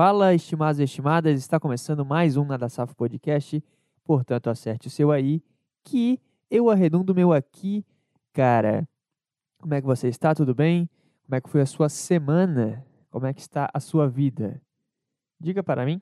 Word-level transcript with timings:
Fala, 0.00 0.32
estimados 0.32 0.78
e 0.78 0.84
estimadas, 0.84 1.36
está 1.40 1.58
começando 1.58 2.04
mais 2.06 2.36
um 2.36 2.44
Nada 2.44 2.68
Safo 2.68 2.94
Podcast, 2.94 3.60
portanto 4.04 4.48
acerte 4.48 4.86
o 4.86 4.90
seu 4.92 5.10
aí, 5.10 5.42
que 5.82 6.20
eu 6.48 6.70
arredondo 6.70 7.12
meu 7.12 7.32
aqui. 7.32 7.84
Cara, 8.32 8.88
como 9.58 9.74
é 9.74 9.80
que 9.80 9.86
você 9.88 10.06
está? 10.06 10.36
Tudo 10.36 10.54
bem? 10.54 10.88
Como 11.24 11.34
é 11.34 11.40
que 11.40 11.50
foi 11.50 11.62
a 11.62 11.66
sua 11.66 11.88
semana? 11.88 12.86
Como 13.10 13.26
é 13.26 13.34
que 13.34 13.40
está 13.40 13.68
a 13.74 13.80
sua 13.80 14.08
vida? 14.08 14.62
Diga 15.40 15.64
para 15.64 15.84
mim. 15.84 16.00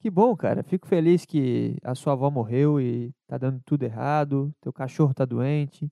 Que 0.00 0.10
bom, 0.10 0.36
cara. 0.36 0.64
Fico 0.64 0.88
feliz 0.88 1.24
que 1.24 1.76
a 1.84 1.94
sua 1.94 2.14
avó 2.14 2.28
morreu 2.28 2.80
e 2.80 3.14
tá 3.28 3.38
dando 3.38 3.62
tudo 3.64 3.84
errado, 3.84 4.52
teu 4.60 4.72
cachorro 4.72 5.14
tá 5.14 5.24
doente, 5.24 5.88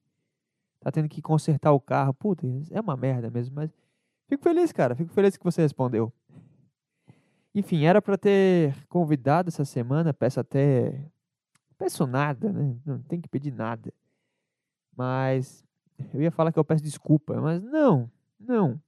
tá 0.80 0.90
tendo 0.90 1.08
que 1.08 1.22
consertar 1.22 1.70
o 1.70 1.78
carro. 1.78 2.12
Puta, 2.12 2.44
é 2.72 2.80
uma 2.80 2.96
merda 2.96 3.30
mesmo, 3.30 3.54
mas 3.54 3.70
Fico 4.28 4.42
feliz, 4.42 4.72
cara. 4.72 4.94
Fico 4.94 5.12
feliz 5.12 5.36
que 5.36 5.44
você 5.44 5.62
respondeu. 5.62 6.12
Enfim, 7.54 7.84
era 7.84 8.00
para 8.00 8.18
ter 8.18 8.74
convidado 8.88 9.48
essa 9.48 9.64
semana. 9.64 10.12
Peço 10.12 10.38
até. 10.38 11.02
Peço 11.78 12.06
nada, 12.06 12.52
né? 12.52 12.76
Não 12.84 13.00
tem 13.02 13.20
que 13.20 13.28
pedir 13.28 13.52
nada. 13.52 13.92
Mas. 14.96 15.64
Eu 16.12 16.22
ia 16.22 16.30
falar 16.30 16.52
que 16.52 16.58
eu 16.58 16.64
peço 16.64 16.82
desculpa, 16.82 17.40
mas 17.40 17.62
não. 17.62 18.08
Não. 18.38 18.80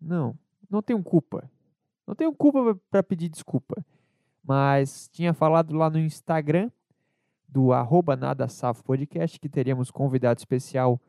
Não. 0.00 0.34
Não 0.68 0.82
tenho 0.82 1.02
culpa. 1.02 1.48
Não 2.06 2.14
tenho 2.14 2.32
culpa 2.32 2.76
para 2.90 3.02
pedir 3.02 3.28
desculpa. 3.28 3.84
Mas 4.42 5.08
tinha 5.08 5.32
falado 5.32 5.74
lá 5.76 5.90
no 5.90 5.98
Instagram 5.98 6.70
do 7.48 7.72
arroba 7.72 8.16
Nada 8.16 8.48
Safo 8.48 8.82
Podcast 8.82 9.38
que 9.38 9.48
teríamos 9.48 9.90
convidado 9.90 10.38
especial. 10.38 11.00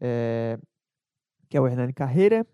É, 0.00 0.58
que 1.48 1.56
é 1.56 1.60
o 1.60 1.66
Hernani 1.66 1.92
Carreira, 1.92 2.46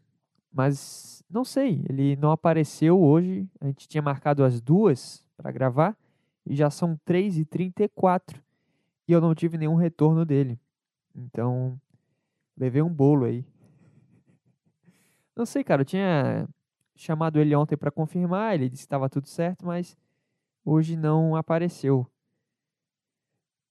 mas 0.52 1.22
não 1.30 1.44
sei, 1.44 1.84
ele 1.88 2.16
não 2.16 2.30
apareceu 2.32 3.00
hoje. 3.00 3.48
A 3.60 3.66
gente 3.66 3.88
tinha 3.88 4.02
marcado 4.02 4.44
as 4.44 4.60
duas 4.60 5.24
para 5.36 5.52
gravar 5.52 5.96
e 6.44 6.54
já 6.56 6.70
são 6.70 6.98
3h34 7.06 8.40
e 9.06 9.12
eu 9.12 9.20
não 9.20 9.34
tive 9.34 9.56
nenhum 9.56 9.74
retorno 9.74 10.24
dele. 10.24 10.58
Então, 11.14 11.80
levei 12.56 12.82
um 12.82 12.92
bolo 12.92 13.24
aí. 13.24 13.44
Não 15.36 15.46
sei, 15.46 15.64
cara, 15.64 15.82
eu 15.82 15.86
tinha 15.86 16.48
chamado 16.94 17.40
ele 17.40 17.54
ontem 17.56 17.76
para 17.76 17.90
confirmar, 17.90 18.54
ele 18.54 18.68
disse 18.68 18.82
que 18.82 18.86
estava 18.86 19.08
tudo 19.08 19.26
certo, 19.26 19.64
mas 19.64 19.96
hoje 20.64 20.96
não 20.96 21.34
apareceu. 21.34 22.06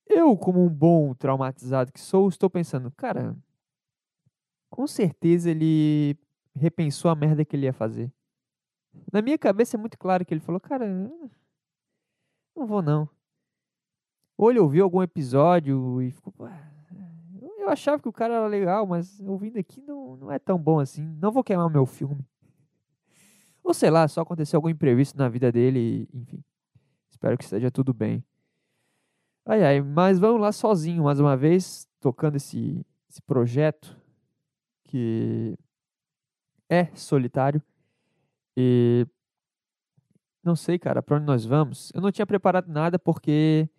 Eu, 0.07 0.35
como 0.35 0.65
um 0.65 0.69
bom 0.69 1.13
traumatizado 1.13 1.91
que 1.91 1.99
sou, 1.99 2.27
estou 2.27 2.49
pensando, 2.49 2.91
cara, 2.91 3.37
com 4.69 4.87
certeza 4.87 5.49
ele 5.49 6.17
repensou 6.55 7.09
a 7.09 7.15
merda 7.15 7.43
que 7.43 7.55
ele 7.55 7.65
ia 7.65 7.73
fazer. 7.73 8.11
Na 9.11 9.21
minha 9.21 9.37
cabeça 9.37 9.77
é 9.77 9.79
muito 9.79 9.97
claro 9.97 10.25
que 10.25 10.33
ele 10.33 10.41
falou, 10.41 10.59
cara, 10.59 10.87
não 12.55 12.67
vou 12.67 12.81
não. 12.81 13.09
Ou 14.37 14.49
ele 14.49 14.59
ouviu 14.59 14.83
algum 14.83 15.03
episódio 15.03 16.01
e 16.01 16.11
ficou, 16.11 16.33
eu 17.41 17.69
achava 17.69 18.01
que 18.01 18.07
o 18.07 18.13
cara 18.13 18.35
era 18.35 18.47
legal, 18.47 18.85
mas 18.87 19.19
ouvindo 19.21 19.57
aqui 19.59 19.81
não, 19.81 20.15
não 20.17 20.31
é 20.31 20.39
tão 20.39 20.57
bom 20.57 20.79
assim. 20.79 21.03
Não 21.21 21.31
vou 21.31 21.43
queimar 21.43 21.69
meu 21.69 21.85
filme. 21.85 22.25
Ou 23.63 23.73
sei 23.73 23.89
lá, 23.89 24.07
só 24.07 24.21
aconteceu 24.21 24.57
algum 24.57 24.69
imprevisto 24.69 25.17
na 25.17 25.29
vida 25.29 25.51
dele, 25.51 26.07
enfim. 26.13 26.43
Espero 27.09 27.37
que 27.37 27.43
esteja 27.43 27.69
tudo 27.69 27.93
bem. 27.93 28.23
Ai 29.45 29.63
ai, 29.63 29.81
mas 29.81 30.19
vamos 30.19 30.41
lá 30.41 30.51
sozinho 30.51 31.03
mais 31.03 31.19
uma 31.19 31.35
vez, 31.35 31.87
tocando 31.99 32.37
esse, 32.37 32.85
esse 33.09 33.21
projeto 33.21 33.98
que 34.89 35.55
é 36.67 36.85
solitário. 36.95 37.61
E 38.57 39.05
não 40.43 40.55
sei, 40.55 40.79
cara, 40.79 41.01
para 41.03 41.17
onde 41.17 41.25
nós 41.25 41.45
vamos. 41.45 41.91
Eu 41.93 42.01
não 42.01 42.11
tinha 42.11 42.25
preparado 42.25 42.67
nada 42.67 42.97
porque 42.97 43.69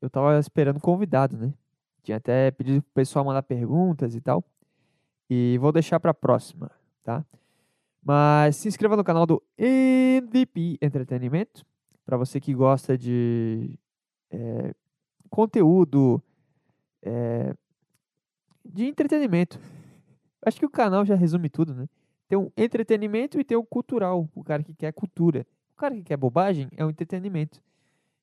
eu 0.00 0.10
tava 0.10 0.38
esperando 0.38 0.80
convidado, 0.80 1.36
né? 1.36 1.54
Tinha 2.02 2.16
até 2.16 2.50
pedido 2.50 2.82
pro 2.82 2.92
pessoal 2.92 3.24
mandar 3.24 3.42
perguntas 3.42 4.16
e 4.16 4.20
tal. 4.20 4.44
E 5.30 5.56
vou 5.58 5.70
deixar 5.70 6.00
para 6.00 6.12
próxima, 6.12 6.70
tá? 7.04 7.24
Mas 8.04 8.56
se 8.56 8.66
inscreva 8.66 8.96
no 8.96 9.04
canal 9.04 9.24
do 9.24 9.40
MVP 9.56 10.78
Entretenimento, 10.82 11.64
para 12.04 12.16
você 12.16 12.40
que 12.40 12.52
gosta 12.52 12.98
de 12.98 13.78
é, 14.32 14.74
conteúdo 15.30 16.20
é, 17.00 17.54
de 18.64 18.86
entretenimento. 18.86 19.60
Acho 20.44 20.58
que 20.58 20.66
o 20.66 20.70
canal 20.70 21.04
já 21.04 21.14
resume 21.14 21.48
tudo, 21.48 21.74
né? 21.74 21.88
Tem 22.28 22.38
um 22.38 22.50
entretenimento 22.56 23.38
e 23.40 23.44
tem 23.44 23.56
o 23.56 23.64
cultural, 23.64 24.28
o 24.34 24.42
cara 24.42 24.62
que 24.62 24.74
quer 24.74 24.92
cultura. 24.92 25.46
O 25.74 25.76
cara 25.76 25.94
que 25.94 26.02
quer 26.02 26.16
bobagem 26.16 26.68
é 26.76 26.84
o 26.84 26.90
entretenimento. 26.90 27.62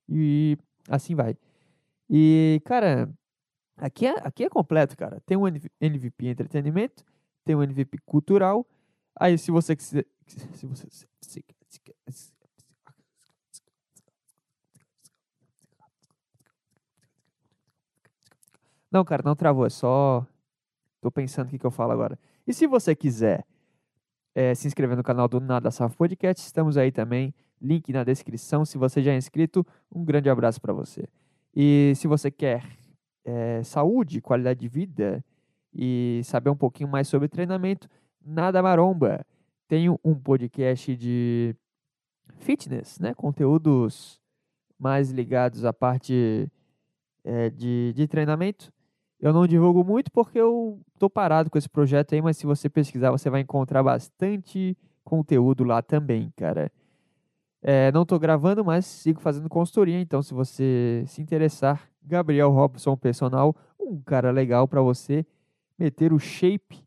E 0.08 0.58
assim 0.88 1.14
vai. 1.14 1.36
E, 2.08 2.60
cara, 2.64 3.08
aqui 3.76 4.06
é, 4.06 4.14
aqui 4.26 4.44
é 4.44 4.48
completo, 4.48 4.96
cara. 4.96 5.20
Tem 5.24 5.36
um 5.36 5.46
MVP 5.80 6.26
entretenimento, 6.26 7.04
tem 7.44 7.54
um 7.54 7.62
MVP 7.62 7.98
cultural. 8.04 8.66
Aí, 9.18 9.38
se 9.38 9.50
você 9.50 9.76
quiser. 9.76 10.06
Se 10.54 10.66
você. 10.66 10.88
Não, 18.90 19.04
cara, 19.04 19.22
não 19.24 19.36
travou. 19.36 19.66
É 19.66 19.70
só 19.70 20.26
Tô 21.00 21.10
pensando 21.10 21.46
o 21.46 21.50
que, 21.50 21.58
que 21.58 21.66
eu 21.66 21.70
falo 21.70 21.92
agora. 21.92 22.18
E 22.46 22.52
se 22.52 22.66
você 22.66 22.94
quiser 22.94 23.44
é, 24.34 24.54
se 24.54 24.66
inscrever 24.66 24.96
no 24.96 25.02
canal 25.02 25.28
do 25.28 25.40
Nada 25.40 25.70
Safo 25.70 25.96
Podcast, 25.96 26.44
estamos 26.44 26.76
aí 26.76 26.92
também. 26.92 27.34
Link 27.60 27.92
na 27.92 28.04
descrição. 28.04 28.64
Se 28.64 28.78
você 28.78 29.02
já 29.02 29.12
é 29.12 29.16
inscrito, 29.16 29.66
um 29.94 30.04
grande 30.04 30.30
abraço 30.30 30.60
para 30.60 30.72
você. 30.72 31.08
E 31.54 31.92
se 31.96 32.06
você 32.06 32.30
quer 32.30 32.64
é, 33.24 33.62
saúde, 33.62 34.20
qualidade 34.20 34.60
de 34.60 34.68
vida 34.68 35.24
e 35.72 36.20
saber 36.24 36.50
um 36.50 36.56
pouquinho 36.56 36.88
mais 36.88 37.08
sobre 37.08 37.28
treinamento, 37.28 37.88
Nada 38.24 38.62
Maromba. 38.62 39.24
Tenho 39.66 39.98
um 40.04 40.14
podcast 40.14 40.94
de 40.96 41.54
fitness, 42.38 42.98
né? 42.98 43.14
Conteúdos 43.14 44.20
mais 44.78 45.10
ligados 45.10 45.64
à 45.64 45.72
parte 45.72 46.50
é, 47.24 47.50
de, 47.50 47.92
de 47.94 48.06
treinamento. 48.08 48.72
Eu 49.20 49.32
não 49.34 49.46
divulgo 49.46 49.84
muito 49.84 50.10
porque 50.10 50.38
eu 50.38 50.80
tô 50.98 51.10
parado 51.10 51.50
com 51.50 51.58
esse 51.58 51.68
projeto 51.68 52.14
aí, 52.14 52.22
mas 52.22 52.38
se 52.38 52.46
você 52.46 52.70
pesquisar, 52.70 53.10
você 53.10 53.28
vai 53.28 53.42
encontrar 53.42 53.82
bastante 53.82 54.76
conteúdo 55.04 55.62
lá 55.62 55.82
também, 55.82 56.32
cara. 56.36 56.72
É, 57.62 57.92
não 57.92 58.06
tô 58.06 58.18
gravando, 58.18 58.64
mas 58.64 58.86
sigo 58.86 59.20
fazendo 59.20 59.48
consultoria, 59.48 60.00
então 60.00 60.22
se 60.22 60.32
você 60.32 61.04
se 61.06 61.20
interessar, 61.20 61.90
Gabriel 62.02 62.50
Robson 62.50 62.96
Personal, 62.96 63.54
um 63.78 64.00
cara 64.00 64.30
legal 64.30 64.66
para 64.66 64.80
você 64.80 65.26
meter 65.78 66.12
o 66.12 66.18
shape 66.18 66.82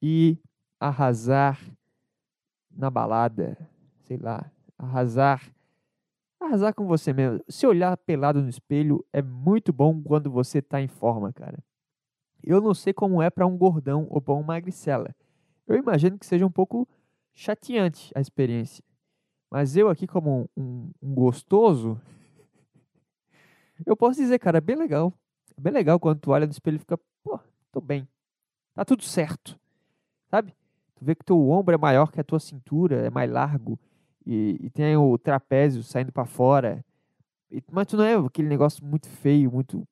e 0.00 0.38
arrasar 0.80 1.60
na 2.74 2.88
balada, 2.88 3.58
sei 4.04 4.16
lá, 4.16 4.50
arrasar 4.78 5.42
Arrasar 6.46 6.72
com 6.72 6.86
você 6.86 7.12
mesmo. 7.12 7.40
Se 7.48 7.66
olhar 7.66 7.96
pelado 7.96 8.40
no 8.40 8.48
espelho 8.48 9.04
é 9.12 9.20
muito 9.20 9.72
bom 9.72 10.00
quando 10.00 10.30
você 10.30 10.58
está 10.58 10.80
em 10.80 10.86
forma, 10.86 11.32
cara. 11.32 11.58
Eu 12.40 12.60
não 12.60 12.72
sei 12.72 12.92
como 12.92 13.20
é 13.20 13.28
para 13.28 13.46
um 13.46 13.58
gordão 13.58 14.06
ou 14.08 14.20
para 14.20 14.34
um 14.34 14.44
magricela. 14.44 15.14
Eu 15.66 15.76
imagino 15.76 16.16
que 16.16 16.24
seja 16.24 16.46
um 16.46 16.50
pouco 16.50 16.86
chateante 17.34 18.12
a 18.14 18.20
experiência. 18.20 18.84
Mas 19.50 19.76
eu 19.76 19.88
aqui 19.88 20.06
como 20.06 20.48
um, 20.56 20.90
um 21.02 21.14
gostoso, 21.14 22.00
eu 23.84 23.96
posso 23.96 24.20
dizer, 24.20 24.38
cara, 24.38 24.58
é 24.58 24.60
bem 24.60 24.76
legal. 24.76 25.12
É 25.56 25.60
bem 25.60 25.72
legal 25.72 25.98
quando 25.98 26.20
tu 26.20 26.30
olha 26.30 26.46
no 26.46 26.52
espelho 26.52 26.76
e 26.76 26.78
fica, 26.78 26.98
pô, 27.24 27.40
tô 27.72 27.80
bem. 27.80 28.06
Tá 28.72 28.84
tudo 28.84 29.02
certo. 29.02 29.58
Sabe? 30.30 30.54
Tu 30.94 31.04
vê 31.04 31.16
que 31.16 31.24
teu 31.24 31.48
ombro 31.48 31.74
é 31.74 31.78
maior 31.78 32.12
que 32.12 32.20
a 32.20 32.24
tua 32.24 32.38
cintura, 32.38 33.04
é 33.04 33.10
mais 33.10 33.28
largo 33.28 33.76
e, 34.26 34.58
e 34.60 34.70
tem 34.70 34.96
o 34.96 35.16
trapézio 35.16 35.82
saindo 35.82 36.12
para 36.12 36.24
fora. 36.24 36.84
E, 37.50 37.62
mas 37.70 37.86
tu 37.86 37.96
não 37.96 38.04
é 38.04 38.14
aquele 38.14 38.48
negócio 38.48 38.84
muito 38.84 39.08
feio, 39.08 39.52
muito, 39.52 39.86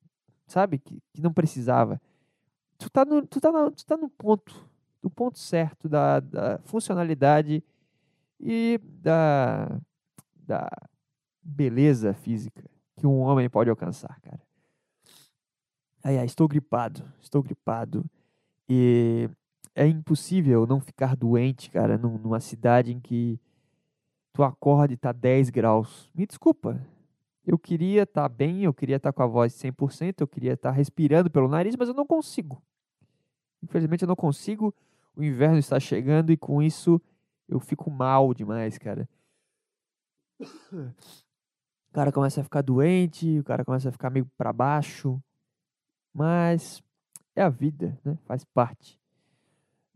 sabe? 0.45 0.77
Que, 0.77 1.01
que 1.13 1.21
não 1.21 1.31
precisava. 1.31 2.01
Tu 2.77 2.89
tá 2.89 3.05
no, 3.05 3.25
tu 3.25 3.39
tá 3.39 3.51
no, 3.51 3.71
tu 3.71 3.85
tá 3.85 3.95
no 3.95 4.09
ponto, 4.09 4.67
do 5.01 5.09
ponto 5.09 5.39
certo 5.39 5.87
da, 5.87 6.19
da 6.19 6.59
funcionalidade 6.59 7.63
e 8.39 8.79
da, 9.01 9.79
da 10.35 10.69
beleza 11.41 12.13
física 12.13 12.63
que 12.97 13.07
um 13.07 13.19
homem 13.19 13.49
pode 13.49 13.69
alcançar, 13.69 14.19
cara. 14.21 14.41
Ai, 16.03 16.17
ai, 16.19 16.25
estou 16.25 16.47
gripado, 16.47 17.03
estou 17.21 17.41
gripado. 17.41 18.05
E 18.69 19.29
é 19.73 19.87
impossível 19.87 20.65
não 20.65 20.79
ficar 20.79 21.15
doente, 21.15 21.69
cara, 21.69 21.97
numa 21.97 22.39
cidade 22.39 22.91
em 22.91 22.99
que 22.99 23.39
tu 24.35 24.43
acorda 24.43 24.93
e 24.93 24.97
tá 24.97 25.13
10 25.13 25.49
graus. 25.49 26.11
Me 26.13 26.27
desculpa. 26.27 26.77
Eu 27.47 27.57
queria 27.57 28.03
estar 28.03 28.23
tá 28.23 28.29
bem, 28.29 28.63
eu 28.63 28.73
queria 28.73 28.97
estar 28.97 29.13
tá 29.13 29.15
com 29.15 29.23
a 29.23 29.27
voz 29.27 29.53
100%, 29.53 30.15
eu 30.19 30.27
queria 30.27 30.53
estar 30.53 30.71
tá 30.71 30.75
respirando 30.75 31.31
pelo 31.31 31.47
nariz, 31.47 31.75
mas 31.77 31.87
eu 31.87 31.95
não 31.95 32.05
consigo. 32.05 32.61
Infelizmente 33.63 34.01
eu 34.01 34.07
não 34.07 34.15
consigo. 34.15 34.75
o 35.15 35.23
inverno 35.23 35.57
está 35.57 35.79
chegando 35.79 36.31
e 36.31 36.37
com 36.37 36.61
isso 36.61 37.01
eu 37.47 37.59
fico 37.59 37.89
mal 37.89 38.33
demais, 38.33 38.77
cara. 38.77 39.07
O 40.41 41.93
cara 41.93 42.11
começa 42.11 42.41
a 42.41 42.43
ficar 42.43 42.61
doente, 42.61 43.39
o 43.39 43.43
cara 43.45 43.63
começa 43.63 43.87
a 43.87 43.91
ficar 43.91 44.09
meio 44.09 44.29
para 44.37 44.51
baixo, 44.51 45.17
mas 46.13 46.83
é 47.33 47.41
a 47.41 47.47
vida, 47.47 47.97
né? 48.03 48.17
Faz 48.25 48.43
parte. 48.43 48.99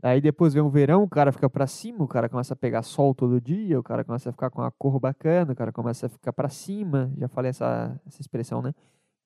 Aí 0.02 0.22
depois 0.22 0.54
vem 0.54 0.64
o 0.64 0.70
verão, 0.70 1.04
o 1.04 1.10
cara 1.10 1.32
fica 1.32 1.50
para 1.50 1.68
cima, 1.68 2.04
o 2.04 2.08
cara 2.08 2.30
começa 2.30 2.54
a 2.54 2.58
pegar 2.58 2.84
sol 2.84 3.14
todo 3.14 3.42
dia, 3.42 3.78
o 3.78 3.84
cara 3.84 4.04
começa 4.06 4.30
a 4.30 4.32
ficar 4.32 4.50
com 4.50 4.62
uma 4.62 4.72
cor 4.72 4.98
bacana, 4.98 5.52
o 5.52 5.56
cara 5.56 5.74
começa 5.74 6.06
a 6.06 6.10
ficar 6.10 6.32
para 6.32 6.48
cima, 6.48 7.12
já 7.18 7.28
falei 7.28 7.50
essa, 7.50 8.00
essa 8.08 8.22
expressão, 8.22 8.62
né? 8.62 8.74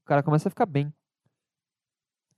O 0.04 0.06
cara 0.06 0.24
começa 0.24 0.50
a 0.50 0.52
ficar 0.52 0.66
bem. 0.66 0.92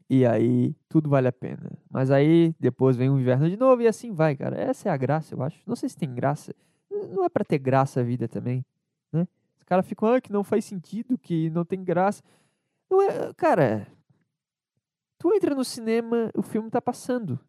E 0.09 0.25
aí 0.25 0.75
tudo 0.89 1.09
vale 1.09 1.27
a 1.29 1.31
pena. 1.31 1.71
Mas 1.89 2.11
aí 2.11 2.53
depois 2.59 2.97
vem 2.97 3.09
o 3.09 3.19
inverno 3.19 3.49
de 3.49 3.57
novo 3.57 3.81
e 3.81 3.87
assim 3.87 4.11
vai, 4.11 4.35
cara. 4.35 4.59
Essa 4.59 4.89
é 4.89 4.91
a 4.91 4.97
graça, 4.97 5.33
eu 5.33 5.41
acho. 5.41 5.61
Não 5.65 5.75
sei 5.75 5.87
se 5.87 5.97
tem 5.97 6.13
graça. 6.13 6.53
Não 6.91 7.23
é 7.23 7.29
para 7.29 7.45
ter 7.45 7.57
graça 7.57 8.01
a 8.01 8.03
vida 8.03 8.27
também, 8.27 8.65
né? 9.11 9.27
Os 9.57 9.63
caras 9.63 9.87
ficam, 9.87 10.13
ah, 10.13 10.21
que 10.21 10.31
não 10.31 10.43
faz 10.43 10.65
sentido, 10.65 11.17
que 11.17 11.49
não 11.49 11.63
tem 11.63 11.83
graça. 11.83 12.21
Não 12.89 13.01
é, 13.01 13.33
cara. 13.33 13.87
Tu 15.17 15.33
entra 15.33 15.55
no 15.55 15.63
cinema, 15.63 16.29
o 16.35 16.41
filme 16.41 16.69
tá 16.69 16.81
passando. 16.81 17.39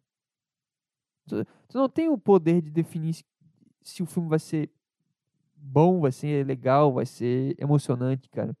Tu, 1.27 1.45
não 1.77 1.89
tem 1.89 2.09
o 2.09 2.17
poder 2.17 2.61
de 2.61 2.71
definir 2.71 3.13
se, 3.13 3.25
se 3.83 4.03
o 4.03 4.05
filme 4.05 4.29
vai 4.29 4.39
ser 4.39 4.69
bom, 5.55 5.99
vai 5.99 6.11
ser 6.11 6.45
legal, 6.45 6.93
vai 6.93 7.05
ser 7.05 7.55
emocionante, 7.59 8.29
cara. 8.29 8.55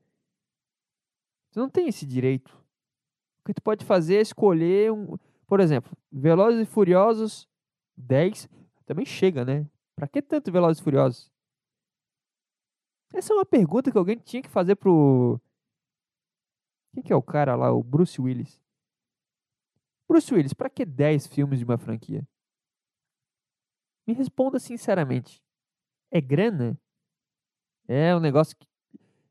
Tu 1.51 1.59
não 1.59 1.69
tem 1.69 1.87
esse 1.87 2.05
direito. 2.05 2.49
O 3.41 3.45
que 3.45 3.53
tu 3.53 3.61
pode 3.61 3.85
fazer 3.85 4.17
é 4.17 4.21
escolher 4.21 4.91
um. 4.91 5.17
Por 5.47 5.59
exemplo, 5.59 5.91
Velozes 6.11 6.61
e 6.61 6.65
Furiosos 6.65 7.47
10 7.95 8.49
também 8.85 9.05
chega, 9.05 9.45
né? 9.45 9.65
Pra 9.95 10.07
que 10.07 10.21
tanto 10.21 10.51
Velozes 10.51 10.79
e 10.79 10.83
Furiosos? 10.83 11.31
Essa 13.13 13.33
é 13.33 13.35
uma 13.35 13.45
pergunta 13.45 13.91
que 13.91 13.97
alguém 13.97 14.17
tinha 14.17 14.41
que 14.41 14.49
fazer 14.49 14.75
pro. 14.75 15.39
Quem 16.93 17.03
que 17.03 17.13
é 17.13 17.15
o 17.15 17.21
cara 17.21 17.55
lá? 17.55 17.71
O 17.71 17.83
Bruce 17.83 18.19
Willis. 18.21 18.61
Bruce 20.07 20.33
Willis, 20.33 20.53
pra 20.53 20.69
que 20.69 20.85
10 20.85 21.27
filmes 21.27 21.59
de 21.59 21.65
uma 21.65 21.77
franquia? 21.77 22.27
Me 24.07 24.13
responda 24.13 24.57
sinceramente. 24.57 25.43
É 26.09 26.21
grana? 26.21 26.79
É 27.87 28.15
um 28.15 28.19
negócio 28.19 28.55
que. 28.55 28.65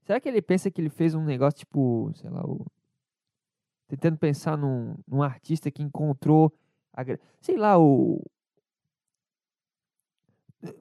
Será 0.03 0.21
que 0.21 0.29
ele 0.29 0.43
pensa 0.43 0.71
que 0.71 0.81
ele 0.81 0.91
fez 0.91 1.15
um 1.15 1.25
negócio 1.25 1.59
tipo, 1.59 2.13
sei 2.15 2.31
lá, 2.31 2.45
o... 2.45 2.65
tentando 3.89 4.17
pensar 4.17 4.57
num, 4.57 4.95
num 5.09 5.23
artista 5.23 5.71
que 5.71 5.83
encontrou. 5.83 6.53
A... 6.93 7.03
Sei 7.41 7.57
lá, 7.57 7.79
o. 7.79 8.23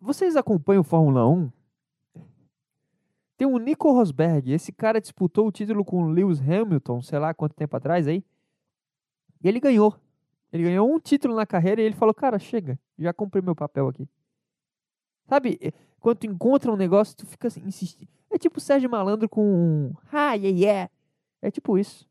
Vocês 0.01 0.35
acompanham 0.35 0.83
Fórmula 0.83 1.27
1? 1.27 1.51
Tem 3.37 3.47
o 3.47 3.57
Nico 3.57 3.91
Rosberg. 3.91 4.51
Esse 4.51 4.71
cara 4.71 5.01
disputou 5.01 5.47
o 5.47 5.51
título 5.51 5.83
com 5.83 6.03
o 6.03 6.09
Lewis 6.09 6.39
Hamilton, 6.41 7.01
sei 7.01 7.19
lá 7.19 7.33
quanto 7.33 7.55
tempo 7.55 7.75
atrás 7.75 8.07
aí. 8.07 8.23
E 9.43 9.47
ele 9.47 9.59
ganhou. 9.59 9.95
Ele 10.51 10.63
ganhou 10.63 10.89
um 10.89 10.99
título 10.99 11.35
na 11.35 11.45
carreira 11.45 11.81
e 11.81 11.85
ele 11.85 11.95
falou: 11.95 12.13
Cara, 12.13 12.39
chega, 12.39 12.79
já 12.97 13.13
cumpri 13.13 13.41
meu 13.41 13.55
papel 13.55 13.87
aqui. 13.87 14.07
Sabe, 15.27 15.57
eh, 15.61 15.71
quando 15.99 16.19
tu 16.19 16.27
encontra 16.27 16.71
um 16.71 16.75
negócio, 16.75 17.15
tu 17.15 17.25
fica 17.25 17.47
assim, 17.47 17.61
insistindo. 17.65 18.09
É 18.29 18.37
tipo 18.37 18.59
Sérgio 18.59 18.89
Malandro 18.89 19.27
com 19.27 19.93
Ah, 20.11 20.33
yeah, 20.33 20.59
yeah. 20.59 20.91
É 21.41 21.49
tipo 21.49 21.77
isso. 21.77 22.07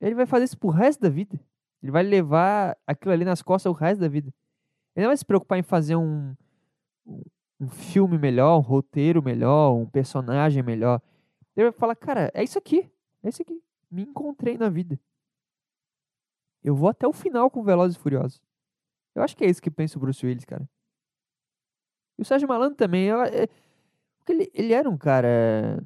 Ele 0.00 0.14
vai 0.14 0.26
fazer 0.26 0.44
isso 0.44 0.58
pro 0.58 0.68
resto 0.68 1.00
da 1.00 1.08
vida. 1.08 1.38
Ele 1.82 1.92
vai 1.92 2.02
levar 2.02 2.76
aquilo 2.86 3.12
ali 3.12 3.24
nas 3.24 3.42
costas 3.42 3.70
o 3.70 3.74
resto 3.74 4.00
da 4.00 4.08
vida. 4.08 4.32
Ele 4.94 5.04
não 5.04 5.10
vai 5.10 5.16
se 5.16 5.24
preocupar 5.24 5.58
em 5.58 5.62
fazer 5.62 5.96
um, 5.96 6.34
um, 7.06 7.22
um 7.60 7.68
filme 7.68 8.18
melhor, 8.18 8.58
um 8.58 8.60
roteiro 8.60 9.22
melhor, 9.22 9.74
um 9.74 9.86
personagem 9.86 10.62
melhor. 10.62 11.00
Ele 11.56 11.70
vai 11.70 11.78
falar, 11.78 11.96
cara, 11.96 12.30
é 12.34 12.42
isso 12.42 12.58
aqui. 12.58 12.90
É 13.22 13.28
isso 13.28 13.42
aqui. 13.42 13.62
Me 13.90 14.02
encontrei 14.02 14.56
na 14.56 14.68
vida. 14.68 14.98
Eu 16.62 16.74
vou 16.74 16.88
até 16.88 17.06
o 17.06 17.12
final 17.12 17.50
com 17.50 17.62
Velozes 17.62 17.96
e 17.96 18.00
Furiosos. 18.00 18.40
Eu 19.14 19.22
acho 19.22 19.36
que 19.36 19.44
é 19.44 19.50
isso 19.50 19.60
que 19.60 19.70
pensa 19.70 19.98
o 19.98 20.00
Bruce 20.00 20.24
Willis, 20.24 20.44
cara. 20.44 20.68
E 22.18 22.22
o 22.22 22.24
Sérgio 22.24 22.48
Malandro 22.48 22.76
também. 22.76 23.06
Eu, 23.06 23.22
é, 23.22 23.48
ele, 24.28 24.50
ele 24.54 24.72
era 24.72 24.88
um 24.88 24.96
cara 24.96 25.82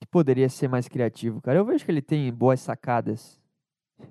que 0.00 0.06
poderia 0.06 0.48
ser 0.48 0.68
mais 0.68 0.88
criativo, 0.88 1.40
cara. 1.40 1.58
Eu 1.58 1.64
vejo 1.64 1.84
que 1.84 1.90
ele 1.90 2.02
tem 2.02 2.32
boas 2.32 2.60
sacadas. 2.60 3.40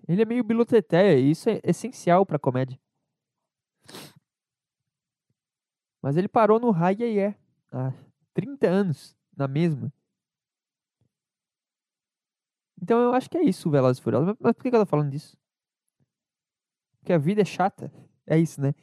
Ele 0.07 0.21
é 0.21 0.25
meio 0.25 0.43
biloteteia 0.43 1.17
e 1.17 1.31
isso 1.31 1.49
é 1.49 1.59
essencial 1.63 2.25
pra 2.25 2.39
comédia. 2.39 2.79
Mas 6.01 6.17
ele 6.17 6.27
parou 6.27 6.59
no 6.59 6.71
High 6.71 6.97
yeah, 7.01 7.37
há 7.71 7.93
30 8.33 8.67
anos, 8.67 9.15
na 9.35 9.47
mesma. 9.47 9.93
Então 12.81 12.99
eu 12.99 13.13
acho 13.13 13.29
que 13.29 13.37
é 13.37 13.43
isso 13.43 13.69
Velozes 13.69 13.99
e 13.99 14.01
Furiosos. 14.01 14.35
Mas 14.39 14.53
por 14.53 14.63
que 14.63 14.69
eu 14.69 14.79
tô 14.79 14.85
falando 14.85 15.11
disso? 15.11 15.37
Porque 17.01 17.13
a 17.13 17.17
vida 17.17 17.41
é 17.41 17.45
chata. 17.45 17.91
É 18.25 18.37
isso, 18.37 18.61
né? 18.61 18.73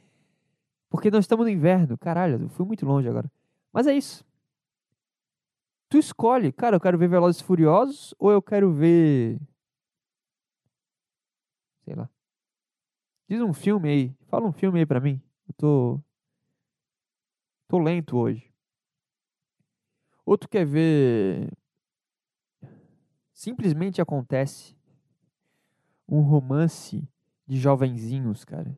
Porque 0.90 1.10
nós 1.10 1.24
estamos 1.24 1.46
no 1.46 1.50
inverno. 1.50 1.96
Caralho, 1.96 2.42
eu 2.42 2.48
fui 2.48 2.66
muito 2.66 2.84
longe 2.84 3.08
agora. 3.08 3.30
Mas 3.72 3.86
é 3.86 3.94
isso. 3.94 4.26
Tu 5.88 5.98
escolhe. 5.98 6.52
Cara, 6.52 6.76
eu 6.76 6.80
quero 6.80 6.98
ver 6.98 7.08
Velozes 7.08 7.40
Furiosos 7.40 8.14
ou 8.18 8.30
eu 8.30 8.42
quero 8.42 8.72
ver. 8.72 9.40
Sei 11.84 11.94
lá. 11.94 12.10
Diz 13.28 13.40
um 13.40 13.52
filme 13.52 13.88
aí. 13.88 14.16
Fala 14.26 14.46
um 14.46 14.52
filme 14.52 14.80
aí 14.80 14.86
pra 14.86 15.00
mim. 15.00 15.22
Eu 15.46 15.54
tô. 15.56 16.00
Tô 17.68 17.78
lento 17.78 18.16
hoje. 18.16 18.52
Ou 20.26 20.36
tu 20.36 20.48
quer 20.48 20.66
ver. 20.66 21.50
Simplesmente 23.32 24.02
acontece. 24.02 24.76
Um 26.08 26.22
romance 26.22 27.06
de 27.48 27.58
jovenzinhos, 27.58 28.44
cara. 28.44 28.76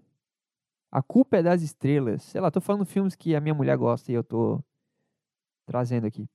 A 0.91 1.03
culpa 1.03 1.39
é 1.39 1.43
das 1.43 1.61
estrelas. 1.61 2.23
Sei 2.23 2.41
lá, 2.41 2.51
tô 2.51 2.61
falando 2.61 2.87
filmes 2.87 3.17
que 3.17 3.35
a 3.35 3.41
minha 3.41 3.55
mulher 3.55 3.77
gosta 3.77 4.11
e 4.11 4.15
eu 4.15 4.23
tô 4.23 4.63
trazendo 5.67 6.07
aqui. 6.07 6.29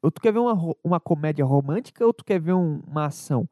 Ou 0.00 0.10
tu 0.10 0.20
quer 0.20 0.32
ver 0.32 0.38
uma, 0.38 0.74
uma 0.82 1.00
comédia 1.00 1.44
romântica 1.44 2.06
ou 2.06 2.12
tu 2.12 2.24
quer 2.24 2.40
ver 2.40 2.54
um, 2.54 2.80
uma 2.86 3.06
ação? 3.06 3.48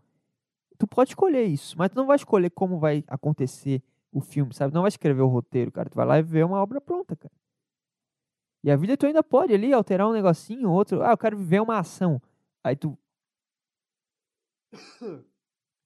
Tu 0.78 0.87
pode 0.87 1.11
escolher 1.11 1.45
isso, 1.45 1.76
mas 1.76 1.90
tu 1.90 1.97
não 1.97 2.07
vai 2.07 2.16
escolher 2.16 2.50
como 2.50 2.78
vai 2.78 3.04
acontecer 3.07 3.83
o 4.12 4.21
filme, 4.21 4.54
sabe? 4.54 4.73
Não 4.73 4.83
vai 4.83 4.88
escrever 4.88 5.23
o 5.23 5.28
roteiro, 5.28 5.71
cara. 5.71 5.90
Tu 5.90 5.95
vai 5.95 6.07
lá 6.07 6.19
e 6.19 6.23
ver 6.23 6.45
uma 6.45 6.62
obra 6.62 6.80
pronta, 6.80 7.14
cara. 7.16 7.35
E 8.62 8.71
a 8.71 8.76
vida 8.76 8.97
tu 8.97 9.07
ainda 9.07 9.23
pode 9.23 9.52
ali 9.52 9.73
alterar 9.73 10.09
um 10.09 10.12
negocinho, 10.12 10.71
outro. 10.71 11.02
Ah, 11.02 11.12
eu 11.12 11.19
quero 11.19 11.37
viver 11.37 11.61
uma 11.61 11.78
ação. 11.78 12.21
Aí 12.62 12.76
tu 12.76 12.99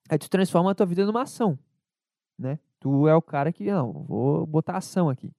Aí 0.09 0.19
tu 0.19 0.29
transforma 0.29 0.71
a 0.71 0.75
tua 0.75 0.87
vida 0.87 1.07
numa 1.07 1.23
ação, 1.23 1.59
né? 2.39 2.59
Tu 2.79 3.09
é 3.09 3.15
o 3.15 3.23
cara 3.23 3.53
que, 3.53 3.65
não, 3.65 3.93
vou 4.05 4.47
botar 4.47 4.77
ação 4.77 5.09
aqui. 5.09 5.33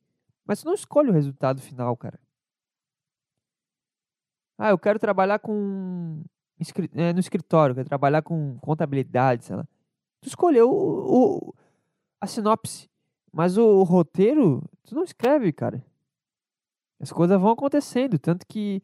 Mas 0.45 0.61
tu 0.61 0.65
não 0.65 0.73
escolhe 0.73 1.09
o 1.09 1.13
resultado 1.13 1.61
final, 1.61 1.95
cara. 1.95 2.19
Ah, 4.57 4.69
eu 4.69 4.79
quero 4.79 4.97
trabalhar 4.97 5.39
com 5.39 6.23
é, 6.93 7.13
no 7.13 7.19
escritório, 7.19 7.75
quero 7.75 7.87
trabalhar 7.87 8.21
com 8.21 8.57
contabilidade, 8.59 9.45
sei 9.45 9.55
lá. 9.55 9.67
Tu 10.21 10.29
escolheu 10.29 10.71
o, 10.71 11.49
o 11.49 11.55
a 12.21 12.27
sinopse, 12.27 12.89
mas 13.31 13.57
o, 13.57 13.65
o, 13.65 13.83
roteiro 13.83 14.63
tu 14.83 14.95
não 14.95 15.03
escreve, 15.03 15.51
cara. 15.51 15.83
As 16.99 17.11
coisas 17.11 17.39
vão 17.39 17.51
acontecendo, 17.51 18.17
tanto 18.17 18.47
que 18.47 18.81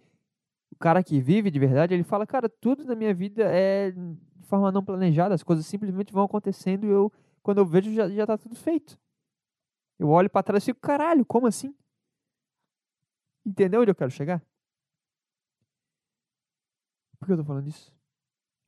o 0.71 0.75
cara 0.75 1.01
que 1.01 1.21
vive 1.21 1.49
de 1.49 1.59
verdade, 1.59 1.93
ele 1.93 2.03
fala, 2.03 2.27
cara, 2.27 2.49
tudo 2.49 2.83
na 2.83 2.93
minha 2.93 3.13
vida 3.13 3.43
é 3.43 3.93
forma 4.51 4.71
não 4.71 4.83
planejada, 4.83 5.33
as 5.33 5.43
coisas 5.43 5.65
simplesmente 5.65 6.11
vão 6.11 6.25
acontecendo 6.25 6.85
e 6.85 6.89
eu, 6.89 7.11
quando 7.41 7.59
eu 7.59 7.65
vejo, 7.65 7.93
já, 7.93 8.09
já 8.09 8.27
tá 8.27 8.37
tudo 8.37 8.55
feito. 8.55 8.99
Eu 9.97 10.09
olho 10.09 10.29
para 10.29 10.43
trás 10.43 10.63
e 10.63 10.65
fico, 10.65 10.81
caralho, 10.81 11.25
como 11.25 11.47
assim? 11.47 11.73
Entendeu 13.45 13.81
onde 13.81 13.91
eu 13.91 13.95
quero 13.95 14.11
chegar? 14.11 14.43
Por 17.17 17.25
que 17.25 17.31
eu 17.31 17.37
tô 17.37 17.43
falando 17.43 17.67
isso? 17.67 17.93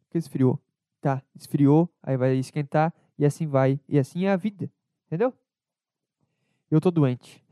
Porque 0.06 0.18
esfriou. 0.18 0.60
Tá, 1.02 1.22
esfriou, 1.36 1.90
aí 2.02 2.16
vai 2.16 2.36
esquentar, 2.36 2.94
e 3.20 3.26
assim 3.26 3.46
vai. 3.46 3.80
E 3.90 4.00
assim 4.00 4.26
é 4.26 4.32
a 4.32 4.38
vida. 4.38 4.72
Entendeu? 5.08 5.34
Eu 6.72 6.80
tô 6.80 6.90
doente. 6.90 7.44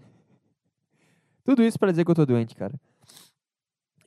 Tudo 1.44 1.64
isso 1.64 1.78
para 1.78 1.92
dizer 1.92 2.06
que 2.06 2.12
eu 2.12 2.16
tô 2.16 2.26
doente, 2.26 2.56
cara. 2.56 2.80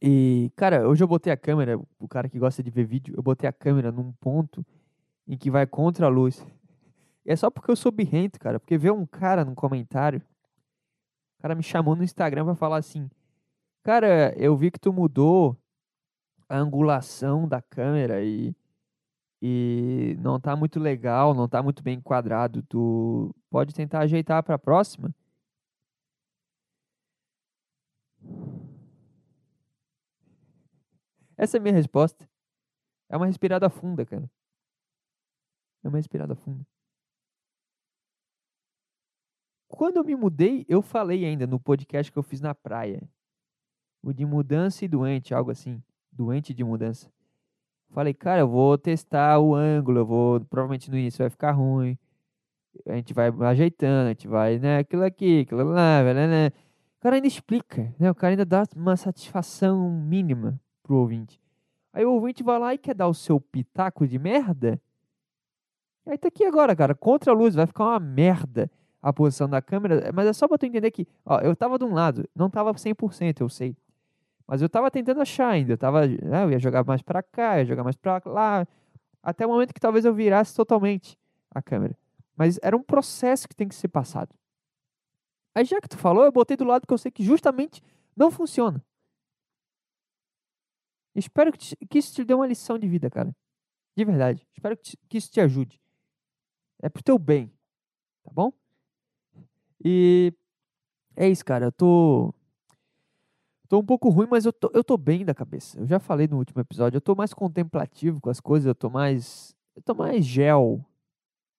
E, 0.07 0.53
cara, 0.55 0.87
hoje 0.87 1.03
eu 1.03 1.09
botei 1.09 1.33
a 1.33 1.37
câmera, 1.37 1.81
o 1.99 2.07
cara 2.07 2.29
que 2.29 2.39
gosta 2.39 2.63
de 2.63 2.71
ver 2.71 2.85
vídeo, 2.85 3.15
eu 3.17 3.23
botei 3.23 3.49
a 3.49 3.53
câmera 3.53 3.91
num 3.91 4.13
ponto 4.13 4.63
em 5.27 5.35
que 5.35 5.51
vai 5.51 5.67
contra 5.67 6.05
a 6.05 6.11
luz. 6.11 6.47
E 7.25 7.33
é 7.33 7.37
só 7.37 7.51
porque 7.51 7.71
eu 7.71 7.77
sou 7.77 7.91
birrento, 7.91 8.39
cara. 8.39 8.61
Porque 8.61 8.77
ver 8.77 8.93
um 8.93 9.07
cara 9.07 9.47
no 9.47 9.55
comentário, 9.55 10.21
o 11.39 11.43
cara 11.43 11.55
me 11.55 11.63
chamou 11.63 11.97
no 11.97 12.05
Instagram 12.05 12.45
pra 12.45 12.55
falar 12.55 12.77
assim: 12.77 13.09
Cara, 13.83 14.35
eu 14.37 14.55
vi 14.55 14.71
que 14.71 14.79
tu 14.79 14.93
mudou 14.93 15.57
a 16.51 16.59
angulação 16.59 17.49
da 17.49 17.63
câmera 17.63 18.23
e, 18.23 18.55
e 19.41 20.19
não 20.21 20.39
tá 20.39 20.55
muito 20.55 20.79
legal, 20.79 21.33
não 21.33 21.49
tá 21.49 21.63
muito 21.63 21.83
bem 21.83 21.97
enquadrado, 21.97 22.63
tu 22.65 23.35
pode 23.49 23.75
tentar 23.75 24.01
ajeitar 24.01 24.43
para 24.43 24.57
a 24.57 24.59
próxima. 24.59 25.15
Essa 31.37 31.57
é 31.57 31.61
a 31.61 31.63
minha 31.63 31.75
resposta. 31.75 32.29
É 33.09 33.17
uma 33.17 33.27
respirada 33.27 33.69
funda, 33.69 34.05
cara. 34.05 34.31
É 35.83 35.89
uma 35.89 35.99
respirada 35.99 36.35
funda. 36.35 36.67
Quando 39.69 39.97
eu 39.97 40.05
me 40.05 40.15
mudei, 40.15 40.65
eu 40.69 40.81
falei 40.81 41.25
ainda 41.25 41.47
no 41.47 41.59
podcast 41.59 42.11
que 42.11 42.19
eu 42.19 42.23
fiz 42.23 42.41
na 42.41 42.55
praia. 42.55 43.03
O 44.03 44.13
de 44.13 44.25
mudança 44.25 44.85
e 44.85 44.89
doente, 44.89 45.35
algo 45.35 45.51
assim. 45.51 45.83
Doente 46.13 46.55
de 46.55 46.63
mudança. 46.63 47.11
Falei, 47.91 48.15
cara, 48.15 48.41
eu 48.41 48.49
vou 48.49 48.79
testar 48.79 49.39
o 49.41 49.55
ângulo, 49.55 49.99
eu 49.99 50.07
vou. 50.07 50.41
Provavelmente 50.47 50.91
no 50.91 50.97
início 50.97 51.19
vai 51.19 51.31
ficar 51.31 51.53
ruim. 51.53 51.99
A 52.87 52.97
gente 52.97 53.13
vai 53.13 53.29
ajeitando, 53.29 54.07
a 54.07 54.09
gente 54.09 54.27
vai, 54.27 54.59
né? 54.59 54.79
Aquilo 54.79 55.05
aqui, 55.05 55.41
aquilo 55.41 55.65
lá, 55.65 56.03
né? 56.03 56.27
né. 56.27 56.47
O 56.99 57.01
cara 57.01 57.17
ainda 57.17 57.29
explica, 57.29 57.95
né? 57.99 58.11
O 58.11 58.15
cara 58.15 58.33
ainda 58.33 58.45
dá 58.45 58.65
uma 58.75 58.97
satisfação 58.97 59.91
mínima 59.91 60.61
pro 60.85 60.97
ouvinte. 60.97 61.41
Aí 61.93 62.05
o 62.05 62.13
ouvinte 62.13 62.45
vai 62.45 62.59
lá 62.59 62.75
e 62.75 62.79
quer 62.79 62.95
dar 62.95 63.09
o 63.09 63.15
seu 63.15 63.41
pitaco 63.41 64.07
de 64.07 64.19
merda. 64.19 64.81
Aí 66.07 66.17
tá 66.17 66.29
aqui 66.29 66.45
agora, 66.45 66.77
cara, 66.77 66.95
contra 66.95 67.33
a 67.33 67.35
luz, 67.35 67.55
vai 67.55 67.67
ficar 67.67 67.85
uma 67.85 67.99
merda 67.99 68.71
a 69.05 69.13
posição 69.13 69.47
da 69.47 69.61
câmera, 69.61 70.11
mas 70.15 70.27
é 70.27 70.33
só 70.33 70.49
para 70.49 70.57
tu 70.57 70.65
entender 70.65 70.91
que, 70.91 71.07
ó, 71.27 71.39
eu 71.41 71.55
tava 71.55 71.79
de 71.79 71.85
um 71.85 71.93
lado, 71.93 72.27
não 72.35 72.49
tava 72.49 72.73
100%, 72.73 73.43
eu 73.43 73.51
sei. 73.51 73.77
Mas 74.47 74.63
eu 74.63 74.69
tava 74.69 74.91
tentando 74.91 75.21
achar 75.21 75.49
ainda, 75.49 75.75
eu 75.75 75.77
tava, 75.77 76.07
né, 76.07 76.45
eu 76.45 76.51
ia 76.51 76.59
jogar 76.59 76.83
mais 76.85 77.03
para 77.03 77.23
cá, 77.23 77.59
ia 77.59 77.67
jogar 77.67 77.85
mais 77.85 77.97
para 77.97 78.23
lá, 78.25 78.67
até 79.23 79.47
o 79.47 79.51
momento 79.51 79.75
que 79.75 79.81
talvez 79.81 80.07
eu 80.07 80.15
virasse 80.15 80.55
totalmente 80.55 81.19
a 81.51 81.61
câmera. 81.61 81.95
Mas 82.35 82.59
era 82.63 82.75
um 82.75 82.83
processo 82.83 83.47
que 83.47 83.55
tem 83.55 83.69
que 83.69 83.75
ser 83.75 83.89
passado. 83.89 84.35
Aí 85.55 85.67
já 85.67 85.79
que 85.83 85.89
tu 85.89 85.99
falou, 85.99 86.25
eu 86.25 86.33
botei 86.33 86.57
do 86.57 86.65
lado 86.65 86.87
que 86.87 86.93
eu 86.95 86.99
sei 86.99 87.11
que 87.11 87.23
justamente 87.23 87.83
não 88.17 88.31
funciona. 88.31 88.83
Espero 91.15 91.53
que, 91.53 91.59
te, 91.59 91.77
que 91.77 91.99
isso 91.99 92.15
te 92.15 92.25
dê 92.25 92.35
uma 92.35 92.47
lição 92.47 92.79
de 92.79 92.89
vida, 92.89 93.09
cara. 93.09 93.35
De 93.97 94.05
verdade. 94.05 94.47
Espero 94.53 94.77
que, 94.77 94.83
te, 94.83 94.99
que 95.09 95.19
isso 95.19 95.31
te 95.31 95.41
ajude. 95.41 95.81
É 96.83 96.89
pro 96.89 97.03
teu 97.03 97.19
bem. 97.19 97.53
Tá 98.25 98.31
bom? 98.33 98.53
E 99.85 100.33
é 101.17 101.29
isso, 101.29 101.45
cara. 101.45 101.67
Eu 101.67 101.73
tô. 101.73 102.35
Tô 103.69 103.79
um 103.79 103.85
pouco 103.85 104.09
ruim, 104.11 104.27
mas 104.31 104.45
eu 104.45 104.53
tô, 104.53 104.71
eu 104.75 104.85
tô 104.85 104.97
bem 104.97 105.25
da 105.25 105.35
cabeça. 105.35 105.79
Eu 105.79 105.87
já 105.87 105.99
falei 105.99 106.29
no 106.29 106.39
último 106.39 106.61
episódio. 106.61 106.97
Eu 106.97 107.01
tô 107.01 107.15
mais 107.15 107.33
contemplativo 107.33 108.21
com 108.21 108.31
as 108.31 108.41
coisas. 108.41 108.67
Eu 108.67 108.75
tô 108.75 108.91
mais. 108.91 109.55
Eu 109.77 109.83
tô 109.83 109.95
mais 109.95 110.25
gel. 110.25 110.85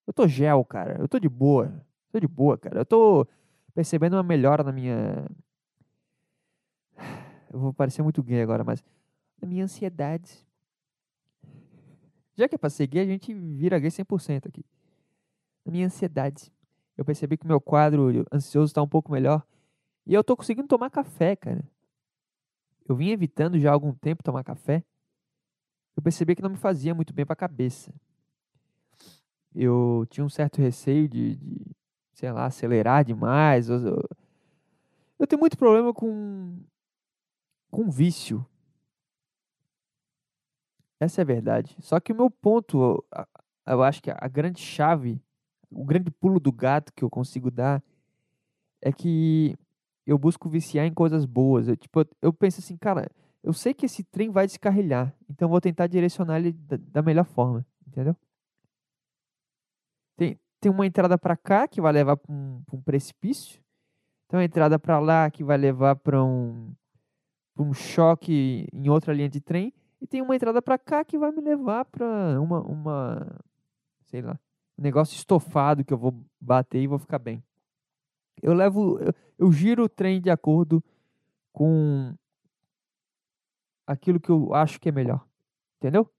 Eu 0.05 0.13
tô 0.13 0.27
gel, 0.27 0.63
cara. 0.65 0.97
Eu 0.99 1.07
tô 1.07 1.17
de 1.19 1.29
boa. 1.29 1.73
Tô 2.11 2.19
de 2.19 2.27
boa, 2.27 2.57
cara. 2.57 2.79
Eu 2.79 2.85
tô 2.85 3.27
percebendo 3.73 4.15
uma 4.15 4.23
melhora 4.23 4.63
na 4.63 4.71
minha. 4.71 5.25
Eu 7.51 7.59
vou 7.59 7.73
parecer 7.73 8.03
muito 8.03 8.21
gay 8.21 8.41
agora, 8.41 8.63
mas. 8.63 8.83
Na 9.41 9.47
minha 9.47 9.63
ansiedade. 9.63 10.45
Já 12.35 12.47
que 12.47 12.55
é 12.55 12.57
pra 12.57 12.69
ser 12.69 12.87
gay, 12.87 13.01
a 13.01 13.05
gente 13.05 13.33
vira 13.33 13.79
gay 13.79 13.89
100% 13.89 14.47
aqui. 14.47 14.65
Na 15.65 15.71
minha 15.71 15.85
ansiedade 15.85 16.51
eu 16.97 17.03
percebi 17.03 17.37
que 17.37 17.45
meu 17.45 17.59
quadro 17.59 18.25
ansioso 18.31 18.71
está 18.71 18.81
um 18.81 18.87
pouco 18.87 19.11
melhor. 19.11 19.45
E 20.05 20.13
eu 20.13 20.23
tô 20.23 20.35
conseguindo 20.37 20.67
tomar 20.67 20.89
café, 20.89 21.35
cara. 21.35 21.63
Eu 22.87 22.95
vim 22.95 23.09
evitando 23.09 23.59
já 23.59 23.71
há 23.71 23.73
algum 23.73 23.93
tempo 23.93 24.23
tomar 24.23 24.43
café. 24.43 24.83
Eu 25.95 26.03
percebi 26.03 26.35
que 26.35 26.41
não 26.41 26.49
me 26.49 26.57
fazia 26.57 26.93
muito 26.93 27.13
bem 27.13 27.25
para 27.25 27.33
a 27.33 27.37
cabeça. 27.37 27.93
Eu 29.53 30.05
tinha 30.09 30.23
um 30.23 30.29
certo 30.29 30.61
receio 30.61 31.07
de, 31.07 31.35
de 31.35 31.65
sei 32.13 32.31
lá, 32.31 32.45
acelerar 32.45 33.03
demais. 33.03 33.69
Eu, 33.69 34.03
eu 35.17 35.27
tenho 35.27 35.39
muito 35.39 35.57
problema 35.57 35.93
com, 35.93 36.59
com 37.71 37.89
vício. 37.89 38.45
Essa 41.05 41.21
é 41.21 41.23
a 41.23 41.25
verdade. 41.25 41.75
Só 41.79 41.99
que 41.99 42.11
o 42.11 42.15
meu 42.15 42.29
ponto, 42.29 43.03
eu 43.65 43.83
acho 43.83 44.01
que 44.01 44.11
a 44.11 44.27
grande 44.27 44.59
chave 44.59 45.21
o 45.75 45.83
grande 45.83 46.09
pulo 46.09 46.39
do 46.39 46.51
gato 46.51 46.93
que 46.93 47.03
eu 47.03 47.09
consigo 47.09 47.51
dar 47.51 47.83
é 48.81 48.91
que 48.91 49.55
eu 50.05 50.17
busco 50.17 50.49
viciar 50.49 50.85
em 50.85 50.93
coisas 50.93 51.25
boas. 51.25 51.67
Eu, 51.67 51.75
tipo, 51.75 52.05
eu 52.21 52.31
penso 52.31 52.59
assim, 52.59 52.77
cara, 52.77 53.09
eu 53.43 53.53
sei 53.53 53.73
que 53.73 53.85
esse 53.85 54.03
trem 54.03 54.29
vai 54.29 54.45
descarrilhar, 54.45 55.13
então 55.29 55.49
vou 55.49 55.59
tentar 55.59 55.87
direcionar 55.87 56.39
ele 56.39 56.53
da, 56.53 56.77
da 56.77 57.01
melhor 57.01 57.25
forma, 57.25 57.65
entendeu? 57.87 58.15
Tem, 60.15 60.39
tem 60.61 60.71
uma 60.71 60.85
entrada 60.85 61.17
para 61.17 61.35
cá 61.35 61.67
que 61.67 61.81
vai 61.81 61.91
levar 61.91 62.15
para 62.17 62.31
um, 62.31 62.61
um, 62.71 62.81
precipício, 62.81 63.61
tem 64.29 64.39
uma 64.39 64.45
entrada 64.45 64.79
para 64.79 64.99
lá 64.99 65.29
que 65.29 65.43
vai 65.43 65.57
levar 65.57 65.95
para 65.97 66.23
um, 66.23 66.73
um 67.57 67.73
choque 67.73 68.67
em 68.71 68.89
outra 68.89 69.13
linha 69.13 69.29
de 69.29 69.41
trem, 69.41 69.73
e 70.01 70.07
tem 70.07 70.21
uma 70.21 70.35
entrada 70.35 70.61
para 70.61 70.77
cá 70.77 71.03
que 71.03 71.17
vai 71.17 71.31
me 71.31 71.41
levar 71.41 71.85
para 71.85 72.39
uma, 72.39 72.61
uma, 72.61 73.39
sei 74.03 74.21
lá, 74.21 74.39
negócio 74.77 75.15
estofado 75.15 75.83
que 75.83 75.93
eu 75.93 75.97
vou 75.97 76.13
bater 76.39 76.81
e 76.81 76.87
vou 76.87 76.99
ficar 76.99 77.19
bem. 77.19 77.43
Eu 78.41 78.53
levo, 78.53 78.99
eu, 78.99 79.13
eu 79.39 79.51
giro 79.51 79.83
o 79.83 79.89
trem 79.89 80.21
de 80.21 80.29
acordo 80.29 80.83
com 81.53 82.13
aquilo 83.87 84.19
que 84.19 84.29
eu 84.29 84.53
acho 84.53 84.79
que 84.79 84.89
é 84.89 84.91
melhor. 84.91 85.25
Entendeu? 85.77 86.09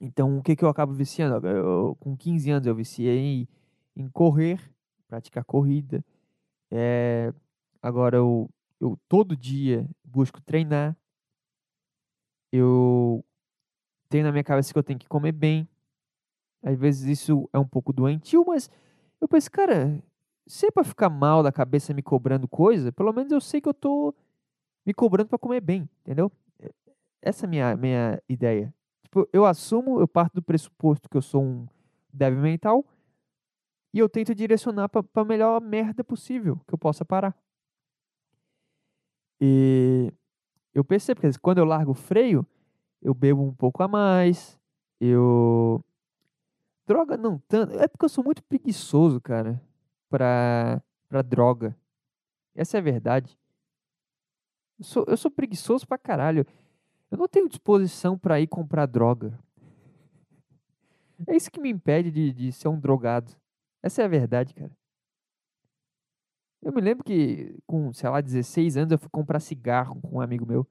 Então, 0.00 0.38
o 0.38 0.42
que, 0.42 0.54
que 0.54 0.64
eu 0.64 0.68
acabo 0.68 0.92
viciando? 0.92 1.46
Eu, 1.46 1.96
com 1.96 2.16
15 2.16 2.50
anos 2.50 2.66
eu 2.66 2.74
viciei 2.74 3.18
em, 3.18 3.48
em 3.96 4.08
correr, 4.08 4.60
praticar 5.08 5.44
corrida. 5.44 6.04
É, 6.70 7.32
agora 7.82 8.18
eu, 8.18 8.48
eu 8.80 8.98
todo 9.08 9.36
dia 9.36 9.88
busco 10.04 10.40
treinar. 10.40 10.96
Eu 12.52 13.24
tenho 14.08 14.24
na 14.24 14.32
minha 14.32 14.44
cabeça 14.44 14.72
que 14.72 14.78
eu 14.78 14.82
tenho 14.82 14.98
que 14.98 15.08
comer 15.08 15.32
bem. 15.32 15.68
Às 16.62 16.78
vezes 16.78 17.20
isso 17.20 17.48
é 17.52 17.58
um 17.58 17.66
pouco 17.66 17.92
doentio, 17.92 18.44
mas 18.46 18.70
eu 19.20 19.28
penso, 19.28 19.50
cara, 19.50 20.02
se 20.46 20.66
é 20.66 20.70
pra 20.70 20.82
ficar 20.82 21.08
mal 21.08 21.42
da 21.42 21.52
cabeça 21.52 21.94
me 21.94 22.02
cobrando 22.02 22.48
coisa, 22.48 22.90
pelo 22.90 23.12
menos 23.12 23.30
eu 23.30 23.40
sei 23.40 23.60
que 23.60 23.68
eu 23.68 23.74
tô 23.74 24.14
me 24.84 24.94
cobrando 24.94 25.28
para 25.28 25.38
comer 25.38 25.60
bem, 25.60 25.88
entendeu? 26.00 26.32
Essa 27.20 27.44
é 27.44 27.46
a 27.46 27.50
minha, 27.50 27.76
minha 27.76 28.22
ideia. 28.28 28.74
Tipo, 29.02 29.28
eu 29.32 29.44
assumo, 29.44 30.00
eu 30.00 30.08
parto 30.08 30.34
do 30.34 30.42
pressuposto 30.42 31.08
que 31.08 31.16
eu 31.16 31.22
sou 31.22 31.42
um 31.42 31.66
débil 32.12 32.40
mental 32.40 32.84
e 33.92 33.98
eu 33.98 34.08
tento 34.08 34.34
direcionar 34.34 34.88
para 34.88 35.04
a 35.14 35.24
melhor 35.24 35.60
merda 35.60 36.02
possível 36.02 36.60
que 36.66 36.74
eu 36.74 36.78
possa 36.78 37.04
parar. 37.04 37.36
E 39.40 40.12
eu 40.78 40.84
percebo 40.84 41.20
que 41.20 41.38
quando 41.38 41.58
eu 41.58 41.64
largo 41.64 41.92
o 41.92 41.94
freio, 41.94 42.46
eu 43.02 43.14
bebo 43.14 43.42
um 43.42 43.54
pouco 43.54 43.82
a 43.82 43.88
mais, 43.88 44.58
eu 45.00 45.84
Droga 46.88 47.18
não 47.18 47.38
tanto. 47.46 47.74
É 47.74 47.86
porque 47.86 48.06
eu 48.06 48.08
sou 48.08 48.24
muito 48.24 48.42
preguiçoso, 48.42 49.20
cara, 49.20 49.62
pra, 50.08 50.82
pra 51.06 51.20
droga. 51.20 51.76
Essa 52.54 52.78
é 52.78 52.80
a 52.80 52.82
verdade. 52.82 53.38
Eu 54.78 54.84
sou, 54.86 55.04
eu 55.06 55.16
sou 55.18 55.30
preguiçoso 55.30 55.86
pra 55.86 55.98
caralho. 55.98 56.46
Eu 57.10 57.18
não 57.18 57.28
tenho 57.28 57.46
disposição 57.46 58.16
para 58.16 58.40
ir 58.40 58.46
comprar 58.46 58.86
droga. 58.86 59.38
É 61.26 61.34
isso 61.34 61.50
que 61.50 61.60
me 61.60 61.68
impede 61.68 62.12
de, 62.12 62.32
de 62.32 62.52
ser 62.52 62.68
um 62.68 62.78
drogado. 62.78 63.32
Essa 63.82 64.02
é 64.02 64.04
a 64.04 64.08
verdade, 64.08 64.54
cara. 64.54 64.70
Eu 66.62 66.72
me 66.72 66.80
lembro 66.80 67.04
que 67.04 67.56
com, 67.66 67.92
sei 67.92 68.08
lá, 68.10 68.20
16 68.20 68.76
anos 68.76 68.92
eu 68.92 68.98
fui 68.98 69.08
comprar 69.10 69.40
cigarro 69.40 70.00
com 70.00 70.16
um 70.18 70.20
amigo 70.20 70.46
meu. 70.46 70.66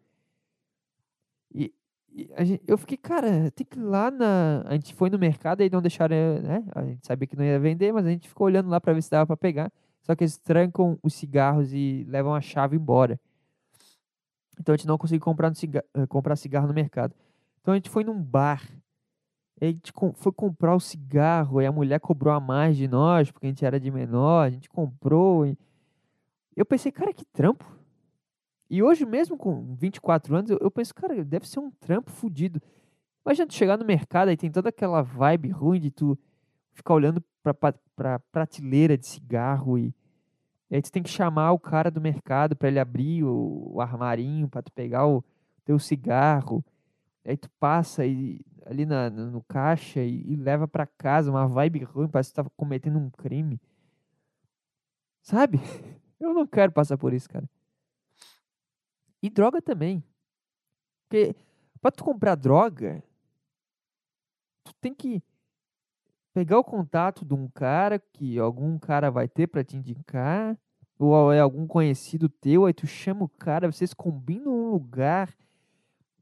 E 1.54 1.74
Gente, 2.40 2.64
eu 2.68 2.78
fiquei, 2.80 2.98
cara, 2.98 3.52
tem 3.52 3.66
que 3.66 3.78
ir 3.78 3.82
lá 3.82 4.10
na. 4.10 4.64
A 4.66 4.74
gente 4.74 4.94
foi 4.96 5.10
no 5.10 5.20
mercado 5.20 5.62
e 5.62 5.70
não 5.70 5.82
deixaram, 5.82 6.16
né? 6.42 6.64
A 6.74 6.84
gente 6.84 7.06
sabia 7.06 7.28
que 7.28 7.36
não 7.36 7.46
ia 7.46 7.60
vender, 7.60 7.94
mas 7.94 8.08
a 8.08 8.10
gente 8.10 8.28
ficou 8.28 8.48
olhando 8.48 8.70
lá 8.70 8.82
para 8.82 8.94
ver 8.94 9.04
se 9.04 9.12
dava 9.12 9.28
para 9.28 9.38
pegar. 9.38 9.72
Só 10.02 10.16
que 10.16 10.24
eles 10.24 10.38
trancam 10.38 10.98
os 11.04 11.14
cigarros 11.14 11.72
e 11.74 12.06
levam 12.08 12.34
a 12.34 12.42
chave 12.42 12.76
embora. 12.76 13.20
Então 14.60 14.74
a 14.74 14.78
gente 14.78 14.88
não 14.88 14.98
conseguiu 14.98 15.24
comprar, 15.24 15.54
cigarro, 15.54 15.86
eh, 15.94 16.08
comprar 16.08 16.36
cigarro 16.36 16.68
no 16.68 16.74
mercado. 16.74 17.14
Então 17.62 17.74
a 17.74 17.78
gente 17.78 17.90
foi 17.90 18.04
num 18.04 18.20
bar. 18.20 18.64
a 19.62 19.66
gente 19.66 19.94
foi 20.16 20.32
comprar 20.32 20.76
o 20.76 20.80
cigarro 20.80 21.62
e 21.62 21.68
a 21.68 21.72
mulher 21.72 22.00
cobrou 22.00 22.34
a 22.34 22.40
mais 22.40 22.78
de 22.78 22.88
nós, 22.88 23.32
porque 23.32 23.46
a 23.46 23.50
gente 23.50 23.66
era 23.66 23.80
de 23.80 23.92
menor. 23.92 24.48
A 24.48 24.50
gente 24.50 24.70
comprou. 24.70 25.46
E... 25.46 25.56
Eu 26.58 26.66
pensei, 26.66 26.92
cara, 26.92 27.14
que 27.14 27.24
trampo. 27.24 27.64
E 28.68 28.82
hoje, 28.82 29.06
mesmo 29.06 29.38
com 29.38 29.76
24 29.76 30.36
anos, 30.36 30.50
eu, 30.50 30.58
eu 30.60 30.72
penso, 30.72 30.94
cara, 30.94 31.24
deve 31.24 31.48
ser 31.48 31.60
um 31.60 31.70
trampo 31.70 32.10
fodido. 32.10 32.60
Imagina 33.24 33.46
tu 33.46 33.54
chegar 33.54 33.78
no 33.78 33.86
mercado 33.86 34.32
e 34.32 34.36
tem 34.36 34.50
toda 34.50 34.70
aquela 34.70 35.04
vibe 35.04 35.50
ruim 35.50 35.80
de 35.80 35.92
tu 35.92 36.18
ficar 36.74 36.96
olhando 36.96 37.24
pra, 37.44 37.54
pra, 37.54 37.74
pra 37.96 38.20
prateleira 38.20 38.98
de 38.98 39.06
cigarro 39.06 39.78
e, 39.78 39.94
e, 40.72 40.76
aí 40.76 40.82
tu 40.82 40.92
tem 40.92 41.04
que 41.04 41.10
chamar 41.10 41.52
o 41.52 41.60
cara 41.60 41.92
do 41.92 42.02
mercado 42.02 42.56
para 42.56 42.70
ele 42.70 42.80
abrir 42.80 43.24
o, 43.24 43.74
o 43.76 43.82
armarinho 43.82 44.50
para 44.50 44.64
tu 44.64 44.72
pegar 44.72 45.06
o 45.06 45.24
teu 45.64 45.78
cigarro. 45.78 46.66
Aí 47.24 47.38
tu 47.38 47.50
passa 47.60 48.04
e 48.04 48.42
ali 48.66 48.84
na, 48.84 49.12
no 49.12 49.44
caixa 49.44 50.02
e, 50.02 50.24
e 50.26 50.36
leva 50.36 50.68
para 50.68 50.88
casa 50.88 51.30
uma 51.30 51.48
vibe 51.48 51.84
ruim, 51.84 52.08
parece 52.08 52.32
que 52.32 52.36
tá 52.36 52.50
cometendo 52.58 52.98
um 52.98 53.12
crime. 53.12 53.62
Sabe? 55.22 55.60
Eu 56.20 56.34
não 56.34 56.48
quero 56.48 56.72
passar 56.72 56.98
por 56.98 57.14
isso, 57.14 57.30
cara. 57.30 57.50
E 59.22 59.30
droga 59.30 59.62
também. 59.62 60.04
Porque 61.08 61.36
pra 61.82 61.92
tu 61.92 62.04
comprar 62.04 62.36
droga, 62.36 63.04
tu 64.64 64.74
tem 64.82 64.94
que 64.94 65.22
pegar 66.34 66.60
o 66.60 66.64
contato 66.64 67.26
de 67.26 67.34
um 67.34 67.48
cara 67.48 67.98
que 67.98 68.38
algum 68.38 68.78
cara 68.78 69.10
vai 69.10 69.28
ter 69.28 69.48
para 69.48 69.64
te 69.64 69.76
indicar, 69.76 70.56
ou 71.00 71.32
é 71.32 71.40
algum 71.40 71.66
conhecido 71.66 72.30
teu, 72.30 72.66
aí 72.66 72.74
tu 72.74 72.86
chama 72.86 73.24
o 73.26 73.30
cara, 73.30 73.72
vocês 73.72 73.94
combinam 73.94 74.52
um 74.52 74.70
lugar, 74.70 75.36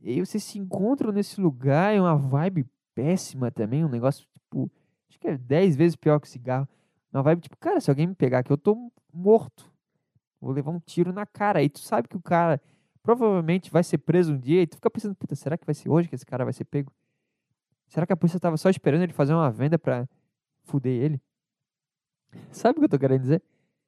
e 0.01 0.11
aí 0.11 0.19
vocês 0.19 0.43
se 0.43 0.57
encontram 0.57 1.11
nesse 1.11 1.41
lugar, 1.41 1.93
é 1.93 1.99
uma 1.99 2.15
vibe 2.15 2.65
péssima 2.93 3.51
também, 3.51 3.83
um 3.83 3.89
negócio 3.89 4.25
tipo, 4.33 4.71
acho 5.09 5.19
que 5.19 5.27
é 5.27 5.37
10 5.37 5.75
vezes 5.75 5.95
pior 5.95 6.19
que 6.19 6.29
cigarro. 6.29 6.67
Uma 7.11 7.23
vibe 7.23 7.41
tipo, 7.41 7.57
cara, 7.57 7.81
se 7.81 7.89
alguém 7.89 8.07
me 8.07 8.15
pegar 8.15 8.39
aqui, 8.39 8.51
eu 8.51 8.57
tô 8.57 8.91
morto. 9.13 9.69
Vou 10.45 10.53
levar 10.53 10.69
um 10.69 10.79
tiro 10.79 11.11
na 11.11 11.25
cara. 11.25 11.57
Aí 11.57 11.67
tu 11.67 11.79
sabe 11.79 12.07
que 12.07 12.15
o 12.15 12.21
cara 12.21 12.61
provavelmente 13.01 13.71
vai 13.71 13.83
ser 13.83 13.97
preso 13.97 14.33
um 14.33 14.37
dia 14.37 14.61
e 14.61 14.67
tu 14.67 14.75
fica 14.75 14.91
pensando, 14.91 15.15
puta, 15.15 15.35
será 15.35 15.57
que 15.57 15.65
vai 15.65 15.73
ser 15.73 15.89
hoje 15.89 16.07
que 16.07 16.13
esse 16.13 16.25
cara 16.25 16.43
vai 16.43 16.53
ser 16.53 16.65
pego? 16.65 16.93
Será 17.87 18.05
que 18.05 18.13
a 18.13 18.15
polícia 18.15 18.39
tava 18.39 18.55
só 18.55 18.69
esperando 18.69 19.01
ele 19.01 19.11
fazer 19.11 19.33
uma 19.33 19.49
venda 19.49 19.79
pra 19.79 20.07
fuder 20.63 21.01
ele? 21.03 21.19
Sabe 22.51 22.77
o 22.77 22.81
que 22.81 22.85
eu 22.85 22.89
tô 22.89 22.99
querendo 22.99 23.21
dizer? 23.21 23.41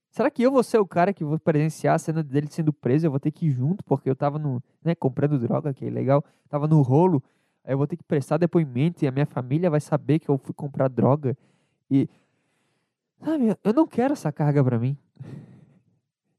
Será 0.09 0.31
que 0.31 0.41
eu 0.41 0.51
vou 0.51 0.63
ser 0.63 0.79
o 0.79 0.87
cara 0.87 1.13
que 1.13 1.23
vou 1.23 1.37
presenciar 1.37 1.93
a 1.93 1.99
cena 1.99 2.23
dele 2.23 2.47
sendo 2.49 2.73
preso? 2.73 3.05
Eu 3.05 3.11
vou 3.11 3.19
ter 3.19 3.29
que 3.29 3.45
ir 3.45 3.51
junto, 3.51 3.83
porque 3.83 4.09
eu 4.09 4.15
tava 4.15 4.39
no, 4.39 4.59
né, 4.83 4.95
comprando 4.95 5.37
droga, 5.37 5.71
que 5.75 5.85
é 5.85 5.91
legal. 5.91 6.25
Tava 6.49 6.67
no 6.67 6.81
rolo. 6.81 7.21
Aí 7.63 7.73
eu 7.73 7.77
vou 7.77 7.85
ter 7.85 7.97
que 7.97 8.03
prestar 8.03 8.37
depoimento 8.37 9.05
e 9.05 9.07
a 9.07 9.11
minha 9.11 9.27
família 9.27 9.69
vai 9.69 9.79
saber 9.79 10.17
que 10.17 10.27
eu 10.27 10.39
fui 10.39 10.55
comprar 10.55 10.87
droga. 10.87 11.37
E. 11.91 12.09
Sabe, 13.23 13.55
eu 13.63 13.73
não 13.73 13.85
quero 13.85 14.13
essa 14.13 14.31
carga 14.31 14.63
pra 14.63 14.79
mim. 14.79 14.97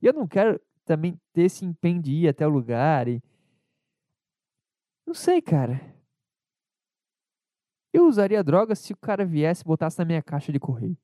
E 0.00 0.06
eu 0.06 0.12
não 0.12 0.26
quero 0.26 0.60
também 0.84 1.20
ter 1.32 1.42
esse 1.42 1.64
empenho 1.64 2.00
de 2.00 2.12
ir 2.12 2.28
até 2.28 2.46
o 2.46 2.50
lugar 2.50 3.08
e. 3.08 3.22
Não 5.06 5.14
sei, 5.14 5.40
cara. 5.40 5.80
Eu 7.92 8.06
usaria 8.06 8.44
droga 8.44 8.74
se 8.74 8.92
o 8.92 8.96
cara 8.96 9.24
viesse 9.24 9.62
e 9.62 9.64
botasse 9.64 9.98
na 9.98 10.04
minha 10.04 10.22
caixa 10.22 10.52
de 10.52 10.60
correio. 10.60 10.96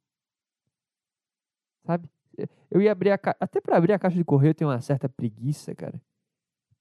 Sabe? 1.85 2.09
Eu 2.71 2.81
ia 2.81 2.93
abrir 2.93 3.11
a. 3.11 3.19
Até 3.41 3.61
para 3.61 3.77
abrir 3.77 3.93
a 3.93 3.99
caixa 3.99 4.17
de 4.17 4.25
correio 4.25 4.51
eu 4.51 4.55
tenho 4.55 4.71
uma 4.71 4.81
certa 4.81 5.09
preguiça, 5.09 5.75
cara. 5.75 6.01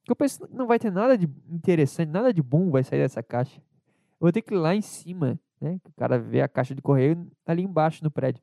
Eu 0.07 0.15
penso 0.15 0.47
não 0.51 0.67
vai 0.67 0.77
ter 0.77 0.91
nada 0.91 1.17
de 1.17 1.29
interessante, 1.49 2.09
nada 2.09 2.33
de 2.33 2.41
bom 2.41 2.69
vai 2.69 2.83
sair 2.83 2.99
dessa 2.99 3.23
caixa. 3.23 3.59
Eu 3.59 4.25
vou 4.25 4.31
ter 4.31 4.41
que 4.41 4.53
ir 4.53 4.57
lá 4.57 4.75
em 4.75 4.81
cima, 4.81 5.39
né? 5.59 5.79
O 5.85 5.93
cara 5.93 6.19
vê 6.19 6.41
a 6.41 6.47
caixa 6.47 6.75
de 6.75 6.81
correio 6.81 7.29
ali 7.45 7.63
embaixo 7.63 8.03
no 8.03 8.11
prédio. 8.11 8.41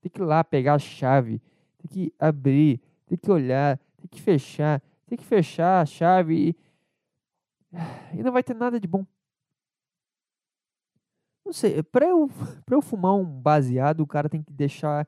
Tem 0.00 0.10
que 0.10 0.20
ir 0.20 0.24
lá 0.24 0.44
pegar 0.44 0.74
a 0.74 0.78
chave, 0.78 1.40
tem 1.78 1.88
que 1.90 2.14
abrir, 2.18 2.80
tem 3.12 3.18
que 3.18 3.30
olhar, 3.30 3.78
tem 3.98 4.08
que 4.08 4.22
fechar, 4.22 4.82
tem 5.06 5.18
que 5.18 5.24
fechar 5.24 5.82
a 5.82 5.86
chave 5.86 6.48
e, 6.48 6.56
e 8.18 8.22
não 8.22 8.32
vai 8.32 8.42
ter 8.42 8.54
nada 8.54 8.80
de 8.80 8.88
bom. 8.88 9.04
Não 11.44 11.52
sei, 11.52 11.82
pra 11.82 12.06
eu, 12.06 12.28
pra 12.64 12.74
eu 12.74 12.80
fumar 12.80 13.14
um 13.14 13.24
baseado, 13.24 14.00
o 14.00 14.06
cara 14.06 14.30
tem 14.30 14.42
que 14.42 14.52
deixar 14.52 15.06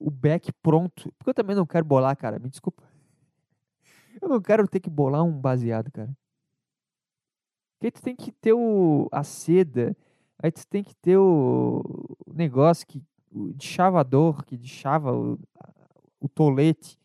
o 0.00 0.10
back 0.10 0.52
pronto. 0.54 1.12
Porque 1.16 1.30
eu 1.30 1.34
também 1.34 1.54
não 1.54 1.64
quero 1.64 1.84
bolar, 1.84 2.16
cara, 2.16 2.40
me 2.40 2.48
desculpa. 2.48 2.82
Eu 4.20 4.28
não 4.28 4.40
quero 4.40 4.66
ter 4.68 4.80
que 4.80 4.88
bolar 4.88 5.22
um 5.24 5.32
baseado, 5.32 5.90
cara. 5.90 6.16
Porque 7.78 7.90
tu 7.90 8.00
tem 8.00 8.14
que 8.16 8.32
ter 8.32 8.52
o, 8.52 9.08
a 9.12 9.22
seda, 9.22 9.96
aí 10.38 10.50
tu 10.50 10.66
tem 10.68 10.82
que 10.82 10.94
ter 10.96 11.18
o 11.18 11.82
negócio 12.32 12.86
que, 12.86 13.02
o 13.30 13.52
de 13.52 13.66
chavador, 13.66 14.44
que 14.44 14.56
de 14.56 14.68
chava 14.68 15.12
o, 15.12 15.38
o 16.20 16.28
tolete 16.28 16.96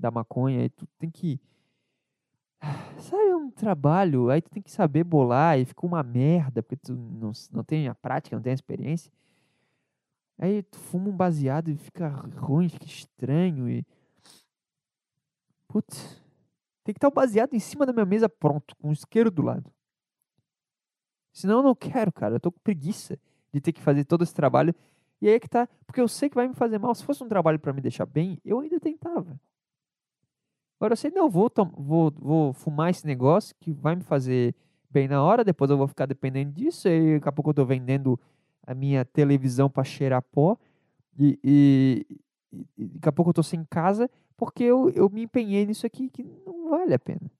da 0.00 0.10
maconha, 0.10 0.60
aí 0.60 0.70
tu 0.70 0.86
tem 0.98 1.10
que. 1.10 1.40
Sabe, 2.98 3.28
é 3.28 3.36
um 3.36 3.50
trabalho, 3.50 4.30
aí 4.30 4.42
tu 4.42 4.50
tem 4.50 4.62
que 4.62 4.70
saber 4.70 5.04
bolar 5.04 5.58
e 5.58 5.64
fica 5.64 5.86
uma 5.86 6.02
merda, 6.02 6.62
porque 6.62 6.76
tu 6.76 6.94
não, 6.94 7.32
não 7.52 7.64
tem 7.64 7.88
a 7.88 7.94
prática, 7.94 8.36
não 8.36 8.42
tem 8.42 8.50
a 8.50 8.54
experiência. 8.54 9.12
Aí 10.38 10.62
tu 10.62 10.78
fuma 10.78 11.08
um 11.08 11.16
baseado 11.16 11.68
e 11.68 11.76
fica 11.76 12.08
ruim, 12.08 12.68
fica 12.68 12.86
estranho 12.86 13.68
e. 13.68 13.86
Putz. 15.68 16.20
Tem 16.82 16.94
que 16.94 16.98
estar 16.98 17.08
o 17.08 17.12
baseado 17.12 17.54
em 17.54 17.60
cima 17.60 17.84
da 17.84 17.92
minha 17.92 18.06
mesa 18.06 18.28
pronto, 18.28 18.74
com 18.76 18.88
o 18.88 18.92
isqueiro 18.92 19.30
do 19.30 19.42
lado. 19.42 19.70
Senão 21.32 21.58
eu 21.58 21.62
não 21.62 21.74
quero, 21.74 22.10
cara. 22.10 22.36
Eu 22.36 22.40
tô 22.40 22.50
com 22.50 22.58
preguiça 22.60 23.18
de 23.52 23.60
ter 23.60 23.72
que 23.72 23.80
fazer 23.80 24.04
todo 24.04 24.24
esse 24.24 24.34
trabalho. 24.34 24.74
E 25.20 25.28
aí 25.28 25.34
é 25.34 25.40
que 25.40 25.48
tá. 25.48 25.68
Porque 25.86 26.00
eu 26.00 26.08
sei 26.08 26.28
que 26.28 26.34
vai 26.34 26.48
me 26.48 26.54
fazer 26.54 26.78
mal. 26.78 26.94
Se 26.94 27.04
fosse 27.04 27.22
um 27.22 27.28
trabalho 27.28 27.58
para 27.58 27.72
me 27.72 27.80
deixar 27.80 28.06
bem, 28.06 28.38
eu 28.44 28.58
ainda 28.60 28.80
tentava. 28.80 29.38
Agora 30.80 30.94
eu 30.94 30.96
sei, 30.96 31.10
não, 31.10 31.28
vou, 31.28 31.52
vou, 31.76 32.10
vou 32.10 32.52
fumar 32.54 32.88
esse 32.88 33.06
negócio 33.06 33.54
que 33.60 33.70
vai 33.70 33.94
me 33.94 34.02
fazer 34.02 34.54
bem 34.88 35.06
na 35.06 35.22
hora, 35.22 35.44
depois 35.44 35.70
eu 35.70 35.76
vou 35.76 35.86
ficar 35.86 36.06
dependendo 36.06 36.52
disso, 36.52 36.88
e 36.88 37.18
daqui 37.18 37.28
a 37.28 37.32
pouco 37.32 37.50
eu 37.50 37.54
tô 37.54 37.66
vendendo 37.66 38.18
a 38.66 38.74
minha 38.74 39.04
televisão 39.04 39.68
para 39.68 39.84
cheirar 39.84 40.22
pó, 40.22 40.56
e, 41.18 41.38
e, 41.44 42.06
e, 42.78 42.86
daqui 42.88 43.08
a 43.10 43.12
pouco 43.12 43.28
eu 43.28 43.34
tô 43.34 43.42
sem 43.42 43.62
casa, 43.62 44.10
porque 44.38 44.64
eu, 44.64 44.88
eu 44.90 45.10
me 45.10 45.24
empenhei 45.24 45.66
nisso 45.66 45.86
aqui 45.86 46.08
que 46.08 46.22
não 46.22 46.70
vale 46.70 46.94
a 46.94 46.98
pena. 46.98 47.30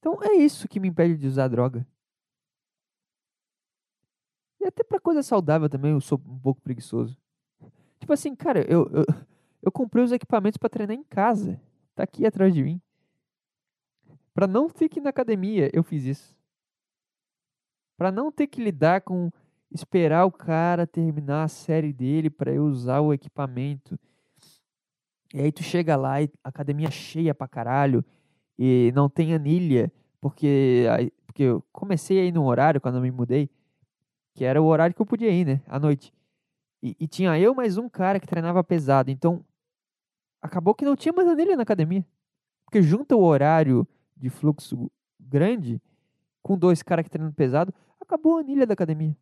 Então 0.00 0.18
é 0.24 0.32
isso 0.32 0.66
que 0.66 0.80
me 0.80 0.88
impede 0.88 1.16
de 1.16 1.28
usar 1.28 1.46
droga. 1.46 1.86
E 4.60 4.66
até 4.66 4.82
para 4.82 4.98
coisa 4.98 5.22
saudável 5.22 5.68
também 5.68 5.92
eu 5.92 6.00
sou 6.00 6.20
um 6.26 6.38
pouco 6.40 6.60
preguiçoso. 6.60 7.16
Tipo 8.00 8.12
assim, 8.12 8.34
cara, 8.34 8.60
eu, 8.68 8.90
eu 8.92 9.04
eu 9.62 9.70
comprei 9.70 10.04
os 10.04 10.12
equipamentos 10.12 10.56
para 10.56 10.68
treinar 10.68 10.96
em 10.96 11.04
casa. 11.04 11.60
Tá 11.94 12.02
aqui 12.02 12.26
atrás 12.26 12.54
de 12.54 12.62
mim. 12.62 12.80
Para 14.32 14.46
não 14.46 14.68
ter 14.68 14.88
que 14.88 15.00
ir 15.00 15.02
na 15.02 15.10
academia, 15.10 15.70
eu 15.72 15.82
fiz 15.82 16.04
isso. 16.04 16.36
Para 17.96 18.10
não 18.10 18.32
ter 18.32 18.46
que 18.46 18.62
lidar 18.62 19.02
com 19.02 19.30
esperar 19.70 20.24
o 20.24 20.32
cara 20.32 20.86
terminar 20.86 21.44
a 21.44 21.48
série 21.48 21.92
dele 21.92 22.28
para 22.28 22.52
eu 22.52 22.64
usar 22.64 23.00
o 23.00 23.12
equipamento. 23.12 23.98
E 25.32 25.40
aí 25.40 25.52
tu 25.52 25.62
chega 25.62 25.94
lá 25.96 26.20
e 26.20 26.30
academia 26.42 26.90
cheia 26.90 27.34
pra 27.34 27.46
caralho 27.46 28.04
e 28.58 28.92
não 28.94 29.08
tem 29.08 29.32
anilha, 29.32 29.92
porque 30.20 30.86
porque 31.26 31.44
eu 31.44 31.64
comecei 31.72 32.18
aí 32.18 32.32
no 32.32 32.44
horário 32.44 32.80
quando 32.80 32.96
eu 32.96 33.02
me 33.02 33.10
mudei, 33.10 33.48
que 34.34 34.44
era 34.44 34.60
o 34.60 34.66
horário 34.66 34.94
que 34.94 35.00
eu 35.00 35.06
podia 35.06 35.30
ir, 35.30 35.46
né, 35.46 35.62
à 35.68 35.78
noite. 35.78 36.12
E, 36.82 36.96
e, 36.98 37.06
tinha 37.06 37.38
eu 37.38 37.54
mais 37.54 37.76
um 37.76 37.88
cara 37.88 38.18
que 38.18 38.26
treinava 38.26 38.64
pesado. 38.64 39.10
Então, 39.10 39.44
acabou 40.40 40.74
que 40.74 40.84
não 40.84 40.96
tinha 40.96 41.12
mais 41.12 41.28
anilha 41.28 41.56
na 41.56 41.62
academia. 41.62 42.04
Porque 42.64 42.82
junta 42.82 43.16
o 43.16 43.22
horário 43.22 43.86
de 44.16 44.30
fluxo 44.30 44.90
grande 45.18 45.80
com 46.42 46.56
dois 46.56 46.82
caras 46.82 47.04
que 47.04 47.10
treinam 47.10 47.32
pesado, 47.32 47.72
acabou 48.00 48.38
a 48.38 48.40
anilha 48.40 48.66
da 48.66 48.72
academia. 48.72 49.16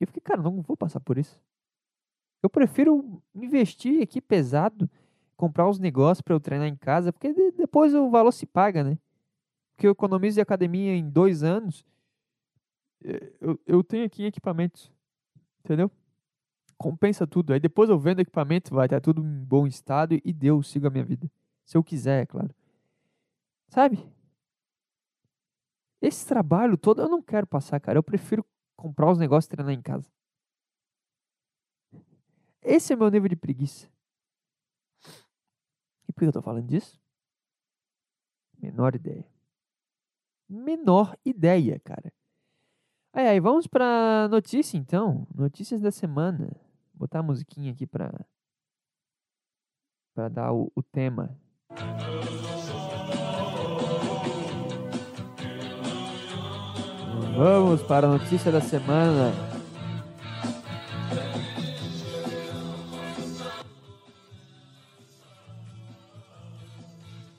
Eu 0.00 0.06
fiquei, 0.06 0.20
cara, 0.20 0.42
não 0.42 0.60
vou 0.62 0.76
passar 0.76 1.00
por 1.00 1.18
isso. 1.18 1.40
Eu 2.42 2.50
prefiro 2.50 3.22
investir 3.34 4.02
aqui 4.02 4.20
pesado, 4.20 4.88
comprar 5.36 5.68
os 5.68 5.78
negócios 5.78 6.20
para 6.20 6.34
eu 6.34 6.40
treinar 6.40 6.68
em 6.68 6.76
casa, 6.76 7.12
porque 7.12 7.32
depois 7.52 7.94
o 7.94 8.10
valor 8.10 8.32
se 8.32 8.46
paga, 8.46 8.84
né? 8.84 8.98
Porque 9.74 9.86
eu 9.86 9.92
economizo 9.92 10.36
de 10.36 10.40
academia 10.40 10.94
em 10.94 11.08
dois 11.08 11.42
anos, 11.42 11.84
eh, 13.02 13.32
eu, 13.40 13.58
eu 13.66 13.82
tenho 13.82 14.04
aqui 14.04 14.24
equipamentos, 14.24 14.92
entendeu? 15.64 15.90
Compensa 16.78 17.26
tudo. 17.26 17.52
Aí 17.52 17.60
depois 17.60 17.90
eu 17.90 17.98
vendo 17.98 18.20
equipamento, 18.20 18.74
vai 18.74 18.86
estar 18.86 19.00
tudo 19.00 19.22
em 19.24 19.44
bom 19.44 19.66
estado 19.66 20.20
e 20.24 20.32
deu, 20.32 20.62
sigo 20.62 20.86
a 20.86 20.90
minha 20.90 21.04
vida. 21.04 21.30
Se 21.64 21.76
eu 21.76 21.84
quiser, 21.84 22.22
é 22.22 22.26
claro. 22.26 22.54
Sabe? 23.68 23.98
Esse 26.00 26.26
trabalho 26.26 26.76
todo 26.76 27.00
eu 27.00 27.08
não 27.08 27.22
quero 27.22 27.46
passar, 27.46 27.80
cara. 27.80 27.98
Eu 27.98 28.02
prefiro 28.02 28.44
comprar 28.76 29.10
os 29.10 29.18
negócios 29.18 29.46
e 29.46 29.50
treinar 29.50 29.72
em 29.72 29.80
casa. 29.80 30.10
Esse 32.62 32.92
é 32.92 32.96
meu 32.96 33.10
nível 33.10 33.28
de 33.28 33.36
preguiça. 33.36 33.88
E 36.08 36.12
por 36.12 36.20
que 36.20 36.26
eu 36.26 36.32
tô 36.32 36.42
falando 36.42 36.66
disso? 36.66 37.00
Menor 38.58 38.94
ideia. 38.94 39.26
Menor 40.48 41.18
ideia, 41.24 41.80
cara. 41.80 42.12
Aí, 43.12 43.28
aí, 43.28 43.40
vamos 43.40 43.66
pra 43.66 44.28
notícia 44.28 44.76
então. 44.76 45.26
Notícias 45.34 45.80
da 45.80 45.90
semana. 45.90 46.50
Botar 46.94 47.18
a 47.18 47.22
musiquinha 47.22 47.72
aqui 47.72 47.86
pra, 47.86 48.12
pra 50.14 50.28
dar 50.28 50.52
o, 50.52 50.70
o 50.74 50.82
tema. 50.82 51.36
Vamos 57.36 57.82
para 57.82 58.06
a 58.06 58.10
notícia 58.10 58.52
da 58.52 58.60
semana. 58.60 59.32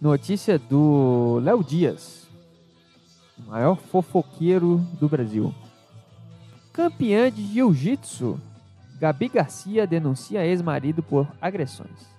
Notícia 0.02 0.60
do 0.60 1.40
Léo 1.40 1.64
Dias, 1.64 2.26
Maior 3.48 3.78
fofoqueiro 3.78 4.78
do 5.00 5.08
Brasil. 5.08 5.54
Campeã 6.72 7.32
de 7.32 7.44
jiu-jitsu. 7.54 8.40
Gabi 9.00 9.28
Garcia 9.28 9.86
denuncia 9.86 10.46
ex-marido 10.46 11.04
por 11.04 11.28
agressões. 11.42 12.16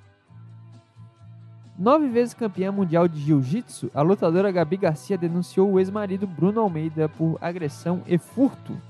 Nove 1.79 2.09
vezes 2.09 2.33
campeã 2.33 2.73
mundial 2.73 3.07
de 3.07 3.21
jiu-jitsu, 3.21 3.91
a 3.95 4.01
lutadora 4.01 4.51
Gabi 4.51 4.79
Garcia 4.79 5.19
denunciou 5.19 5.73
o 5.73 5.79
ex-marido 5.79 6.27
Bruno 6.27 6.61
Almeida 6.61 7.09
por 7.09 7.39
agressão 7.41 8.03
e 8.07 8.17
furto. 8.17 8.81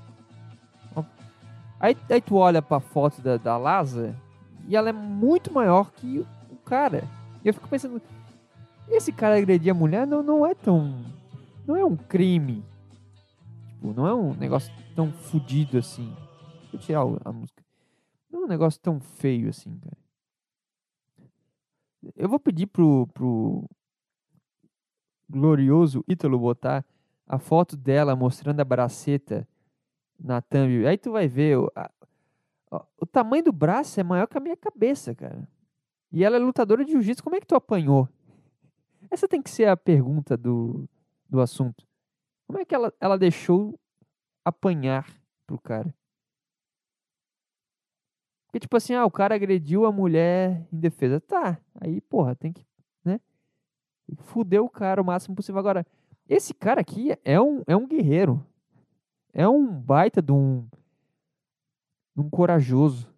Aí, 1.79 1.95
aí 2.09 2.21
tu 2.21 2.35
olha 2.35 2.61
pra 2.61 2.79
foto 2.79 3.21
da, 3.21 3.37
da 3.37 3.57
Laza 3.57 4.15
e 4.67 4.75
ela 4.75 4.89
é 4.89 4.93
muito 4.93 5.53
maior 5.53 5.91
que 5.91 6.25
o 6.49 6.55
cara. 6.65 7.03
E 7.43 7.47
eu 7.47 7.53
fico 7.53 7.67
pensando, 7.67 8.01
esse 8.89 9.11
cara 9.11 9.37
agredir 9.37 9.71
a 9.71 9.75
mulher 9.75 10.07
não, 10.07 10.23
não 10.23 10.45
é 10.45 10.55
tão. 10.55 11.05
Não 11.67 11.75
é 11.75 11.85
um 11.85 11.95
crime. 11.95 12.63
Tipo, 13.69 13.93
não 13.93 14.07
é 14.07 14.13
um 14.13 14.33
negócio 14.33 14.73
tão 14.95 15.11
fodido 15.11 15.77
assim. 15.77 16.13
Deixa 16.71 16.75
eu 16.75 16.79
tirar 16.79 17.01
a 17.25 17.31
música. 17.31 17.66
Não 18.29 18.41
é 18.41 18.45
um 18.45 18.47
negócio 18.47 18.79
tão 18.79 18.99
feio 18.99 19.49
assim, 19.49 19.77
cara. 19.79 19.97
Eu 22.15 22.29
vou 22.29 22.39
pedir 22.39 22.67
pro, 22.67 23.07
pro 23.07 23.69
glorioso 25.29 26.03
Ítalo 26.07 26.39
botar 26.39 26.85
a 27.25 27.37
foto 27.37 27.75
dela 27.75 28.15
mostrando 28.15 28.59
a 28.59 28.65
braceta 28.65 29.47
na 30.19 30.41
thumb. 30.41 30.85
Aí 30.87 30.97
tu 30.97 31.11
vai 31.11 31.27
ver, 31.27 31.57
o, 31.57 31.71
a, 31.75 31.91
o 32.99 33.05
tamanho 33.05 33.43
do 33.43 33.51
braço 33.51 33.99
é 33.99 34.03
maior 34.03 34.27
que 34.27 34.37
a 34.37 34.41
minha 34.41 34.57
cabeça, 34.57 35.13
cara. 35.13 35.47
E 36.11 36.23
ela 36.23 36.37
é 36.37 36.39
lutadora 36.39 36.85
de 36.85 36.91
jiu-jitsu. 36.91 37.23
Como 37.23 37.35
é 37.35 37.39
que 37.39 37.47
tu 37.47 37.55
apanhou? 37.55 38.07
Essa 39.09 39.27
tem 39.27 39.41
que 39.41 39.49
ser 39.49 39.67
a 39.67 39.77
pergunta 39.77 40.37
do, 40.37 40.87
do 41.29 41.41
assunto. 41.41 41.85
Como 42.45 42.59
é 42.59 42.65
que 42.65 42.73
ela, 42.73 42.93
ela 42.99 43.17
deixou 43.17 43.77
apanhar 44.43 45.09
pro 45.45 45.59
cara? 45.59 45.93
Porque, 48.47 48.61
tipo 48.61 48.75
assim, 48.77 48.93
ah, 48.93 49.05
o 49.05 49.11
cara 49.11 49.35
agrediu 49.35 49.85
a 49.85 49.91
mulher 49.91 50.65
em 50.71 50.79
defesa. 50.79 51.19
Tá, 51.19 51.59
aí, 51.75 52.01
porra, 52.01 52.35
tem 52.35 52.53
que, 52.53 52.65
né? 53.03 53.19
Fudeu 54.19 54.65
o 54.65 54.69
cara 54.69 55.01
o 55.01 55.05
máximo 55.05 55.35
possível. 55.35 55.59
Agora, 55.59 55.85
esse 56.27 56.53
cara 56.53 56.81
aqui 56.81 57.13
é 57.23 57.39
um, 57.39 57.61
é 57.67 57.75
um 57.75 57.87
guerreiro. 57.87 58.45
É 59.33 59.47
um 59.47 59.67
baita 59.67 60.21
de 60.21 60.31
um, 60.31 60.65
de 62.15 62.21
um 62.21 62.29
corajoso. 62.29 63.13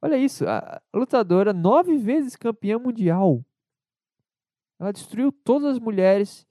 Olha 0.00 0.16
isso, 0.16 0.46
a 0.46 0.82
lutadora, 0.92 1.52
nove 1.52 1.96
vezes 1.96 2.36
campeã 2.36 2.78
mundial. 2.78 3.44
Ela 4.78 4.92
destruiu 4.92 5.30
todas 5.30 5.76
as 5.76 5.78
mulheres 5.78 6.46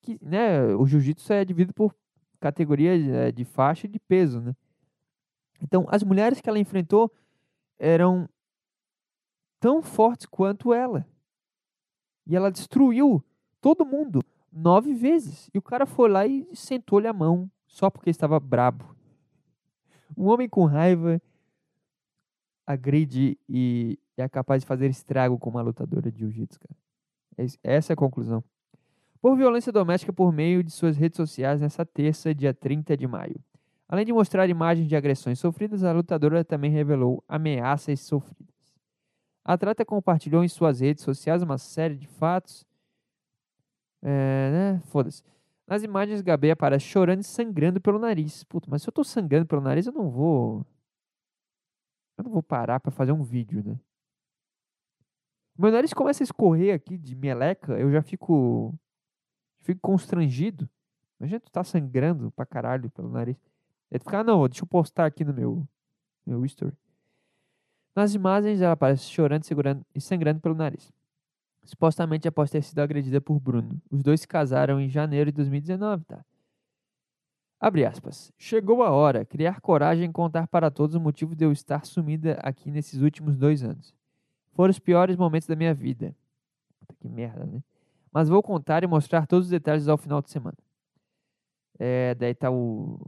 que, 0.00 0.18
né, 0.22 0.64
o 0.74 0.86
jiu-jitsu 0.86 1.32
é 1.32 1.44
dividido 1.44 1.74
por 1.74 1.94
categorias 2.40 3.06
é, 3.08 3.30
de 3.30 3.44
faixa 3.44 3.86
e 3.86 3.90
de 3.90 4.00
peso, 4.00 4.40
né? 4.40 4.54
Então, 5.62 5.86
as 5.88 6.02
mulheres 6.02 6.40
que 6.40 6.48
ela 6.48 6.58
enfrentou 6.58 7.12
eram 7.78 8.28
tão 9.60 9.82
fortes 9.82 10.26
quanto 10.26 10.72
ela. 10.72 11.06
E 12.26 12.36
ela 12.36 12.50
destruiu 12.50 13.24
todo 13.60 13.86
mundo 13.86 14.22
nove 14.52 14.94
vezes. 14.94 15.50
E 15.52 15.58
o 15.58 15.62
cara 15.62 15.86
foi 15.86 16.08
lá 16.08 16.26
e 16.26 16.48
sentou-lhe 16.54 17.06
a 17.06 17.12
mão 17.12 17.50
só 17.66 17.90
porque 17.90 18.10
estava 18.10 18.38
brabo. 18.38 18.96
Um 20.16 20.26
homem 20.26 20.48
com 20.48 20.64
raiva 20.64 21.20
agride 22.66 23.38
e 23.48 23.98
é 24.16 24.28
capaz 24.28 24.62
de 24.62 24.66
fazer 24.66 24.90
estrago 24.90 25.38
com 25.38 25.48
uma 25.48 25.62
lutadora 25.62 26.10
de 26.10 26.18
jiu-jitsu, 26.18 26.58
cara. 26.60 26.76
Essa 27.62 27.92
é 27.92 27.94
a 27.94 27.96
conclusão. 27.96 28.42
Por 29.20 29.36
violência 29.36 29.72
doméstica 29.72 30.12
por 30.12 30.32
meio 30.32 30.62
de 30.62 30.70
suas 30.70 30.96
redes 30.96 31.16
sociais 31.16 31.60
nessa 31.60 31.84
terça, 31.84 32.34
dia 32.34 32.52
30 32.52 32.96
de 32.96 33.06
maio. 33.06 33.40
Além 33.88 34.04
de 34.04 34.12
mostrar 34.12 34.48
imagens 34.48 34.86
de 34.86 34.94
agressões 34.94 35.38
sofridas, 35.38 35.82
a 35.82 35.92
lutadora 35.92 36.44
também 36.44 36.70
revelou 36.70 37.24
ameaças 37.26 38.00
sofridas. 38.00 38.54
A 39.42 39.54
atleta 39.54 39.82
compartilhou 39.82 40.44
em 40.44 40.48
suas 40.48 40.80
redes 40.80 41.02
sociais 41.02 41.42
uma 41.42 41.56
série 41.56 41.96
de 41.96 42.06
fatos. 42.06 42.66
É, 44.02 44.50
né? 44.50 44.80
Foda-se. 44.88 45.22
Nas 45.66 45.82
imagens, 45.82 46.20
Gabi 46.20 46.50
aparece 46.50 46.84
chorando 46.84 47.20
e 47.20 47.24
sangrando 47.24 47.80
pelo 47.80 47.98
nariz. 47.98 48.44
Puta, 48.44 48.68
mas 48.70 48.82
se 48.82 48.88
eu 48.88 48.92
tô 48.92 49.02
sangrando 49.02 49.46
pelo 49.46 49.62
nariz, 49.62 49.86
eu 49.86 49.92
não 49.92 50.10
vou. 50.10 50.66
Eu 52.18 52.24
não 52.24 52.30
vou 52.30 52.42
parar 52.42 52.80
para 52.80 52.90
fazer 52.90 53.12
um 53.12 53.22
vídeo, 53.22 53.64
né? 53.64 53.78
Meu 55.56 55.72
nariz 55.72 55.94
começa 55.94 56.22
a 56.22 56.24
escorrer 56.24 56.74
aqui 56.74 56.98
de 56.98 57.16
meleca, 57.16 57.72
eu 57.78 57.90
já 57.90 58.02
fico. 58.02 58.78
Fico 59.62 59.80
constrangido. 59.80 60.68
Imagina 61.18 61.40
tu 61.40 61.50
tá 61.50 61.64
sangrando 61.64 62.30
pra 62.32 62.46
caralho 62.46 62.90
pelo 62.90 63.10
nariz. 63.10 63.36
Ele 63.90 63.98
fica, 64.00 64.20
ah, 64.20 64.24
não, 64.24 64.46
deixa 64.46 64.62
eu 64.62 64.66
postar 64.66 65.06
aqui 65.06 65.24
no 65.24 65.32
meu, 65.32 65.66
meu 66.26 66.44
story. 66.44 66.76
Nas 67.94 68.14
imagens, 68.14 68.60
ela 68.60 68.72
aparece 68.72 69.04
chorando 69.04 69.44
segurando, 69.44 69.84
e 69.94 70.00
sangrando 70.00 70.40
pelo 70.40 70.54
nariz. 70.54 70.92
Supostamente 71.64 72.28
após 72.28 72.50
ter 72.50 72.62
sido 72.62 72.78
agredida 72.78 73.20
por 73.20 73.40
Bruno. 73.40 73.80
Os 73.90 74.02
dois 74.02 74.20
se 74.20 74.28
casaram 74.28 74.80
em 74.80 74.88
janeiro 74.88 75.30
de 75.30 75.36
2019, 75.36 76.04
tá? 76.04 76.24
Abre 77.60 77.84
aspas. 77.84 78.32
Chegou 78.38 78.82
a 78.82 78.90
hora. 78.90 79.24
Criar 79.24 79.60
coragem 79.60 80.08
e 80.08 80.12
contar 80.12 80.46
para 80.46 80.70
todos 80.70 80.94
o 80.94 81.00
motivo 81.00 81.34
de 81.34 81.44
eu 81.44 81.50
estar 81.50 81.84
sumida 81.84 82.38
aqui 82.42 82.70
nesses 82.70 83.00
últimos 83.02 83.36
dois 83.36 83.64
anos. 83.64 83.94
Foram 84.52 84.70
os 84.70 84.78
piores 84.78 85.16
momentos 85.16 85.48
da 85.48 85.56
minha 85.56 85.74
vida. 85.74 86.14
Puta 86.78 86.94
que 87.00 87.08
merda, 87.08 87.44
né? 87.44 87.62
Mas 88.12 88.28
vou 88.28 88.42
contar 88.42 88.84
e 88.84 88.86
mostrar 88.86 89.26
todos 89.26 89.46
os 89.46 89.50
detalhes 89.50 89.88
ao 89.88 89.98
final 89.98 90.22
de 90.22 90.30
semana. 90.30 90.56
É, 91.78 92.14
daí 92.14 92.34
tá 92.34 92.50
o, 92.50 92.98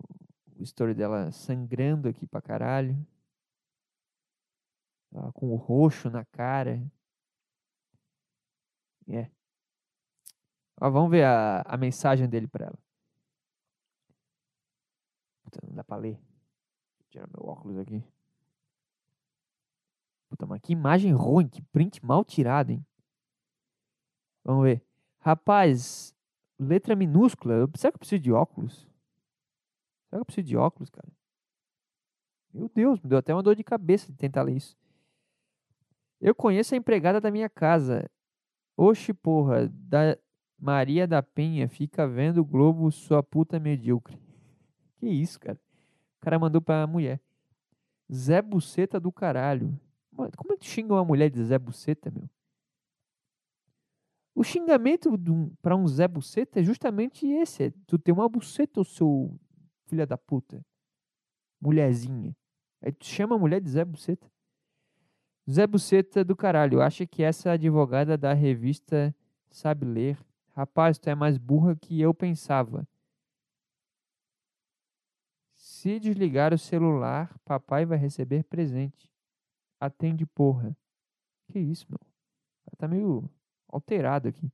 o 0.60 0.64
story 0.64 0.94
dela 0.94 1.32
sangrando 1.32 2.08
aqui 2.08 2.26
pra 2.26 2.42
caralho. 2.42 2.94
Tá 5.10 5.32
com 5.32 5.50
o 5.50 5.56
roxo 5.56 6.10
na 6.10 6.24
cara. 6.26 6.80
É. 9.08 9.30
Ó, 10.80 10.90
vamos 10.90 11.10
ver 11.10 11.24
a, 11.24 11.62
a 11.62 11.76
mensagem 11.76 12.28
dele 12.28 12.46
pra 12.46 12.66
ela. 12.66 12.78
Puta, 15.42 15.60
não 15.66 15.74
dá 15.74 15.82
pra 15.82 15.96
ler. 15.96 16.14
Vou 16.16 17.08
tirar 17.08 17.26
meu 17.28 17.48
óculos 17.48 17.78
aqui. 17.78 18.04
Puta, 20.28 20.46
mas 20.46 20.60
que 20.60 20.72
imagem 20.72 21.12
ruim, 21.12 21.48
que 21.48 21.60
print 21.60 22.04
mal 22.04 22.24
tirado, 22.24 22.70
hein? 22.70 22.86
Vamos 24.44 24.64
ver. 24.64 24.84
Rapaz, 25.18 26.14
letra 26.58 26.94
minúscula. 26.94 27.68
Será 27.74 27.90
que 27.90 27.96
eu 27.96 27.98
preciso 27.98 28.22
de 28.22 28.32
óculos? 28.32 28.89
Será 30.10 30.18
que 30.18 30.22
eu 30.22 30.24
preciso 30.24 30.46
de 30.48 30.56
óculos, 30.56 30.90
cara? 30.90 31.08
Meu 32.52 32.68
Deus, 32.68 33.00
me 33.00 33.08
deu 33.08 33.18
até 33.18 33.32
uma 33.32 33.44
dor 33.44 33.54
de 33.54 33.62
cabeça 33.62 34.10
de 34.10 34.18
tentar 34.18 34.42
ler 34.42 34.56
isso. 34.56 34.76
Eu 36.20 36.34
conheço 36.34 36.74
a 36.74 36.76
empregada 36.76 37.20
da 37.20 37.30
minha 37.30 37.48
casa. 37.48 38.10
Oxe, 38.76 39.14
porra, 39.14 39.68
da 39.68 40.18
Maria 40.58 41.06
da 41.06 41.22
Penha 41.22 41.68
fica 41.68 42.08
vendo 42.08 42.38
o 42.38 42.44
Globo, 42.44 42.90
sua 42.90 43.22
puta 43.22 43.58
medíocre. 43.58 44.18
Que 44.98 45.06
isso, 45.06 45.40
cara? 45.40 45.58
O 46.18 46.20
cara 46.20 46.38
mandou 46.38 46.60
pra 46.60 46.86
mulher. 46.86 47.22
Zé 48.12 48.42
Buceta 48.42 49.00
do 49.00 49.10
caralho. 49.10 49.80
Como 50.36 50.52
é 50.52 50.56
que 50.58 50.66
xinga 50.66 50.92
uma 50.92 51.04
mulher 51.04 51.30
de 51.30 51.42
Zé 51.42 51.58
Buceta, 51.58 52.10
meu? 52.10 52.28
O 54.34 54.44
xingamento 54.44 55.10
para 55.62 55.74
um 55.74 55.88
Zé 55.88 56.06
Buceta 56.06 56.60
é 56.60 56.62
justamente 56.62 57.26
esse. 57.26 57.64
É 57.64 57.72
tu 57.86 57.98
ter 57.98 58.12
uma 58.12 58.28
buceta, 58.28 58.82
o 58.82 58.84
seu 58.84 59.40
filha 59.90 60.06
da 60.06 60.16
puta. 60.16 60.64
Mulherzinha. 61.60 62.34
Aí 62.80 62.92
tu 62.92 63.04
chama 63.04 63.36
a 63.36 63.38
mulher 63.38 63.60
de 63.60 63.68
Zé 63.68 63.84
Buceta. 63.84 64.30
Zé 65.50 65.66
Buceta 65.66 66.24
do 66.24 66.36
caralho. 66.36 66.80
Acha 66.80 67.06
que 67.06 67.22
essa 67.22 67.50
advogada 67.50 68.16
da 68.16 68.32
revista 68.32 69.14
sabe 69.50 69.84
ler. 69.84 70.18
Rapaz, 70.52 70.98
tu 70.98 71.10
é 71.10 71.14
mais 71.14 71.36
burra 71.36 71.76
que 71.76 72.00
eu 72.00 72.14
pensava. 72.14 72.88
Se 75.54 75.98
desligar 75.98 76.54
o 76.54 76.58
celular, 76.58 77.36
papai 77.44 77.84
vai 77.84 77.98
receber 77.98 78.44
presente. 78.44 79.10
Atende, 79.78 80.24
porra. 80.24 80.76
Que 81.48 81.58
isso, 81.58 81.86
meu? 81.90 81.98
Tá 82.78 82.86
meio 82.86 83.28
alterado 83.68 84.28
aqui. 84.28 84.50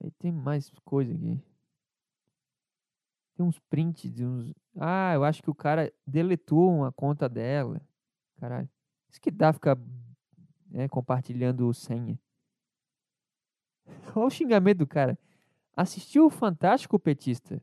Aí 0.00 0.10
tem 0.12 0.30
mais 0.30 0.70
coisa 0.84 1.12
aqui. 1.12 1.42
Tem 3.38 3.46
uns 3.46 3.60
prints 3.70 4.12
de 4.12 4.26
uns. 4.26 4.52
Ah, 4.76 5.14
eu 5.14 5.22
acho 5.22 5.40
que 5.40 5.48
o 5.48 5.54
cara 5.54 5.92
deletou 6.04 6.74
uma 6.74 6.90
conta 6.90 7.28
dela. 7.28 7.80
Caralho. 8.40 8.68
Isso 9.08 9.20
que 9.20 9.30
dá 9.30 9.52
ficar 9.52 9.78
né, 10.68 10.88
compartilhando 10.88 11.72
senha. 11.72 12.18
Olha 14.12 14.26
o 14.26 14.30
xingamento 14.30 14.78
do 14.78 14.88
cara. 14.88 15.16
Assistiu 15.76 16.26
o 16.26 16.30
Fantástico 16.30 16.98
Petista. 16.98 17.62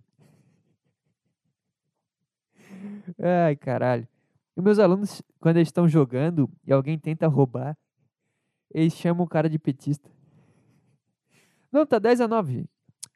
Ai, 3.46 3.58
caralho. 3.58 4.08
E 4.56 4.62
meus 4.62 4.80
alunos, 4.80 5.22
quando 5.42 5.58
eles 5.58 5.68
estão 5.68 5.90
jogando 5.90 6.50
e 6.66 6.72
alguém 6.72 6.98
tenta 6.98 7.28
roubar, 7.28 7.78
eles 8.72 8.94
chamam 8.94 9.26
o 9.26 9.28
cara 9.30 9.50
de 9.50 9.60
petista. 9.60 10.10
Não, 11.70 11.86
tá 11.86 12.00
10 12.00 12.22
a 12.22 12.30
9. 12.30 12.66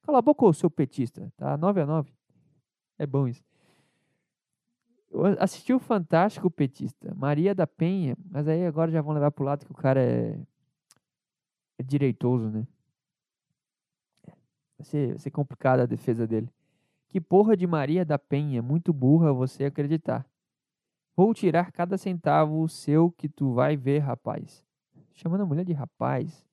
Cala 0.01 0.17
a 0.17 0.21
boca, 0.21 0.51
seu 0.51 0.69
petista. 0.69 1.31
Tá 1.37 1.55
9 1.55 1.79
a 1.79 1.85
9 1.85 2.18
É 2.99 3.07
bom 3.07 3.27
isso. 3.27 3.41
Eu 5.09 5.25
assisti 5.39 5.73
o 5.73 5.79
Fantástico 5.79 6.51
Petista, 6.51 7.15
Maria 7.15 7.55
da 7.55 7.65
Penha, 7.65 8.15
mas 8.29 8.47
aí 8.47 8.65
agora 8.65 8.91
já 8.91 9.01
vão 9.01 9.13
levar 9.13 9.31
pro 9.31 9.43
lado 9.43 9.65
que 9.65 9.71
o 9.71 9.75
cara 9.75 10.01
é, 10.01 10.39
é 11.79 11.83
direitoso, 11.83 12.49
né? 12.49 12.67
Vai 14.77 14.85
ser, 14.85 15.07
vai 15.09 15.17
ser 15.17 15.31
complicada 15.31 15.83
a 15.83 15.87
defesa 15.87 16.27
dele. 16.27 16.47
Que 17.07 17.19
porra 17.19 17.57
de 17.57 17.65
Maria 17.65 18.05
da 18.05 18.19
Penha, 18.19 18.61
muito 18.61 18.93
burra 18.93 19.33
você 19.33 19.65
acreditar. 19.65 20.29
Vou 21.15 21.33
tirar 21.33 21.71
cada 21.71 21.97
centavo 21.97 22.67
seu 22.69 23.11
que 23.11 23.27
tu 23.27 23.53
vai 23.53 23.75
ver, 23.75 23.99
rapaz. 23.99 24.63
Chamando 25.15 25.41
a 25.41 25.45
mulher 25.45 25.65
de 25.65 25.73
rapaz. 25.73 26.45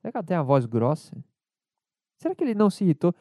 Será 0.00 0.12
que 0.12 0.18
ela 0.18 0.26
tem 0.26 0.36
a 0.36 0.42
voz 0.42 0.66
grossa? 0.66 1.16
Será 2.18 2.34
que 2.34 2.44
ele 2.44 2.54
não 2.54 2.70
se 2.70 2.84
irritou? 2.84 3.14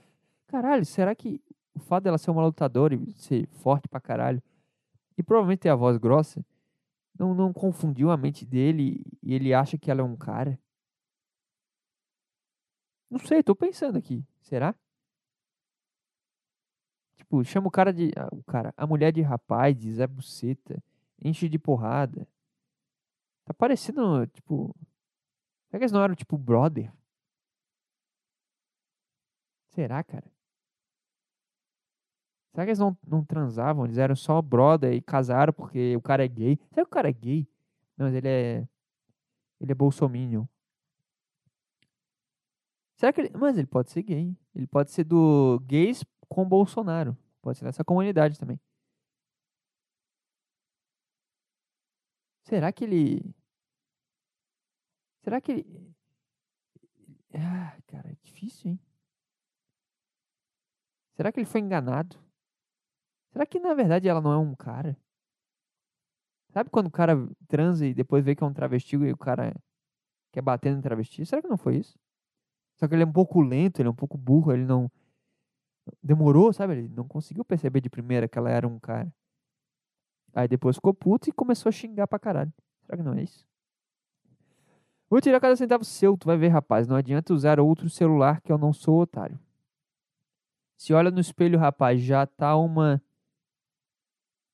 Caralho, 0.48 0.86
será 0.86 1.15
que 1.15 1.41
o 1.76 1.80
fato 1.80 2.06
dela 2.06 2.18
ser 2.18 2.32
uma 2.32 2.44
lutadora 2.44 2.96
e 2.96 3.14
ser 3.14 3.48
forte 3.48 3.88
pra 3.88 4.00
caralho, 4.00 4.42
e 5.18 5.24
provavelmente 5.24 5.60
ter 5.60 5.70
a 5.70 5.76
voz 5.76 5.98
grossa, 5.98 6.44
não, 7.18 7.34
não 7.34 7.54
confundiu 7.54 8.12
a 8.12 8.18
mente 8.18 8.46
dele 8.46 9.06
e 9.22 9.34
ele 9.34 9.54
acha 9.54 9.78
que 9.78 9.90
ela 9.92 10.02
é 10.02 10.04
um 10.04 10.18
cara? 10.18 10.60
Não 13.10 13.20
sei, 13.20 13.44
tô 13.44 13.56
pensando 13.56 13.98
aqui. 13.98 14.26
Será? 14.42 14.76
Tipo, 17.18 17.44
chama 17.44 17.68
o 17.68 17.72
cara 17.72 17.94
de. 17.94 18.12
Ah, 18.16 18.30
o 18.32 18.44
cara, 18.44 18.74
a 18.76 18.86
mulher 18.86 19.12
de 19.12 19.22
rapaz, 19.22 19.76
de 19.76 19.94
Zé 19.94 20.06
Buceta, 20.08 20.82
enche 21.24 21.48
de 21.50 21.58
porrada. 21.58 22.28
Tá 23.46 23.54
parecendo, 23.54 24.28
tipo. 24.28 24.76
Será 25.68 25.80
que 25.80 25.84
eles 25.86 25.92
não 25.92 26.04
eram 26.04 26.16
tipo 26.16 26.38
brother? 26.38 26.92
Será, 29.70 30.04
cara? 30.04 30.35
Será 32.56 32.63
que 32.65 32.70
eles 32.70 32.80
não, 32.80 32.98
não 33.06 33.22
transavam? 33.22 33.84
Eles 33.84 33.98
eram 33.98 34.15
só 34.15 34.41
brother 34.41 34.94
e 34.94 35.02
casaram 35.02 35.52
porque 35.52 35.94
o 35.98 36.02
cara 36.02 36.24
é 36.24 36.28
gay? 36.28 36.58
Será 36.70 36.86
que 36.86 36.89
o 36.89 36.96
cara 36.96 37.10
é 37.10 37.12
gay? 37.12 37.46
Não, 37.98 38.06
mas 38.06 38.15
ele 38.15 38.30
é. 38.30 38.68
Ele 39.60 39.72
é 39.74 39.76
bolsominion. 39.76 40.46
Será 42.96 43.12
que 43.12 43.20
ele. 43.20 43.32
Mas 43.38 43.58
ele 43.58 43.68
pode 43.68 43.91
ser 43.91 44.04
gay. 44.04 44.34
Ele 44.56 44.68
pode 44.68 44.89
ser 44.91 45.04
do 45.04 45.60
gays 45.65 46.06
com 46.30 46.48
Bolsonaro. 46.48 47.18
Pode 47.41 47.58
ser 47.58 47.65
nessa 47.65 47.84
comunidade 47.84 48.39
também. 48.39 48.58
Será 52.44 52.72
que 52.72 52.86
ele. 52.86 53.36
Será 55.24 55.41
que 55.41 55.52
ele. 55.52 55.96
Ah, 57.34 57.78
cara, 57.88 58.12
é 58.12 58.15
difícil, 58.24 58.72
hein? 58.72 58.80
Será 61.18 61.34
que 61.34 61.39
ele 61.41 61.48
foi 61.48 61.60
enganado? 61.60 62.25
Será 63.36 63.45
que 63.45 63.60
na 63.60 63.74
verdade 63.74 64.08
ela 64.08 64.21
não 64.21 64.32
é 64.32 64.38
um 64.38 64.56
cara? 64.56 64.98
Sabe 66.54 66.69
quando 66.69 66.88
o 66.88 66.91
cara 66.91 67.17
transa 67.50 67.86
e 67.86 67.93
depois 67.93 68.24
vê 68.24 68.34
que 68.34 68.41
é 68.41 68.48
um 68.48 68.54
travesti 68.54 68.95
e 68.95 69.12
o 69.12 69.17
cara 69.17 69.54
quer 70.32 70.41
bater 70.41 70.74
no 70.74 70.82
travesti? 70.82 71.26
Será 71.26 71.41
que 71.41 71.48
não 71.50 71.58
foi 71.58 71.76
isso? 71.76 72.00
Só 72.78 72.88
que 72.88 72.95
ele 72.95 73.04
é 73.04 73.06
um 73.06 73.12
pouco 73.12 73.41
lento, 73.41 73.82
ele 73.82 73.89
é 73.89 73.91
um 73.91 73.95
pouco 73.95 74.17
burro, 74.17 74.54
ele 74.54 74.63
não. 74.63 74.89
Demorou, 76.02 76.54
sabe? 76.54 76.78
Ele 76.78 76.88
não 76.88 77.06
conseguiu 77.06 77.43
perceber 77.43 77.82
de 77.82 77.89
primeira 77.89 78.26
que 78.26 78.38
ela 78.38 78.50
era 78.50 78.65
um 78.65 78.80
cara. 78.80 79.13
Aí 80.34 80.48
depois 80.48 80.78
ficou 80.78 80.93
puto 80.93 81.30
e 81.30 81.34
começou 81.34 81.69
a 81.69 81.74
xingar 81.74 82.08
pra 82.08 82.17
caralho. 82.17 82.54
Será 82.86 82.98
que 82.98 83.04
não 83.04 83.15
é 83.15 83.24
isso? 83.24 83.45
Vou 85.10 85.19
tirar 85.19 85.41
cada 85.41 85.58
centavo 85.58 85.84
seu, 85.84 86.15
tu 86.15 86.26
vai 86.26 86.38
ver, 86.38 86.48
rapaz. 86.48 86.88
Não 86.88 86.95
adianta 86.95 87.34
usar 87.34 87.60
outro 87.60 87.89
celular 87.89 88.39
que 88.39 88.50
eu 88.50 88.58
não 88.58 88.71
sou 88.71 89.02
otário. 89.02 89.38
Se 90.78 90.93
olha 90.93 91.12
no 91.12 91.19
espelho, 91.19 91.60
rapaz, 91.60 92.02
já 92.02 92.26
tá 92.26 92.56
uma. 92.56 93.02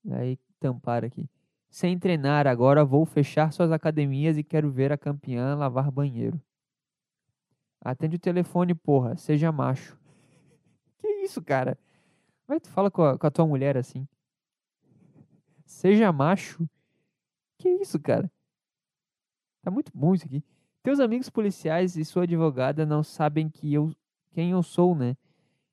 Aí 0.10 0.38
tampar 0.60 1.04
aqui. 1.04 1.30
Sem 1.70 1.98
treinar, 1.98 2.48
agora 2.48 2.84
vou 2.84 3.06
fechar 3.06 3.52
suas 3.52 3.72
academias 3.72 4.38
e 4.38 4.44
quero 4.44 4.70
ver 4.72 4.92
a 4.92 4.98
campeã 4.98 5.56
lavar 5.56 5.90
banheiro. 5.90 6.42
Atende 7.80 8.18
o 8.18 8.20
telefone, 8.20 8.76
porra. 8.76 9.16
Seja 9.16 9.52
macho. 9.52 9.98
Que 11.00 11.08
isso, 11.24 11.42
cara? 11.42 11.80
Como 12.46 12.56
é 12.56 12.60
que 12.60 12.68
tu 12.68 12.72
fala 12.72 12.92
com 12.92 13.04
a, 13.04 13.18
com 13.18 13.26
a 13.26 13.32
tua 13.32 13.48
mulher 13.48 13.76
assim? 13.76 14.08
Seja 15.66 16.12
macho? 16.12 16.70
Que 17.58 17.70
isso, 17.70 18.00
cara? 18.00 18.30
Tá 19.64 19.72
muito 19.72 19.92
bom 19.96 20.14
isso 20.14 20.26
aqui. 20.26 20.44
Teus 20.84 21.00
amigos 21.00 21.30
policiais 21.30 21.96
e 21.96 22.04
sua 22.04 22.24
advogada 22.24 22.86
não 22.86 23.04
sabem 23.04 23.50
que 23.50 23.74
eu, 23.74 23.96
quem 24.32 24.52
eu 24.52 24.62
sou, 24.62 24.96
né? 24.96 25.16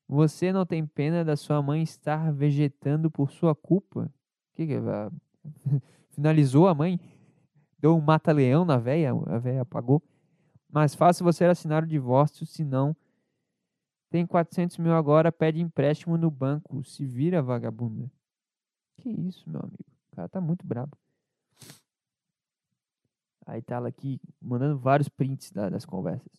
Você 0.07 0.53
não 0.53 0.65
tem 0.65 0.87
pena 0.87 1.25
da 1.25 1.37
sua 1.37 1.61
mãe 1.63 1.83
estar 1.83 2.33
vegetando 2.33 3.11
por 3.11 3.31
sua 3.31 3.55
culpa? 3.55 4.11
Que 4.59 4.67
que 4.67 4.75
é? 4.75 4.81
Finalizou 6.11 6.67
a 6.67 6.75
mãe? 6.75 6.99
Deu 7.79 7.97
um 7.97 8.01
mata-leão 8.01 8.65
na 8.65 8.77
véia? 8.77 9.13
A 9.29 9.39
véia 9.39 9.63
apagou? 9.63 10.03
Mais 10.69 10.97
fácil 10.97 11.25
você 11.25 11.45
assinar 11.45 11.85
o 11.85 11.87
divórcio, 11.87 12.45
se 12.45 12.65
não. 12.65 12.97
Tem 14.11 14.27
400 14.27 14.79
mil 14.79 14.93
agora, 14.95 15.31
pede 15.31 15.61
empréstimo 15.61 16.19
no 16.19 16.29
banco. 16.29 16.83
Se 16.83 17.07
vira, 17.07 17.41
vagabunda. 17.41 18.11
Que 18.97 19.09
isso, 19.09 19.49
meu 19.49 19.61
amigo. 19.61 19.85
O 20.11 20.17
cara 20.17 20.29
tá 20.29 20.41
muito 20.41 20.67
brabo. 20.67 20.99
Aí 23.47 23.63
tá 23.63 23.77
ela 23.77 23.89
aqui, 23.89 24.21
mandando 24.43 24.77
vários 24.77 25.09
prints 25.09 25.53
das 25.53 25.85
conversas. 25.85 26.33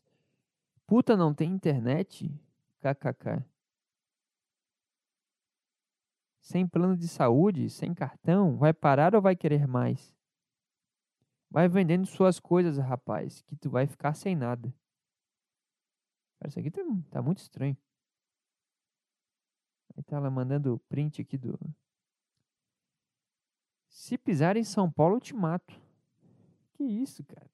Puta, 0.85 1.15
não 1.15 1.33
tem 1.33 1.53
internet? 1.53 2.29
KKK. 2.81 3.45
Sem 6.49 6.67
plano 6.67 6.97
de 6.97 7.07
saúde, 7.07 7.69
sem 7.69 7.93
cartão, 7.93 8.57
vai 8.57 8.73
parar 8.73 9.13
ou 9.13 9.21
vai 9.21 9.35
querer 9.35 9.67
mais? 9.67 10.17
Vai 11.47 11.69
vendendo 11.69 12.07
suas 12.07 12.39
coisas, 12.39 12.75
rapaz, 12.79 13.43
que 13.43 13.55
tu 13.55 13.69
vai 13.69 13.85
ficar 13.85 14.15
sem 14.15 14.35
nada. 14.35 14.73
Cara, 16.39 16.49
isso 16.49 16.59
aqui 16.59 16.71
tá, 16.71 16.81
tá 17.11 17.21
muito 17.21 17.37
estranho. 17.37 17.77
Aí 19.95 20.01
tá 20.01 20.15
ela 20.15 20.31
mandando 20.31 20.73
o 20.73 20.79
print 20.79 21.21
aqui 21.21 21.37
do. 21.37 21.55
Se 23.87 24.17
pisar 24.17 24.57
em 24.57 24.63
São 24.63 24.91
Paulo, 24.91 25.17
eu 25.17 25.21
te 25.21 25.35
mato. 25.35 25.79
Que 26.73 26.83
isso, 26.83 27.23
cara? 27.25 27.47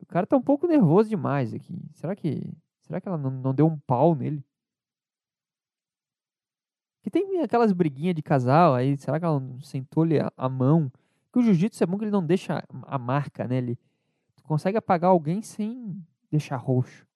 O 0.00 0.06
cara 0.06 0.26
tá 0.26 0.38
um 0.38 0.42
pouco 0.42 0.66
nervoso 0.66 1.10
demais 1.10 1.52
aqui. 1.52 1.78
Será 1.92 2.16
que. 2.16 2.50
Será 2.80 2.98
que 2.98 3.08
ela 3.08 3.18
não, 3.18 3.30
não 3.30 3.54
deu 3.54 3.66
um 3.66 3.78
pau 3.78 4.14
nele? 4.14 4.42
Que 7.02 7.10
tem 7.10 7.40
aquelas 7.40 7.72
briguinhas 7.72 8.14
de 8.14 8.22
casal 8.22 8.74
aí. 8.74 8.96
Será 8.96 9.18
que 9.18 9.24
ela 9.24 9.42
sentou-lhe 9.60 10.20
a, 10.20 10.32
a 10.36 10.48
mão? 10.48 10.90
Porque 11.24 11.40
o 11.40 11.42
jiu-jitsu 11.42 11.82
é 11.82 11.86
bom 11.86 11.98
que 11.98 12.04
ele 12.04 12.10
não 12.10 12.24
deixa 12.24 12.62
a 12.82 12.98
marca, 12.98 13.46
né? 13.48 13.56
Ele 13.56 13.78
consegue 14.44 14.76
apagar 14.76 15.10
alguém 15.10 15.42
sem 15.42 16.00
deixar 16.30 16.56
roxo. 16.56 17.06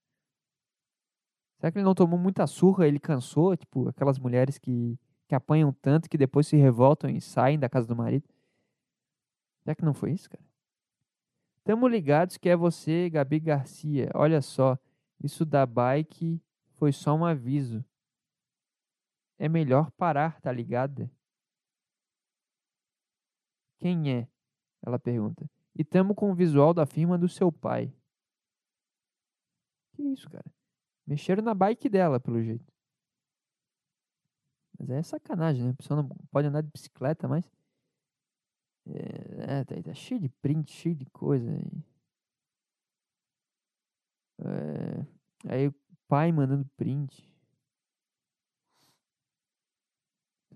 Será 1.59 1.71
que 1.71 1.79
ele 1.79 1.85
não 1.85 1.95
tomou 1.95 2.19
muita 2.19 2.47
surra, 2.47 2.87
ele 2.87 2.99
cansou? 2.99 3.57
Tipo, 3.57 3.89
aquelas 3.89 4.19
mulheres 4.19 4.59
que, 4.59 4.99
que 5.29 5.35
apanham 5.35 5.73
tanto 5.73 6.09
que 6.09 6.19
depois 6.19 6.47
se 6.47 6.57
revoltam 6.57 7.09
e 7.09 7.21
saem 7.21 7.59
da 7.59 7.69
casa 7.69 7.87
do 7.87 7.97
marido. 7.97 8.29
Será 9.63 9.75
que 9.75 9.85
não 9.85 9.95
foi 9.95 10.13
isso, 10.13 10.29
cara? 10.29 10.45
Tamo 11.65 11.89
ligados 11.89 12.37
que 12.37 12.49
é 12.49 12.57
você, 12.57 13.11
Gabi 13.11 13.41
Garcia. 13.41 14.11
Olha 14.15 14.41
só, 14.41 14.79
isso 15.23 15.45
da 15.45 15.67
bike 15.67 16.41
foi 16.75 16.93
só 16.93 17.15
um 17.15 17.25
aviso. 17.25 17.85
É 19.39 19.49
melhor 19.49 19.91
parar, 19.93 20.41
tá 20.41 20.51
ligada? 20.51 21.11
Quem 23.79 24.13
é? 24.13 24.29
Ela 24.85 24.99
pergunta. 24.99 25.49
E 25.75 25.85
tamo 25.85 26.15
com 26.15 26.31
o 26.31 26.35
visual 26.35 26.73
da 26.73 26.87
firma 26.87 27.19
do 27.19 27.29
seu 27.29 27.53
pai. 27.53 27.93
Que 29.93 30.03
isso, 30.03 30.29
cara? 30.31 30.51
Mexeram 31.07 31.43
na 31.43 31.55
bike 31.55 31.89
dela, 31.89 32.19
pelo 32.19 32.43
jeito. 32.43 32.73
Mas 34.79 34.91
é 34.91 35.03
sacanagem, 35.03 35.65
né? 35.65 35.71
A 35.71 35.75
pessoa 35.75 36.03
não 36.03 36.09
pode 36.31 36.49
andar 36.49 36.63
de 36.63 36.71
bicicleta, 36.71 37.29
mas. 37.29 37.51
É, 38.87 39.61
é 39.61 39.65
tá, 39.65 39.75
tá 39.83 39.95
cheio 39.95 40.21
de 40.21 40.29
print, 40.29 40.73
cheio 40.73 40.95
de 40.95 41.07
coisa. 41.07 41.51
Aí. 41.51 41.85
É, 44.39 45.53
aí 45.53 45.69
o 45.69 45.75
pai 46.09 46.31
mandando 46.33 46.65
print. 46.77 47.36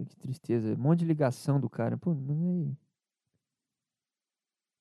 Que 0.04 0.16
tristeza. 0.16 0.74
Um 0.74 0.78
monte 0.78 1.00
de 1.00 1.04
ligação 1.06 1.60
do 1.60 1.68
cara. 1.68 1.96
Pô, 1.96 2.14
mas 2.14 2.40
aí. 2.40 2.76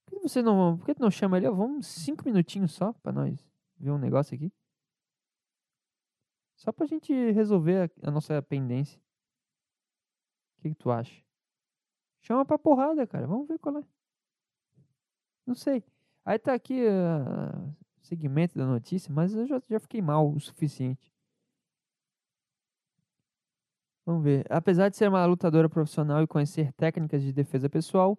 Por 0.05 0.15
que 0.15 0.19
você 0.19 0.41
não. 0.41 0.77
Por 0.77 0.85
que 0.85 1.01
não 1.01 1.11
chama 1.11 1.37
ele? 1.37 1.49
Vamos 1.49 1.87
cinco 1.87 2.25
minutinhos 2.25 2.71
só 2.71 2.93
pra 2.93 3.11
nós 3.11 3.45
ver 3.77 3.91
um 3.91 3.97
negócio 3.97 4.35
aqui. 4.35 4.51
Só 6.55 6.71
pra 6.71 6.85
gente 6.85 7.13
resolver 7.31 7.89
a, 8.03 8.09
a 8.09 8.11
nossa 8.11 8.41
pendência. 8.41 8.99
O 10.57 10.61
que, 10.61 10.69
que, 10.69 10.75
tu 10.75 10.91
acha? 10.91 11.23
Chama 12.21 12.45
pra 12.45 12.59
porrada, 12.59 13.07
cara. 13.07 13.25
Vamos 13.25 13.47
ver 13.47 13.57
qual 13.59 13.77
é. 13.77 13.83
Não 15.45 15.55
sei. 15.55 15.83
Aí 16.25 16.37
tá 16.37 16.53
aqui. 16.53 16.83
Uh, 16.85 17.73
segmento 18.01 18.57
da 18.57 18.65
notícia, 18.65 19.13
mas 19.13 19.33
eu 19.33 19.45
já, 19.45 19.61
já 19.69 19.79
fiquei 19.79 20.01
mal 20.01 20.29
o 20.29 20.39
suficiente. 20.39 21.08
Vamos 24.09 24.23
ver. 24.23 24.43
Apesar 24.49 24.89
de 24.89 24.97
ser 24.97 25.07
uma 25.07 25.23
lutadora 25.27 25.69
profissional 25.69 26.23
e 26.23 26.25
conhecer 26.25 26.73
técnicas 26.73 27.21
de 27.21 27.31
defesa 27.31 27.69
pessoal, 27.69 28.17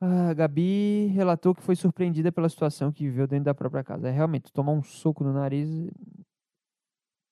a 0.00 0.32
Gabi 0.32 1.08
relatou 1.08 1.54
que 1.54 1.60
foi 1.60 1.76
surpreendida 1.76 2.32
pela 2.32 2.48
situação 2.48 2.90
que 2.90 3.04
viveu 3.04 3.26
dentro 3.26 3.44
da 3.44 3.54
própria 3.54 3.84
casa. 3.84 4.08
É 4.08 4.10
realmente, 4.10 4.50
tomar 4.50 4.72
um 4.72 4.82
soco 4.82 5.22
no 5.22 5.34
nariz, 5.34 5.68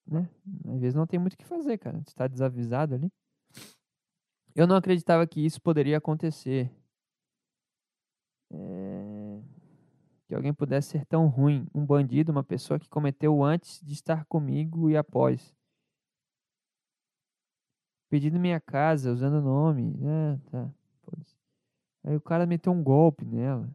né? 0.05 0.29
Às 0.67 0.79
vezes 0.79 0.93
não 0.93 1.07
tem 1.07 1.19
muito 1.19 1.33
o 1.33 1.37
que 1.37 1.43
fazer, 1.43 1.79
cara. 1.79 1.97
Você 1.97 2.09
está 2.09 2.27
desavisado 2.27 2.93
ali. 2.93 3.11
Eu 4.53 4.67
não 4.67 4.75
acreditava 4.75 5.25
que 5.25 5.43
isso 5.43 5.59
poderia 5.59 5.97
acontecer. 5.97 6.69
É... 8.51 9.41
Que 10.27 10.35
alguém 10.35 10.53
pudesse 10.53 10.89
ser 10.89 11.05
tão 11.07 11.25
ruim. 11.25 11.65
Um 11.73 11.83
bandido, 11.83 12.31
uma 12.31 12.43
pessoa 12.43 12.79
que 12.79 12.87
cometeu 12.87 13.43
antes 13.43 13.81
de 13.81 13.93
estar 13.93 14.23
comigo 14.25 14.87
e 14.87 14.95
após. 14.95 15.59
Pedindo 18.11 18.37
minha 18.37 18.59
casa, 18.59 19.09
usando 19.09 19.35
o 19.35 19.41
nome. 19.41 19.97
Ah, 20.05 20.37
tá. 20.51 20.69
Aí 22.03 22.13
o 22.13 22.19
cara 22.19 22.45
meteu 22.45 22.73
um 22.73 22.83
golpe 22.83 23.23
nela. 23.23 23.73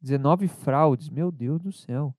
19 0.00 0.48
fraudes, 0.48 1.10
meu 1.10 1.30
Deus 1.30 1.60
do 1.60 1.70
céu. 1.70 2.16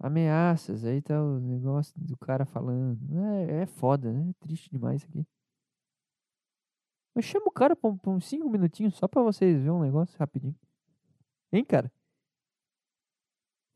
Ameaças, 0.00 0.84
aí 0.84 1.00
tá 1.00 1.22
o 1.22 1.38
negócio 1.38 1.94
do 1.96 2.16
cara 2.16 2.44
falando. 2.44 2.98
É, 3.46 3.62
é 3.62 3.66
foda, 3.66 4.12
né? 4.12 4.30
É 4.30 4.44
triste 4.44 4.68
demais 4.68 5.02
isso 5.02 5.08
aqui. 5.08 5.24
Mas 7.14 7.24
chama 7.24 7.46
o 7.46 7.52
cara 7.52 7.76
por, 7.76 7.96
uns 8.08 8.26
5 8.26 8.50
minutinhos 8.50 8.96
só 8.96 9.06
pra 9.06 9.22
vocês 9.22 9.58
verem 9.58 9.70
um 9.70 9.80
negócio 9.80 10.18
rapidinho. 10.18 10.58
Hein, 11.52 11.64
cara? 11.64 11.92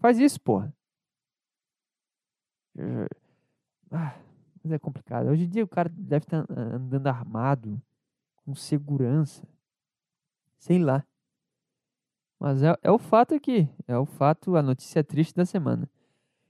Faz 0.00 0.18
isso, 0.18 0.40
porra. 0.40 0.74
Ah, 3.90 4.16
mas 4.62 4.72
é 4.72 4.78
complicado. 4.78 5.28
Hoje 5.28 5.44
em 5.44 5.48
dia 5.48 5.64
o 5.64 5.68
cara 5.68 5.88
deve 5.88 6.24
estar 6.24 6.44
andando 6.50 7.06
armado 7.06 7.80
com 8.36 8.54
segurança. 8.54 9.46
Sei 10.58 10.78
lá. 10.78 11.04
Mas 12.38 12.62
é, 12.62 12.76
é 12.82 12.90
o 12.90 12.98
fato 12.98 13.34
aqui. 13.34 13.68
É 13.86 13.96
o 13.96 14.04
fato, 14.04 14.56
a 14.56 14.62
notícia 14.62 15.02
triste 15.02 15.34
da 15.34 15.44
semana. 15.44 15.88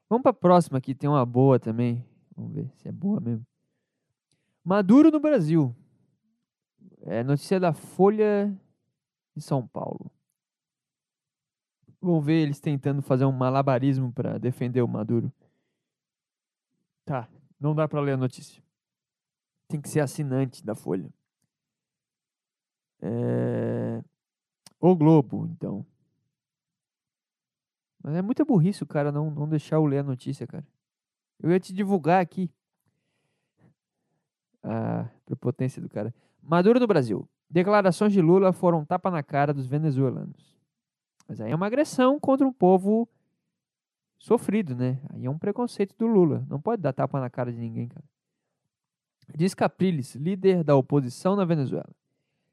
Vamos 0.09 0.23
para 0.23 0.31
a 0.31 0.35
próxima 0.35 0.79
aqui, 0.79 0.95
tem 0.95 1.09
uma 1.09 1.27
boa 1.27 1.59
também. 1.59 2.05
Vamos 2.37 2.53
ver 2.53 2.71
se 2.77 2.89
é 2.89 2.93
boa 2.93 3.21
mesmo. 3.21 3.47
Maduro 4.65 5.11
no 5.11 5.21
Brasil. 5.21 5.75
É 7.03 7.23
notícia 7.23 7.61
da 7.61 7.73
Folha 7.73 8.53
de 9.35 9.43
São 9.43 9.67
Paulo. 9.67 10.11
Vamos 12.01 12.25
ver 12.25 12.43
eles 12.43 12.61
tentando 12.61 13.03
fazer 13.03 13.25
um 13.25 13.33
malabarismo 13.33 14.13
para 14.13 14.39
defender 14.39 14.83
o 14.83 14.89
Maduro. 14.89 15.33
Tá, 17.07 17.29
não 17.59 17.73
dá 17.73 17.87
para 17.87 18.01
ler 18.01 18.13
a 18.13 18.17
notícia. 18.17 18.61
Tem 19.69 19.81
que 19.81 19.89
ser 19.89 20.01
assinante 20.01 20.65
da 20.65 20.75
Folha. 20.75 21.09
É... 23.01 24.03
O 24.81 24.95
Globo, 24.97 25.47
então. 25.47 25.87
Mas 28.03 28.17
é 28.17 28.23
muita 28.23 28.45
burrice 28.45 28.83
o 28.83 28.87
cara 28.87 29.13
não, 29.13 29.31
não 29.31 29.49
deixar 29.49 29.77
eu 29.77 29.87
ler 29.87 29.99
a 29.99 30.03
notícia, 30.03 30.47
cara. 30.49 30.67
Eu 31.41 31.51
ia 31.51 31.61
te 31.61 31.73
divulgar 31.73 32.21
aqui. 32.21 32.51
A 34.63 35.09
prepotência 35.25 35.81
do 35.81 35.89
cara. 35.89 36.13
Maduro 36.43 36.81
no 36.81 36.87
Brasil. 36.89 37.29
Declarações 37.49 38.13
de 38.13 38.21
Lula 38.21 38.53
foram 38.53 38.85
tapa 38.85 39.13
na 39.13 39.23
cara 39.23 39.55
dos 39.55 39.67
venezuelanos. 39.67 40.57
Mas 41.29 41.41
aí 41.41 41.53
é 41.53 41.55
uma 41.55 41.67
agressão 41.67 42.19
contra 42.19 42.47
um 42.47 42.53
povo 42.53 43.09
sofrido, 44.19 44.75
né? 44.75 45.01
Aí 45.11 45.27
é 45.27 45.31
um 45.31 45.39
preconceito 45.39 45.95
do 45.99 46.07
Lula. 46.07 46.45
Não 46.49 46.61
pode 46.61 46.83
dar 46.83 46.93
tapa 46.93 47.21
na 47.21 47.31
cara 47.31 47.53
de 47.53 47.59
ninguém, 47.59 47.89
cara. 47.89 48.05
Diz 49.35 49.55
Capriles, 49.55 50.15
líder 50.15 50.63
da 50.63 50.77
oposição 50.77 51.35
na 51.35 51.45
Venezuela. 51.45 51.91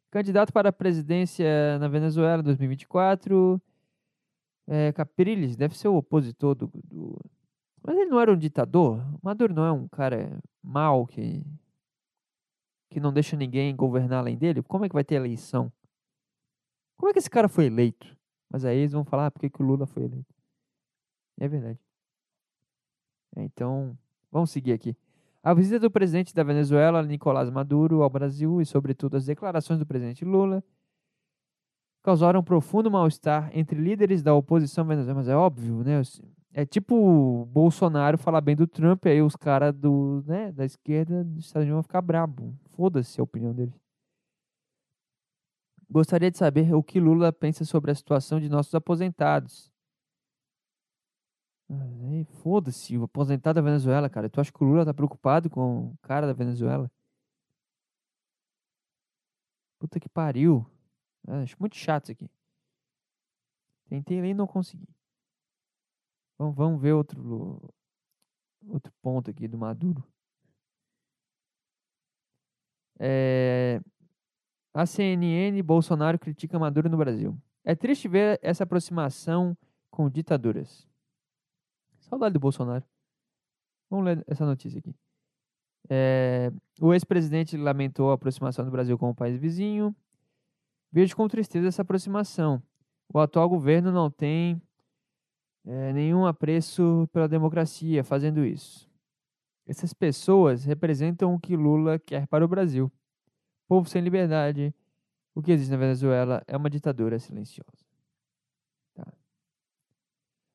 Candidato 0.09 0.51
para 0.51 0.69
a 0.69 0.73
presidência 0.73 1.77
na 1.79 1.87
Venezuela 1.87 2.41
em 2.41 2.45
2024. 2.45 3.61
É, 4.67 4.91
Capriles 4.93 5.55
deve 5.55 5.77
ser 5.77 5.87
o 5.87 5.95
opositor 5.95 6.55
do, 6.55 6.71
do, 6.85 7.19
Mas 7.85 7.97
ele 7.97 8.09
não 8.09 8.19
era 8.19 8.31
um 8.31 8.37
ditador? 8.37 9.03
Maduro 9.21 9.53
não 9.53 9.65
é 9.65 9.71
um 9.71 9.87
cara 9.87 10.39
mau 10.61 11.05
que. 11.05 11.43
que 12.89 12.99
não 12.99 13.11
deixa 13.11 13.35
ninguém 13.35 13.75
governar 13.75 14.19
além 14.19 14.37
dele? 14.37 14.63
Como 14.63 14.85
é 14.85 14.89
que 14.89 14.95
vai 14.95 15.03
ter 15.03 15.15
eleição? 15.15 15.71
Como 16.97 17.09
é 17.09 17.13
que 17.13 17.19
esse 17.19 17.29
cara 17.29 17.49
foi 17.49 17.65
eleito? 17.65 18.15
Mas 18.49 18.63
aí 18.65 18.77
eles 18.77 18.91
vão 18.91 19.03
falar 19.03 19.27
ah, 19.27 19.31
por 19.31 19.39
que, 19.39 19.49
que 19.49 19.61
o 19.61 19.65
Lula 19.65 19.85
foi 19.85 20.03
eleito. 20.03 20.33
É 21.43 21.47
verdade. 21.49 21.77
É, 23.35 23.43
então, 23.43 23.97
vamos 24.31 24.49
seguir 24.49 24.71
aqui. 24.71 24.95
A 25.43 25.53
visita 25.53 25.77
do 25.77 25.91
presidente 25.91 26.33
da 26.33 26.41
Venezuela, 26.41 27.03
Nicolás 27.03 27.49
Maduro, 27.49 28.01
ao 28.01 28.09
Brasil 28.09 28.61
e, 28.61 28.65
sobretudo, 28.65 29.17
as 29.17 29.25
declarações 29.25 29.77
do 29.77 29.85
presidente 29.85 30.23
Lula 30.23 30.63
causaram 32.01 32.41
profundo 32.41 32.89
mal-estar 32.89 33.49
entre 33.53 33.77
líderes 33.77 34.23
da 34.23 34.33
oposição 34.33 34.85
venezuelana. 34.85 35.19
Mas 35.19 35.27
é 35.27 35.35
óbvio, 35.35 35.83
né? 35.83 36.01
É 36.53 36.65
tipo 36.65 37.45
Bolsonaro 37.51 38.17
falar 38.17 38.39
bem 38.39 38.55
do 38.55 38.65
Trump, 38.65 39.05
aí 39.05 39.21
os 39.21 39.35
caras 39.35 39.75
do, 39.75 40.23
né, 40.25 40.49
da 40.53 40.63
esquerda 40.63 41.25
dos 41.25 41.47
Estados 41.47 41.65
Unidos 41.65 41.75
vão 41.75 41.83
ficar 41.83 42.01
brabo. 42.01 42.57
Foda-se 42.71 43.19
a 43.19 43.23
opinião 43.23 43.53
deles. 43.53 43.77
Gostaria 45.89 46.31
de 46.31 46.37
saber 46.37 46.73
o 46.73 46.81
que 46.81 47.01
Lula 47.01 47.33
pensa 47.33 47.65
sobre 47.65 47.91
a 47.91 47.95
situação 47.95 48.39
de 48.39 48.47
nossos 48.47 48.73
aposentados 48.73 49.72
foda-se, 52.41 52.97
o 52.97 53.03
aposentado 53.03 53.55
da 53.55 53.61
Venezuela, 53.61 54.09
cara. 54.09 54.29
Tu 54.29 54.39
acha 54.41 54.51
que 54.51 54.63
o 54.63 54.67
Lula 54.67 54.85
tá 54.85 54.93
preocupado 54.93 55.49
com 55.49 55.91
o 55.91 55.97
cara 56.01 56.27
da 56.27 56.33
Venezuela? 56.33 56.91
Puta 59.79 59.99
que 59.99 60.09
pariu. 60.09 60.65
Ah, 61.27 61.41
acho 61.41 61.55
muito 61.59 61.75
chato 61.75 62.05
isso 62.05 62.11
aqui. 62.13 62.29
Tentei 63.87 64.21
ler 64.21 64.29
e 64.29 64.33
não 64.33 64.47
consegui. 64.47 64.87
Vamos, 66.37 66.55
vamos 66.55 66.81
ver 66.81 66.93
outro, 66.93 67.73
outro 68.67 68.91
ponto 69.01 69.29
aqui 69.29 69.47
do 69.47 69.57
Maduro. 69.57 70.03
É, 72.99 73.81
a 74.73 74.85
CNN, 74.85 75.61
Bolsonaro 75.61 76.17
critica 76.17 76.57
Maduro 76.57 76.89
no 76.89 76.97
Brasil. 76.97 77.37
É 77.63 77.75
triste 77.75 78.07
ver 78.07 78.39
essa 78.41 78.63
aproximação 78.63 79.57
com 79.89 80.09
ditaduras. 80.09 80.87
Saudade 82.13 82.33
do 82.33 82.39
Bolsonaro. 82.39 82.85
Vamos 83.89 84.05
ler 84.05 84.23
essa 84.27 84.45
notícia 84.45 84.77
aqui. 84.77 84.95
É, 85.89 86.51
o 86.79 86.93
ex-presidente 86.93 87.57
lamentou 87.57 88.11
a 88.11 88.13
aproximação 88.13 88.63
do 88.63 88.69
Brasil 88.69 88.95
com 88.99 89.09
o 89.09 89.15
país 89.15 89.35
vizinho. 89.39 89.95
Vejo 90.91 91.15
com 91.15 91.27
tristeza 91.27 91.67
essa 91.67 91.81
aproximação. 91.81 92.61
O 93.11 93.17
atual 93.17 93.49
governo 93.49 93.91
não 93.91 94.11
tem 94.11 94.61
é, 95.65 95.91
nenhum 95.91 96.27
apreço 96.27 97.09
pela 97.11 97.27
democracia 97.27 98.03
fazendo 98.03 98.45
isso. 98.45 98.87
Essas 99.65 99.91
pessoas 99.91 100.65
representam 100.65 101.33
o 101.33 101.39
que 101.39 101.55
Lula 101.55 101.97
quer 101.97 102.27
para 102.27 102.45
o 102.45 102.47
Brasil. 102.47 102.91
Povo 103.67 103.89
sem 103.89 104.03
liberdade. 104.03 104.71
O 105.33 105.41
que 105.41 105.51
existe 105.51 105.71
na 105.71 105.77
Venezuela 105.77 106.43
é 106.45 106.55
uma 106.55 106.69
ditadura 106.69 107.17
silenciosa. 107.17 107.82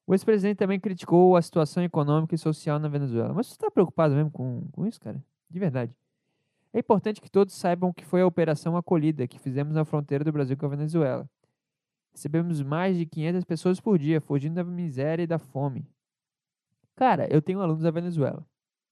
O 0.09 0.15
ex-presidente 0.15 0.57
também 0.57 0.81
criticou 0.81 1.37
a 1.37 1.43
situação 1.43 1.83
econômica 1.83 2.35
e 2.35 2.39
social 2.39 2.79
na 2.79 2.89
Venezuela. 2.89 3.35
Mas 3.35 3.49
você 3.49 3.53
está 3.53 3.71
preocupado 3.71 4.15
mesmo 4.15 4.31
com, 4.31 4.67
com 4.73 4.87
isso, 4.87 4.99
cara? 4.99 5.23
De 5.51 5.59
verdade. 5.59 5.95
É 6.73 6.79
importante 6.79 7.21
que 7.21 7.31
todos 7.31 7.55
saibam 7.55 7.93
que 7.93 8.07
foi 8.07 8.23
a 8.23 8.27
operação 8.27 8.75
acolhida 8.75 9.29
que 9.29 9.39
fizemos 9.39 9.75
na 9.75 9.85
fronteira 9.85 10.25
do 10.25 10.33
Brasil 10.33 10.57
com 10.57 10.65
a 10.65 10.71
Venezuela. 10.71 11.29
Recebemos 12.11 12.63
mais 12.63 12.97
de 12.97 13.05
500 13.05 13.45
pessoas 13.45 13.81
por 13.81 13.99
dia, 13.99 14.19
fugindo 14.19 14.55
da 14.55 14.65
miséria 14.65 15.25
e 15.25 15.27
da 15.27 15.39
fome. 15.39 15.87
Cara, 16.97 17.29
eu 17.31 17.43
tenho 17.43 17.61
alunos 17.61 17.83
da 17.83 17.91
Venezuela. 17.91 18.43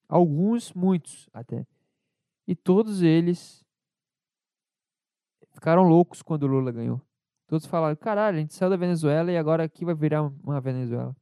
Alguns, 0.07 0.75
muitos 0.75 1.31
até. 1.33 1.67
E 2.47 2.55
todos 2.55 3.01
eles 3.01 3.65
ficaram 5.55 5.85
loucos 5.85 6.21
quando 6.21 6.43
o 6.43 6.47
Lula 6.47 6.71
ganhou. 6.71 7.01
Todos 7.47 7.67
falaram, 7.67 7.95
caralho, 7.97 8.39
a 8.39 8.41
gente 8.41 8.55
saiu 8.55 8.71
da 8.71 8.77
Venezuela 8.77 9.31
e 9.31 9.37
agora 9.37 9.65
aqui 9.65 9.85
vai 9.85 9.95
virar 9.95 10.23
uma 10.23 10.61
Venezuela. 10.61 11.15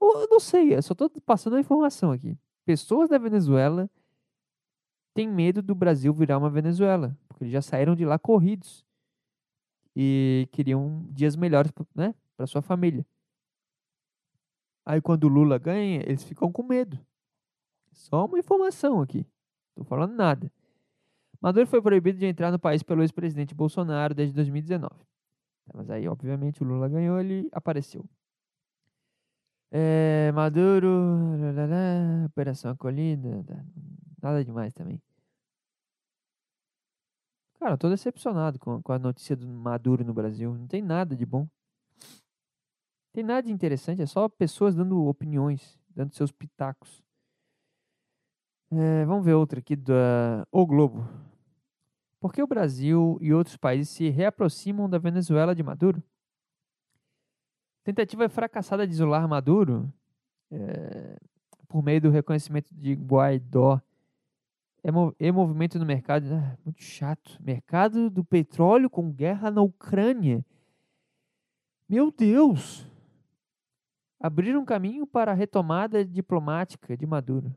Eu 0.00 0.26
não 0.28 0.40
sei, 0.40 0.74
eu 0.74 0.82
só 0.82 0.92
estou 0.92 1.08
passando 1.24 1.56
a 1.56 1.60
informação 1.60 2.10
aqui. 2.10 2.36
Pessoas 2.64 3.08
da 3.08 3.18
Venezuela 3.18 3.88
têm 5.14 5.28
medo 5.28 5.62
do 5.62 5.74
Brasil 5.74 6.12
virar 6.12 6.38
uma 6.38 6.50
Venezuela, 6.50 7.16
porque 7.28 7.44
eles 7.44 7.52
já 7.52 7.62
saíram 7.62 7.94
de 7.94 8.04
lá 8.04 8.18
corridos 8.18 8.84
e 9.94 10.48
queriam 10.50 11.06
dias 11.10 11.36
melhores 11.36 11.70
né, 11.94 12.14
para 12.36 12.46
sua 12.46 12.62
família. 12.62 13.06
Aí 14.84 15.00
quando 15.00 15.24
o 15.24 15.28
Lula 15.28 15.58
ganha, 15.58 16.00
eles 16.00 16.24
ficam 16.24 16.50
com 16.50 16.64
medo. 16.64 16.98
Só 17.92 18.24
uma 18.24 18.38
informação 18.38 19.00
aqui. 19.00 19.24
Estou 19.70 19.84
falando 19.84 20.14
nada. 20.14 20.50
Maduro 21.40 21.66
foi 21.66 21.80
proibido 21.80 22.18
de 22.18 22.26
entrar 22.26 22.50
no 22.50 22.58
país 22.58 22.82
pelo 22.82 23.02
ex-presidente 23.02 23.54
Bolsonaro 23.54 24.14
desde 24.14 24.34
2019. 24.34 25.11
Mas 25.72 25.90
aí, 25.90 26.08
obviamente, 26.08 26.62
o 26.62 26.66
Lula 26.66 26.88
ganhou, 26.88 27.18
ele 27.20 27.48
apareceu. 27.52 28.04
É, 29.70 30.30
Maduro, 30.32 30.88
lalala, 31.38 32.26
Operação 32.26 32.72
Acolhida, 32.72 33.42
nada 34.22 34.44
demais 34.44 34.72
também. 34.74 35.00
Cara, 37.58 37.78
tô 37.78 37.88
decepcionado 37.88 38.58
com, 38.58 38.82
com 38.82 38.92
a 38.92 38.98
notícia 38.98 39.36
do 39.36 39.46
Maduro 39.46 40.04
no 40.04 40.12
Brasil. 40.12 40.52
Não 40.52 40.66
tem 40.66 40.82
nada 40.82 41.16
de 41.16 41.24
bom. 41.24 41.42
Não 41.42 43.12
tem 43.14 43.22
nada 43.24 43.46
de 43.46 43.52
interessante, 43.52 44.02
é 44.02 44.06
só 44.06 44.28
pessoas 44.28 44.74
dando 44.74 45.06
opiniões, 45.06 45.78
dando 45.88 46.12
seus 46.14 46.32
pitacos. 46.32 47.02
É, 48.70 49.04
vamos 49.04 49.24
ver 49.24 49.34
outra 49.34 49.60
aqui 49.60 49.76
da 49.76 50.46
O 50.50 50.66
Globo. 50.66 51.06
Por 52.22 52.32
que 52.32 52.40
o 52.40 52.46
Brasil 52.46 53.18
e 53.20 53.34
outros 53.34 53.56
países 53.56 53.88
se 53.88 54.08
reaproximam 54.08 54.88
da 54.88 54.96
Venezuela 54.96 55.56
de 55.56 55.62
Maduro? 55.64 56.00
Tentativa 57.82 58.28
fracassada 58.28 58.86
de 58.86 58.92
isolar 58.92 59.26
Maduro 59.26 59.92
é, 60.48 61.18
por 61.66 61.82
meio 61.82 62.00
do 62.00 62.10
reconhecimento 62.10 62.72
de 62.72 62.94
Guaidó 62.94 63.80
é, 64.84 64.90
é 65.18 65.32
movimento 65.32 65.80
no 65.80 65.84
mercado. 65.84 66.32
Ah, 66.32 66.56
muito 66.64 66.80
chato. 66.80 67.36
Mercado 67.42 68.08
do 68.08 68.22
petróleo 68.22 68.88
com 68.88 69.10
guerra 69.10 69.50
na 69.50 69.62
Ucrânia. 69.62 70.46
Meu 71.88 72.12
Deus! 72.12 72.86
Abrir 74.20 74.56
um 74.56 74.64
caminho 74.64 75.08
para 75.08 75.32
a 75.32 75.34
retomada 75.34 76.04
diplomática 76.04 76.96
de 76.96 77.04
Maduro. 77.04 77.52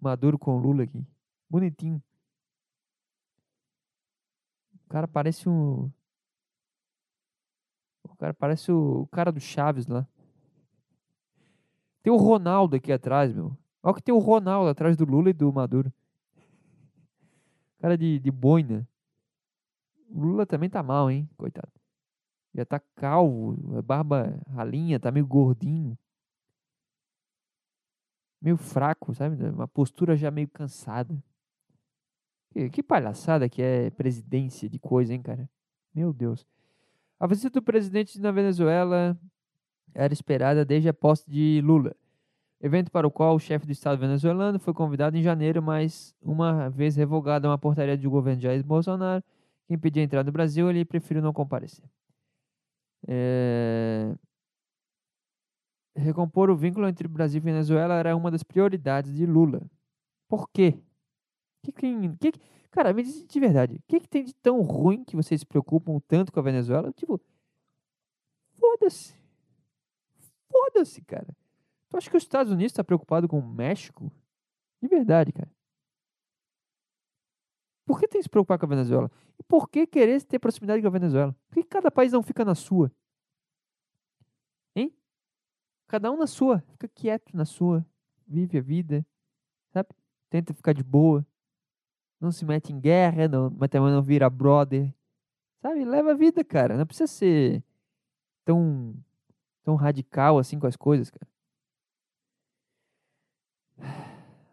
Maduro 0.00 0.38
com 0.38 0.56
Lula 0.56 0.84
aqui. 0.84 1.06
Bonitinho. 1.50 2.02
Cara 4.94 5.08
parece 5.08 5.48
um. 5.48 5.90
O 8.04 8.16
cara 8.16 8.32
parece 8.32 8.70
o, 8.70 9.00
o 9.00 9.06
cara 9.08 9.32
do 9.32 9.40
Chaves 9.40 9.88
lá. 9.88 10.06
Tem 12.00 12.12
o 12.12 12.16
Ronaldo 12.16 12.76
aqui 12.76 12.92
atrás, 12.92 13.32
meu. 13.32 13.58
Olha 13.82 13.96
que 13.96 14.02
tem 14.02 14.14
o 14.14 14.20
Ronaldo 14.20 14.70
atrás 14.70 14.96
do 14.96 15.04
Lula 15.04 15.30
e 15.30 15.32
do 15.32 15.52
Maduro. 15.52 15.92
Cara 17.80 17.98
de, 17.98 18.20
de 18.20 18.30
boina. 18.30 18.88
O 20.08 20.20
Lula 20.20 20.46
também 20.46 20.70
tá 20.70 20.80
mal, 20.80 21.10
hein? 21.10 21.28
Coitado. 21.36 21.72
Já 22.54 22.64
tá 22.64 22.78
calvo, 22.94 23.82
barba 23.82 24.40
ralinha, 24.46 25.00
tá 25.00 25.10
meio 25.10 25.26
gordinho. 25.26 25.98
Meio 28.40 28.56
fraco, 28.56 29.12
sabe? 29.12 29.44
Uma 29.44 29.66
postura 29.66 30.16
já 30.16 30.30
meio 30.30 30.46
cansada. 30.46 31.20
Que, 32.54 32.70
que 32.70 32.82
palhaçada 32.82 33.48
que 33.48 33.60
é 33.60 33.90
presidência 33.90 34.70
de 34.70 34.78
coisa, 34.78 35.12
hein, 35.12 35.20
cara? 35.20 35.46
Meu 35.94 36.12
Deus. 36.12 36.46
A 37.20 37.26
visita 37.26 37.60
do 37.60 37.62
presidente 37.62 38.18
na 38.18 38.30
Venezuela 38.30 39.18
era 39.92 40.12
esperada 40.12 40.64
desde 40.64 40.88
a 40.88 40.94
posse 40.94 41.28
de 41.30 41.60
Lula 41.62 41.94
evento 42.64 42.90
para 42.90 43.06
o 43.06 43.10
qual 43.10 43.34
o 43.36 43.38
chefe 43.38 43.66
do 43.66 43.72
Estado 43.72 43.98
venezuelano 43.98 44.58
foi 44.58 44.72
convidado 44.72 45.18
em 45.18 45.22
janeiro, 45.22 45.62
mas 45.62 46.14
uma 46.22 46.70
vez 46.70 46.96
revogada 46.96 47.46
uma 47.46 47.58
portaria 47.58 47.94
do 47.94 48.10
governo 48.10 48.38
de 48.38 48.44
Jair 48.44 48.64
Bolsonaro 48.64 49.22
que 49.66 49.74
impedia 49.74 50.02
a 50.02 50.04
entrada 50.04 50.24
do 50.24 50.32
Brasil, 50.32 50.70
ele 50.70 50.82
preferiu 50.82 51.22
não 51.22 51.32
comparecer. 51.32 51.84
É... 53.06 54.14
Recompor 55.94 56.48
o 56.48 56.56
vínculo 56.56 56.88
entre 56.88 57.06
Brasil 57.06 57.36
e 57.38 57.44
Venezuela 57.44 57.94
era 57.96 58.16
uma 58.16 58.30
das 58.30 58.42
prioridades 58.42 59.14
de 59.14 59.26
Lula. 59.26 59.60
Por 60.26 60.48
quê? 60.50 60.78
Que, 61.64 61.72
que, 61.72 62.32
que, 62.32 62.40
cara, 62.70 62.92
me 62.92 63.02
diz 63.02 63.24
de 63.26 63.40
verdade, 63.40 63.76
o 63.76 63.82
que, 63.88 64.00
que 64.00 64.08
tem 64.08 64.24
de 64.24 64.34
tão 64.34 64.60
ruim 64.60 65.02
que 65.02 65.16
vocês 65.16 65.40
se 65.40 65.46
preocupam 65.46 65.98
tanto 66.06 66.30
com 66.30 66.40
a 66.40 66.42
Venezuela? 66.42 66.92
Tipo, 66.92 67.20
foda-se. 68.58 69.14
Foda-se, 70.50 71.00
cara. 71.02 71.34
Tu 71.88 71.96
acha 71.96 72.10
que 72.10 72.16
os 72.16 72.22
Estados 72.22 72.52
Unidos 72.52 72.72
está 72.72 72.84
preocupado 72.84 73.26
com 73.26 73.38
o 73.38 73.48
México? 73.48 74.12
De 74.82 74.88
verdade, 74.88 75.32
cara. 75.32 75.50
Por 77.86 78.00
que 78.00 78.08
tem 78.08 78.18
que 78.18 78.24
se 78.24 78.28
preocupar 78.28 78.58
com 78.58 78.66
a 78.66 78.68
Venezuela? 78.68 79.10
E 79.38 79.42
por 79.42 79.68
que 79.68 79.86
querer 79.86 80.22
ter 80.22 80.38
proximidade 80.38 80.82
com 80.82 80.88
a 80.88 80.90
Venezuela? 80.90 81.34
Por 81.48 81.54
que 81.54 81.64
cada 81.64 81.90
país 81.90 82.12
não 82.12 82.22
fica 82.22 82.44
na 82.44 82.54
sua? 82.54 82.90
Hein? 84.74 84.94
Cada 85.86 86.10
um 86.10 86.16
na 86.16 86.26
sua. 86.26 86.60
Fica 86.72 86.88
quieto 86.88 87.36
na 87.36 87.44
sua. 87.44 87.84
Vive 88.26 88.58
a 88.58 88.60
vida. 88.60 89.06
Sabe? 89.72 89.88
Tenta 90.30 90.54
ficar 90.54 90.72
de 90.72 90.82
boa. 90.82 91.26
Não 92.24 92.32
se 92.32 92.44
mete 92.44 92.72
em 92.72 92.80
guerra, 92.80 93.28
não, 93.28 93.54
mas 93.56 93.68
também 93.68 93.92
não 93.92 94.02
vira 94.02 94.30
brother. 94.30 94.92
Sabe? 95.60 95.84
Leva 95.84 96.12
a 96.12 96.14
vida, 96.14 96.42
cara. 96.42 96.76
Não 96.76 96.86
precisa 96.86 97.06
ser 97.06 97.62
tão, 98.44 98.94
tão 99.62 99.74
radical 99.76 100.38
assim 100.38 100.58
com 100.58 100.66
as 100.66 100.76
coisas, 100.76 101.10
cara. 101.10 101.26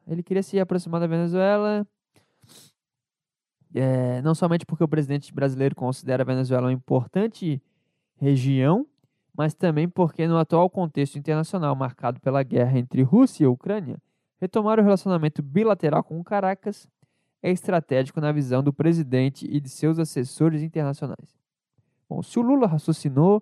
Ele 0.08 0.22
queria 0.22 0.44
se 0.44 0.60
aproximar 0.60 1.00
da 1.00 1.08
Venezuela, 1.08 1.88
é, 3.74 4.22
não 4.22 4.36
somente 4.36 4.66
porque 4.66 4.84
o 4.84 4.88
presidente 4.88 5.34
brasileiro 5.34 5.76
considera 5.76 6.24
a 6.24 6.26
Venezuela 6.26 6.68
uma 6.68 6.74
importante 6.74 7.62
região, 8.18 8.86
mas 9.36 9.54
também 9.54 9.88
porque, 9.88 10.28
no 10.28 10.38
atual 10.38 10.70
contexto 10.70 11.18
internacional 11.18 11.74
marcado 11.76 12.20
pela 12.20 12.44
guerra 12.44 12.78
entre 12.78 13.02
Rússia 13.02 13.46
e 13.46 13.48
Ucrânia, 13.48 13.98
retomar 14.42 14.80
o 14.80 14.84
relacionamento 14.84 15.42
bilateral 15.42 16.04
com 16.04 16.22
Caracas 16.24 16.88
é 17.42 17.50
estratégico 17.52 18.22
na 18.22 18.32
visão 18.32 18.62
do 18.64 18.72
presidente 18.72 19.48
e 19.50 19.60
de 19.60 19.70
seus 19.70 19.98
assessores 20.00 20.62
internacionais. 20.62 21.38
Bom, 22.08 22.22
se 22.22 22.38
o 22.38 22.42
Lula 22.42 22.68
raciocinou, 22.68 23.42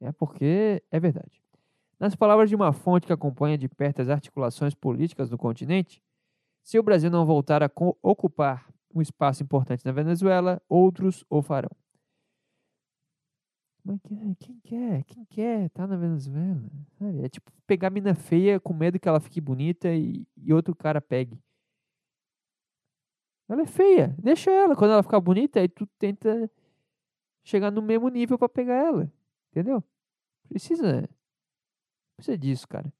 é 0.00 0.10
porque 0.12 0.82
é 0.90 0.98
verdade. 0.98 1.42
Nas 1.98 2.14
palavras 2.14 2.48
de 2.48 2.56
uma 2.56 2.72
fonte 2.72 3.06
que 3.06 3.12
acompanha 3.12 3.56
de 3.56 3.68
perto 3.68 4.02
as 4.02 4.08
articulações 4.08 4.74
políticas 4.74 5.30
do 5.30 5.38
continente, 5.38 6.02
se 6.62 6.78
o 6.78 6.82
Brasil 6.82 7.10
não 7.10 7.24
voltar 7.24 7.62
a 7.62 7.70
ocupar 8.02 8.68
um 8.94 9.00
espaço 9.00 9.42
importante 9.42 9.84
na 9.84 9.92
Venezuela, 9.92 10.60
outros 10.68 11.24
o 11.30 11.40
farão. 11.42 11.70
Mas 13.84 14.00
quem 14.40 14.58
quer? 14.64 15.04
Quem 15.04 15.24
quer 15.26 15.70
tá 15.70 15.86
na 15.86 15.96
Venezuela? 15.96 16.68
É 17.22 17.28
tipo 17.28 17.52
pegar 17.66 17.88
mina 17.88 18.14
feia 18.14 18.58
com 18.58 18.74
medo 18.74 18.98
que 18.98 19.08
ela 19.08 19.20
fique 19.20 19.40
bonita 19.40 19.94
e, 19.94 20.26
e 20.36 20.52
outro 20.52 20.74
cara 20.74 21.00
pegue. 21.00 21.38
Ela 23.48 23.62
é 23.62 23.66
feia, 23.66 24.14
deixa 24.18 24.50
ela. 24.50 24.74
Quando 24.74 24.92
ela 24.92 25.02
ficar 25.02 25.20
bonita, 25.20 25.60
aí 25.60 25.68
tu 25.68 25.86
tenta 25.98 26.50
chegar 27.44 27.70
no 27.70 27.80
mesmo 27.82 28.08
nível 28.08 28.38
para 28.38 28.48
pegar 28.48 28.74
ela. 28.74 29.10
Entendeu? 29.50 29.82
Precisa 30.48 31.08
Precisa 32.16 32.38
disso, 32.38 32.66
cara. 32.66 32.92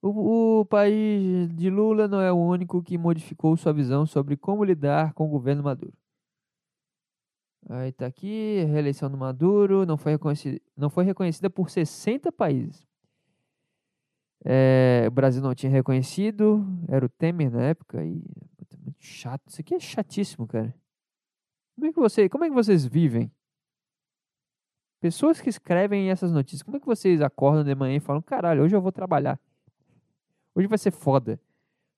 O, 0.00 0.60
o 0.60 0.64
país 0.66 1.48
de 1.54 1.70
Lula 1.70 2.06
não 2.06 2.20
é 2.20 2.30
o 2.30 2.36
único 2.36 2.82
que 2.82 2.98
modificou 2.98 3.56
sua 3.56 3.72
visão 3.72 4.04
sobre 4.06 4.36
como 4.36 4.62
lidar 4.64 5.14
com 5.14 5.24
o 5.24 5.28
governo 5.28 5.62
Maduro. 5.62 5.96
Aí 7.68 7.90
tá 7.92 8.06
aqui, 8.06 8.60
a 8.62 8.66
reeleição 8.66 9.10
do 9.10 9.16
Maduro 9.16 9.86
não 9.86 9.96
foi 9.96 10.12
não 10.76 10.90
foi 10.90 11.04
reconhecida 11.04 11.48
por 11.48 11.70
60 11.70 12.30
países. 12.30 12.86
É, 14.44 15.04
o 15.08 15.10
Brasil 15.10 15.42
não 15.42 15.54
tinha 15.54 15.72
reconhecido, 15.72 16.66
era 16.88 17.04
o 17.04 17.08
Temer 17.08 17.50
na 17.50 17.62
época, 17.62 18.04
e 18.04 18.22
muito 18.84 19.02
chato. 19.02 19.48
Isso 19.48 19.60
aqui 19.60 19.74
é 19.74 19.80
chatíssimo, 19.80 20.46
cara. 20.46 20.74
Como 21.74 21.86
é 21.86 21.92
que, 21.92 21.98
você, 21.98 22.28
como 22.28 22.44
é 22.44 22.48
que 22.48 22.54
vocês 22.54 22.84
vivem? 22.84 23.32
Pessoas 25.00 25.40
que 25.40 25.48
escrevem 25.48 26.10
essas 26.10 26.32
notícias, 26.32 26.62
como 26.62 26.76
é 26.76 26.80
que 26.80 26.86
vocês 26.86 27.20
acordam 27.20 27.64
de 27.64 27.74
manhã 27.74 27.96
e 27.96 28.00
falam, 28.00 28.22
caralho, 28.22 28.62
hoje 28.62 28.76
eu 28.76 28.80
vou 28.80 28.92
trabalhar. 28.92 29.40
Hoje 30.54 30.68
vai 30.68 30.78
ser 30.78 30.92
foda. 30.92 31.40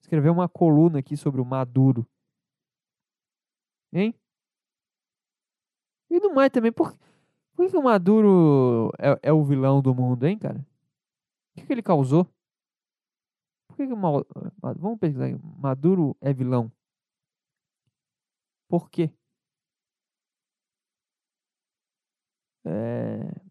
Escrever 0.00 0.30
uma 0.30 0.48
coluna 0.48 1.00
aqui 1.00 1.16
sobre 1.16 1.40
o 1.40 1.44
Maduro. 1.44 2.06
Hein? 3.92 4.14
E 6.10 6.18
no 6.20 6.34
mais 6.34 6.50
também, 6.50 6.72
por, 6.72 6.96
por 7.54 7.68
que 7.68 7.76
o 7.76 7.82
Maduro 7.82 8.92
é, 8.98 9.28
é, 9.28 9.32
o 9.32 9.44
vilão 9.44 9.82
do 9.82 9.94
mundo, 9.94 10.26
hein, 10.26 10.38
cara? 10.38 10.58
O 10.58 11.60
que, 11.60 11.66
que 11.66 11.72
ele 11.72 11.82
causou? 11.82 12.26
Por 13.76 13.82
que, 13.82 13.88
que 13.88 13.94
mal, 13.94 14.26
Vamos 14.78 14.98
pesquisar. 14.98 15.38
Maduro 15.58 16.16
é 16.20 16.32
vilão. 16.32 16.72
Por 18.68 18.88
quê? 18.90 19.10
É, 22.64 23.46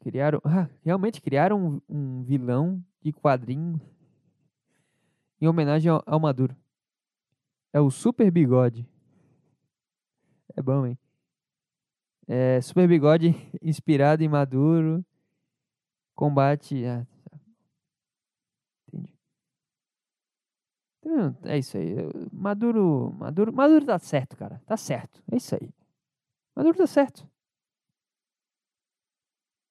criaram, 0.00 0.40
ah, 0.44 0.68
realmente 0.84 1.22
criaram 1.22 1.80
um, 1.88 1.96
um, 1.96 2.22
vilão 2.24 2.84
de 3.00 3.12
quadrinho 3.12 3.80
em 5.40 5.46
homenagem 5.46 5.90
ao, 5.90 6.02
ao 6.04 6.18
Maduro. 6.18 6.56
É 7.72 7.80
o 7.80 7.90
Super 7.90 8.30
Bigode. 8.30 8.86
É 10.56 10.60
bom, 10.60 10.86
hein? 10.86 10.98
É, 12.28 12.60
Super 12.60 12.88
Bigode 12.88 13.34
inspirado 13.62 14.22
em 14.22 14.28
Maduro. 14.28 15.04
Combate. 16.14 16.84
Ah, 16.84 17.06
tá. 17.24 17.38
entendi. 18.92 19.12
Então 21.04 21.36
É 21.44 21.58
isso 21.58 21.76
aí. 21.76 21.94
Maduro, 22.32 23.12
Maduro, 23.18 23.52
Maduro 23.52 23.84
tá 23.86 23.98
certo, 23.98 24.36
cara. 24.36 24.60
Tá 24.66 24.76
certo. 24.76 25.22
É 25.30 25.36
isso 25.36 25.54
aí. 25.54 25.68
Maduro 26.54 26.76
tá 26.76 26.86
certo. 26.86 27.28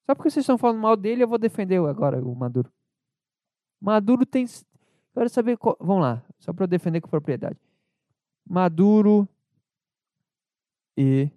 Só 0.06 0.16
porque 0.16 0.30
vocês 0.30 0.44
estão 0.44 0.58
falando 0.58 0.80
mal 0.82 0.98
dele, 0.98 1.24
eu 1.24 1.28
vou 1.28 1.38
defender 1.38 1.78
agora 1.88 2.22
o 2.24 2.36
Maduro. 2.36 2.72
Maduro 3.80 4.26
tem. 4.26 4.46
Quero 5.14 5.30
saber. 5.30 5.58
qual- 5.58 5.78
Vamos 5.80 6.04
lá, 6.04 6.24
só 6.40 6.52
para 6.54 6.64
eu 6.66 6.68
defender 6.68 7.02
com 7.02 7.10
propriedade. 7.10 7.60
Maduro 8.48 9.28
e 10.98 11.30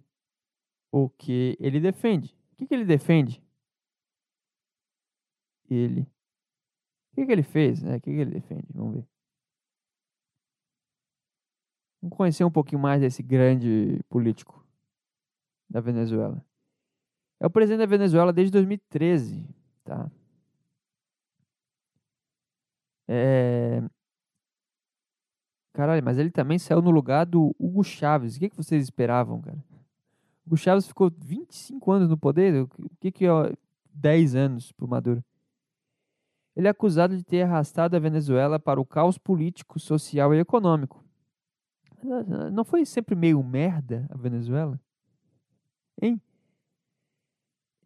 o 0.90 1.08
que 1.08 1.56
ele 1.60 1.78
defende. 1.80 2.34
O 2.52 2.56
que, 2.56 2.66
que 2.66 2.74
ele 2.74 2.84
defende? 2.84 3.42
Ele. 5.70 6.02
O 7.12 7.14
que, 7.16 7.26
que 7.26 7.32
ele 7.32 7.42
fez? 7.42 7.82
né? 7.82 7.96
O 7.96 8.00
que, 8.00 8.10
que 8.10 8.20
ele 8.20 8.30
defende? 8.32 8.66
Vamos 8.74 8.96
ver. 8.96 9.06
Vamos 12.04 12.18
conhecer 12.18 12.44
um 12.44 12.50
pouquinho 12.50 12.82
mais 12.82 13.00
desse 13.00 13.22
grande 13.22 13.98
político 14.10 14.62
da 15.70 15.80
Venezuela. 15.80 16.44
É 17.40 17.46
o 17.46 17.50
presidente 17.50 17.78
da 17.78 17.86
Venezuela 17.86 18.30
desde 18.30 18.52
2013, 18.52 19.48
tá? 19.82 20.10
É... 23.08 23.82
Caralho, 25.72 26.04
mas 26.04 26.18
ele 26.18 26.30
também 26.30 26.58
saiu 26.58 26.82
no 26.82 26.90
lugar 26.90 27.24
do 27.24 27.56
Hugo 27.58 27.82
Chávez. 27.82 28.36
O 28.36 28.38
que, 28.38 28.50
que 28.50 28.56
vocês 28.56 28.84
esperavam, 28.84 29.40
cara? 29.40 29.64
Hugo 30.46 30.58
Chávez 30.58 30.86
ficou 30.86 31.10
25 31.10 31.90
anos 31.90 32.10
no 32.10 32.18
poder? 32.18 32.64
O 32.64 32.68
que- 32.68 32.82
o 32.82 32.90
que, 33.00 33.12
que 33.12 33.24
é 33.24 33.30
10 33.94 34.34
anos 34.34 34.72
pro 34.72 34.86
Maduro? 34.86 35.24
Ele 36.54 36.66
é 36.66 36.70
acusado 36.70 37.16
de 37.16 37.24
ter 37.24 37.42
arrastado 37.42 37.96
a 37.96 37.98
Venezuela 37.98 38.60
para 38.60 38.78
o 38.78 38.84
caos 38.84 39.16
político, 39.16 39.80
social 39.80 40.34
e 40.34 40.38
econômico. 40.38 41.03
Não 42.52 42.64
foi 42.64 42.84
sempre 42.84 43.14
meio 43.14 43.42
merda 43.42 44.06
a 44.10 44.16
Venezuela? 44.16 44.78
Hein? 46.00 46.20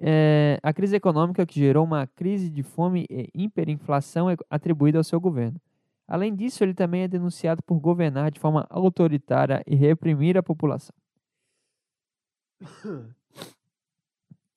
É, 0.01 0.59
a 0.63 0.73
crise 0.73 0.97
econômica 0.97 1.47
que 1.47 1.59
gerou 1.59 1.85
uma 1.85 2.07
crise 2.07 2.51
de 2.51 2.63
fome 2.63 3.07
e 3.09 3.31
hiperinflação 3.35 4.29
é 4.29 4.37
atribuída 4.51 4.99
ao 4.99 5.05
seu 5.05 5.21
governo. 5.21 5.61
Além 6.07 6.35
disso, 6.35 6.65
ele 6.65 6.75
também 6.75 7.03
é 7.03 7.09
denunciado 7.09 7.63
por 7.63 7.79
governar 7.79 8.31
de 8.31 8.41
forma 8.41 8.67
autoritária 8.71 9.63
e 9.67 9.75
reprimir 9.75 10.37
a 10.37 10.43
população. 10.43 10.95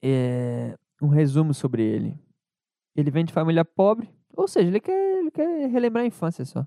É, 0.03 0.75
um 0.99 1.09
resumo 1.09 1.53
sobre 1.53 1.83
ele. 1.83 2.17
Ele 2.95 3.11
vem 3.11 3.23
de 3.23 3.31
família 3.31 3.63
pobre, 3.63 4.11
ou 4.35 4.47
seja, 4.47 4.67
ele 4.67 4.79
quer, 4.79 5.19
ele 5.19 5.29
quer 5.29 5.69
relembrar 5.69 6.03
a 6.03 6.07
infância 6.07 6.43
só. 6.43 6.65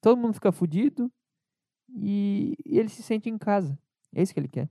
Todo 0.00 0.16
mundo 0.16 0.34
fica 0.34 0.52
fudido 0.52 1.10
e, 1.94 2.56
ele 2.64 2.88
se 2.88 3.02
sente 3.02 3.28
em 3.28 3.38
casa. 3.38 3.78
É 4.14 4.22
isso 4.22 4.32
que 4.34 4.40
ele 4.40 4.48
quer. 4.48 4.68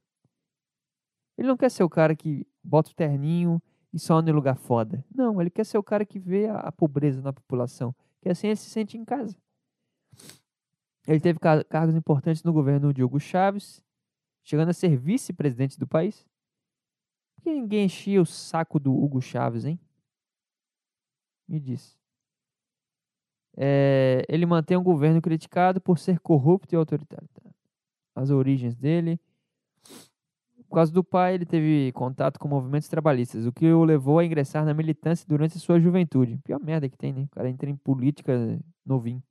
Ele 1.38 1.48
não 1.48 1.58
quer 1.58 1.70
ser 1.70 1.84
o 1.84 1.90
cara 1.90 2.16
que 2.16 2.46
bota 2.64 2.92
o 2.92 2.96
terninho 2.96 3.62
e 3.92 4.00
só 4.00 4.16
anda 4.16 4.30
em 4.30 4.34
lugar 4.34 4.56
foda. 4.56 5.04
Não, 5.14 5.40
ele 5.42 5.50
quer 5.50 5.66
ser 5.66 5.78
o 5.78 5.84
cara 5.84 6.06
que 6.06 6.20
vê 6.20 6.48
a, 6.48 6.58
a 6.58 6.72
pobreza 6.72 7.22
na 7.22 7.34
população. 7.34 7.96
Que 8.22 8.30
assim 8.30 8.48
ele 8.48 8.56
se 8.56 8.70
sente 8.70 8.98
em 8.98 9.04
casa. 9.04 9.36
Ele 11.08 11.20
teve 11.20 11.40
ca- 11.40 11.64
cargos 11.64 11.96
importantes 11.96 12.44
no 12.44 12.54
governo 12.54 12.94
de 12.94 13.04
Hugo 13.04 13.20
Chávez, 13.20 13.84
chegando 14.44 14.70
a 14.70 14.74
ser 14.74 14.96
vice-presidente 14.98 15.78
do 15.78 15.88
país. 15.88 16.26
Por 17.36 17.44
que 17.44 17.54
ninguém 17.54 17.86
enchia 17.86 18.22
o 18.22 18.26
saco 18.26 18.80
do 18.80 18.94
Hugo 18.94 19.22
Chávez, 19.22 19.66
hein? 19.66 19.80
Me 21.48 21.60
diz. 21.60 21.98
É, 23.56 24.26
ele 24.28 24.46
mantém 24.46 24.76
um 24.76 24.84
governo 24.84 25.22
criticado 25.22 25.80
por 25.80 26.00
ser 26.00 26.20
corrupto 26.20 26.74
e 26.74 26.78
autoritário. 26.78 27.28
tá? 27.34 27.50
As 28.16 28.30
origens 28.30 28.76
dele. 28.76 29.20
Por 30.68 30.76
causa 30.76 30.92
do 30.92 31.04
pai, 31.04 31.36
ele 31.36 31.46
teve 31.46 31.92
contato 31.92 32.40
com 32.40 32.48
movimentos 32.48 32.88
trabalhistas, 32.88 33.46
o 33.46 33.52
que 33.52 33.72
o 33.72 33.84
levou 33.84 34.18
a 34.18 34.26
ingressar 34.26 34.66
na 34.66 34.74
militância 34.74 35.24
durante 35.28 35.60
sua 35.60 35.80
juventude. 35.80 36.40
Pior 36.44 36.60
merda 36.60 36.90
que 36.90 36.98
tem, 36.98 37.14
né? 37.14 37.24
O 37.26 37.30
cara 37.30 37.48
entra 37.48 37.70
em 37.70 37.76
política 37.76 38.60
novinho. 38.84 39.22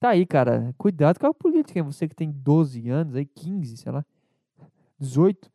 Tá 0.00 0.10
aí, 0.10 0.24
cara. 0.24 0.74
Cuidado 0.78 1.18
com 1.18 1.26
a 1.26 1.34
política? 1.34 1.82
Você 1.82 2.08
que 2.08 2.14
tem 2.14 2.30
12 2.30 2.88
anos, 2.88 3.14
aí 3.14 3.26
15, 3.26 3.76
sei 3.76 3.92
lá, 3.92 4.04
18, 4.98 5.50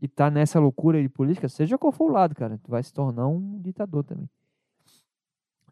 e 0.00 0.08
tá 0.08 0.30
nessa 0.30 0.60
loucura 0.60 1.00
de 1.02 1.08
política, 1.08 1.48
seja 1.48 1.78
qual 1.78 1.92
for 1.92 2.10
o 2.10 2.12
lado, 2.12 2.34
cara, 2.34 2.58
tu 2.62 2.70
vai 2.70 2.82
se 2.82 2.92
tornar 2.92 3.26
um 3.26 3.60
ditador 3.60 4.04
também. 4.04 4.28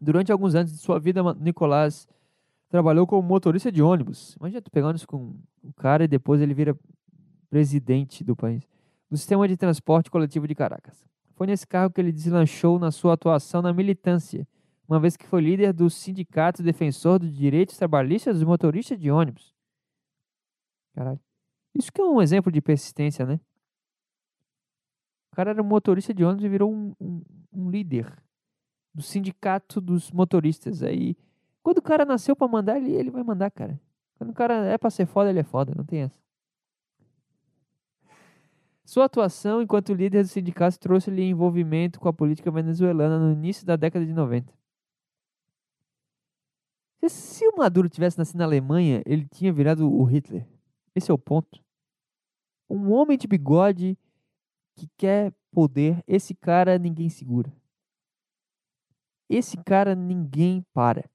Durante 0.03 0.33
alguns 0.33 0.53
anos 0.53 0.69
de 0.69 0.77
sua 0.79 0.99
vida, 0.99 1.21
Nicolás 1.35 2.09
trabalhou 2.67 3.07
como 3.07 3.25
motorista 3.25 3.71
de 3.71 3.81
ônibus. 3.81 4.35
Imagina 4.37 4.61
tu 4.61 4.69
pegando 4.69 4.97
isso 4.97 5.07
com 5.07 5.33
o 5.63 5.71
cara 5.73 6.03
e 6.03 6.07
depois 6.09 6.41
ele 6.41 6.53
vira 6.53 6.77
presidente 7.49 8.21
do 8.21 8.35
país, 8.35 8.67
do 9.09 9.15
sistema 9.15 9.47
de 9.47 9.55
transporte 9.55 10.11
coletivo 10.11 10.45
de 10.45 10.55
Caracas. 10.55 11.07
Foi 11.35 11.47
nesse 11.47 11.65
cargo 11.65 11.95
que 11.95 12.01
ele 12.01 12.11
deslanchou 12.11 12.77
na 12.77 12.91
sua 12.91 13.13
atuação 13.13 13.61
na 13.61 13.71
militância, 13.71 14.45
uma 14.89 14.99
vez 14.99 15.15
que 15.15 15.25
foi 15.25 15.41
líder 15.41 15.71
do 15.71 15.89
sindicato 15.89 16.61
defensor 16.61 17.19
dos 17.19 17.33
direitos 17.33 17.77
trabalhistas 17.77 18.35
dos 18.35 18.43
motoristas 18.43 18.99
de 18.99 19.09
ônibus. 19.09 19.55
Caralho. 20.93 21.19
Isso 21.73 21.91
que 21.93 22.01
é 22.01 22.03
um 22.03 22.21
exemplo 22.21 22.51
de 22.51 22.59
persistência, 22.59 23.25
né? 23.25 23.39
O 25.31 25.35
cara 25.35 25.51
era 25.51 25.61
um 25.61 25.65
motorista 25.65 26.13
de 26.13 26.25
ônibus 26.25 26.43
e 26.43 26.49
virou 26.49 26.73
um, 26.73 26.93
um, 26.99 27.21
um 27.53 27.69
líder 27.69 28.21
do 28.93 29.01
sindicato 29.01 29.81
dos 29.81 30.11
motoristas. 30.11 30.83
Aí, 30.83 31.15
quando 31.61 31.79
o 31.79 31.81
cara 31.81 32.05
nasceu 32.05 32.35
pra 32.35 32.47
mandar, 32.47 32.77
ele, 32.77 32.91
ele 32.91 33.09
vai 33.11 33.23
mandar, 33.23 33.49
cara. 33.51 33.79
Quando 34.17 34.29
o 34.29 34.33
cara 34.33 34.65
é 34.65 34.77
pra 34.77 34.89
ser 34.89 35.05
foda, 35.05 35.29
ele 35.29 35.39
é 35.39 35.43
foda, 35.43 35.73
não 35.75 35.83
tem 35.85 36.01
essa. 36.01 36.21
Sua 38.85 39.05
atuação 39.05 39.61
enquanto 39.61 39.93
líder 39.93 40.23
do 40.23 40.27
sindicato 40.29 40.77
trouxe-lhe 40.77 41.23
envolvimento 41.23 41.99
com 41.99 42.09
a 42.09 42.13
política 42.13 42.51
venezuelana 42.51 43.17
no 43.17 43.31
início 43.31 43.65
da 43.65 43.75
década 43.75 44.05
de 44.05 44.13
90. 44.13 44.53
Se- 47.01 47.09
Se 47.09 47.47
o 47.47 47.57
Maduro 47.57 47.89
tivesse 47.89 48.17
nascido 48.17 48.37
na 48.37 48.45
Alemanha, 48.45 49.01
ele 49.05 49.25
tinha 49.27 49.51
virado 49.53 49.89
o 49.89 50.03
Hitler. 50.03 50.45
Esse 50.95 51.09
é 51.09 51.13
o 51.13 51.17
ponto. 51.17 51.61
Um 52.69 52.91
homem 52.91 53.17
de 53.17 53.27
bigode 53.27 53.97
que 54.75 54.87
quer 54.97 55.33
poder, 55.51 56.03
esse 56.07 56.33
cara 56.35 56.77
ninguém 56.77 57.09
segura. 57.09 57.51
Esse 59.33 59.57
cara 59.57 59.95
ninguém 59.95 60.63
para. 60.73 61.09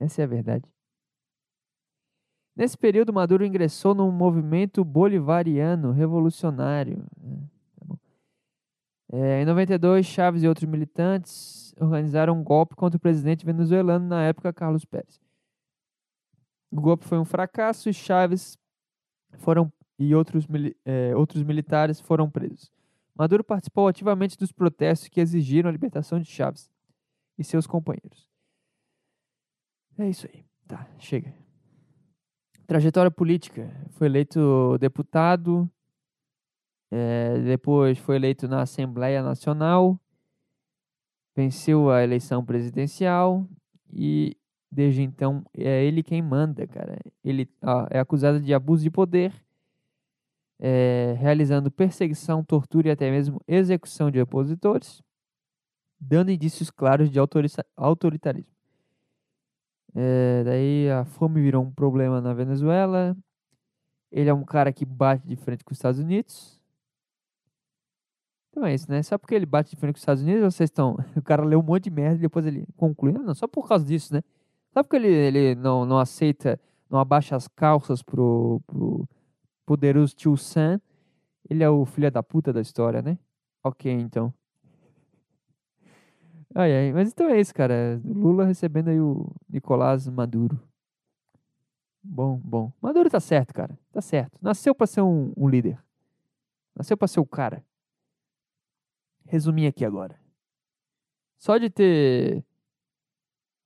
Essa 0.00 0.22
é 0.22 0.24
a 0.24 0.28
verdade. 0.28 0.68
Nesse 2.56 2.76
período, 2.76 3.12
Maduro 3.12 3.44
ingressou 3.44 3.94
no 3.94 4.10
movimento 4.10 4.84
bolivariano 4.84 5.92
revolucionário. 5.92 7.04
né, 7.22 7.48
tá. 7.78 7.96
É, 9.12 9.42
em 9.42 9.44
92, 9.44 10.04
Chaves 10.04 10.42
e 10.42 10.48
outros 10.48 10.68
militantes 10.68 11.72
organizaram 11.80 12.34
um 12.34 12.42
golpe 12.42 12.74
contra 12.74 12.96
o 12.96 13.00
presidente 13.00 13.46
venezuelano 13.46 14.08
na 14.08 14.24
época, 14.24 14.52
Carlos 14.52 14.84
Pérez. 14.84 15.20
O 16.68 16.80
golpe 16.80 17.04
foi 17.04 17.18
um 17.18 17.24
fracasso 17.24 17.88
e 17.88 17.94
Chaves 17.94 18.58
foram, 19.38 19.72
e 19.98 20.14
outros, 20.16 20.48
é, 20.84 21.14
outros 21.14 21.44
militares 21.44 22.00
foram 22.00 22.28
presos. 22.28 22.72
Maduro 23.14 23.44
participou 23.44 23.86
ativamente 23.86 24.36
dos 24.36 24.50
protestos 24.50 25.08
que 25.08 25.20
exigiram 25.20 25.68
a 25.68 25.72
libertação 25.72 26.18
de 26.18 26.28
Chaves 26.28 26.68
e 27.38 27.44
seus 27.44 27.66
companheiros. 27.66 28.28
É 29.98 30.08
isso 30.08 30.26
aí. 30.32 30.44
Tá, 30.66 30.86
chega. 30.98 31.32
Trajetória 32.66 33.10
política. 33.10 33.70
Foi 33.90 34.06
eleito 34.08 34.76
deputado, 34.78 35.70
eh, 36.90 37.38
depois 37.44 37.98
foi 37.98 38.16
eleito 38.16 38.48
na 38.48 38.62
Assembleia 38.62 39.22
Nacional, 39.22 39.98
venceu 41.34 41.90
a 41.90 42.02
eleição 42.02 42.44
presidencial 42.44 43.46
e 43.92 44.36
desde 44.70 45.02
então 45.02 45.44
é 45.56 45.84
ele 45.84 46.02
quem 46.02 46.20
manda, 46.22 46.66
cara. 46.66 46.98
Ele 47.24 47.48
ó, 47.62 47.86
é 47.90 47.98
acusado 47.98 48.40
de 48.40 48.52
abuso 48.52 48.82
de 48.82 48.90
poder, 48.90 49.32
eh, 50.58 51.14
realizando 51.18 51.70
perseguição, 51.70 52.42
tortura 52.44 52.88
e 52.88 52.90
até 52.90 53.10
mesmo 53.10 53.40
execução 53.46 54.10
de 54.10 54.20
opositores, 54.20 55.02
dando 56.00 56.30
indícios 56.30 56.70
claros 56.70 57.10
de 57.10 57.18
autoritarismo. 57.76 58.50
É, 59.94 60.44
daí 60.44 60.90
a 60.90 61.04
fome 61.04 61.40
virou 61.40 61.64
um 61.64 61.70
problema 61.70 62.20
na 62.20 62.34
Venezuela. 62.34 63.16
Ele 64.12 64.28
é 64.28 64.34
um 64.34 64.44
cara 64.44 64.72
que 64.72 64.84
bate 64.84 65.26
de 65.26 65.36
frente 65.36 65.64
com 65.64 65.72
os 65.72 65.78
Estados 65.78 65.98
Unidos. 65.98 66.60
Então 68.50 68.64
é 68.64 68.74
isso, 68.74 68.90
né? 68.90 69.02
Só 69.02 69.18
porque 69.18 69.34
ele 69.34 69.46
bate 69.46 69.70
de 69.70 69.76
frente 69.76 69.94
com 69.94 69.96
os 69.96 70.02
Estados 70.02 70.22
Unidos, 70.22 70.54
vocês 70.54 70.68
estão. 70.68 70.96
O 71.16 71.22
cara 71.22 71.44
leu 71.44 71.60
um 71.60 71.62
monte 71.62 71.84
de 71.84 71.90
merda 71.90 72.16
e 72.16 72.20
depois 72.20 72.46
ele 72.46 72.66
conclui. 72.76 73.14
Ah, 73.16 73.22
não, 73.22 73.34
só 73.34 73.46
por 73.46 73.68
causa 73.68 73.84
disso, 73.84 74.14
né? 74.14 74.22
Só 74.72 74.82
porque 74.82 74.96
ele, 74.96 75.08
ele 75.08 75.54
não, 75.54 75.86
não 75.86 75.98
aceita, 75.98 76.60
não 76.88 76.98
abaixa 76.98 77.34
as 77.36 77.48
calças 77.48 78.02
pro, 78.02 78.60
pro 78.66 79.08
poderoso 79.64 80.14
tio 80.14 80.36
Sam. 80.36 80.80
Ele 81.48 81.62
é 81.62 81.70
o 81.70 81.84
filho 81.86 82.10
da 82.10 82.22
puta 82.22 82.52
da 82.52 82.60
história, 82.60 83.02
né? 83.02 83.18
Ok, 83.64 83.90
então. 83.90 84.32
Ai, 86.58 86.74
ai. 86.74 86.92
Mas 86.92 87.12
então 87.12 87.28
é 87.28 87.38
isso, 87.38 87.54
cara. 87.54 88.00
Lula 88.02 88.46
recebendo 88.46 88.88
aí 88.88 88.98
o 88.98 89.30
Nicolás 89.46 90.08
Maduro. 90.08 90.58
Bom, 92.02 92.40
bom. 92.42 92.72
Maduro 92.80 93.10
tá 93.10 93.20
certo, 93.20 93.52
cara. 93.52 93.78
Tá 93.92 94.00
certo. 94.00 94.38
Nasceu 94.40 94.74
pra 94.74 94.86
ser 94.86 95.02
um, 95.02 95.34
um 95.36 95.50
líder. 95.50 95.78
Nasceu 96.74 96.96
pra 96.96 97.06
ser 97.06 97.20
o 97.20 97.26
cara. 97.26 97.62
Resumir 99.26 99.66
aqui 99.66 99.84
agora. 99.84 100.18
Só 101.36 101.58
de 101.58 101.68
ter 101.68 102.42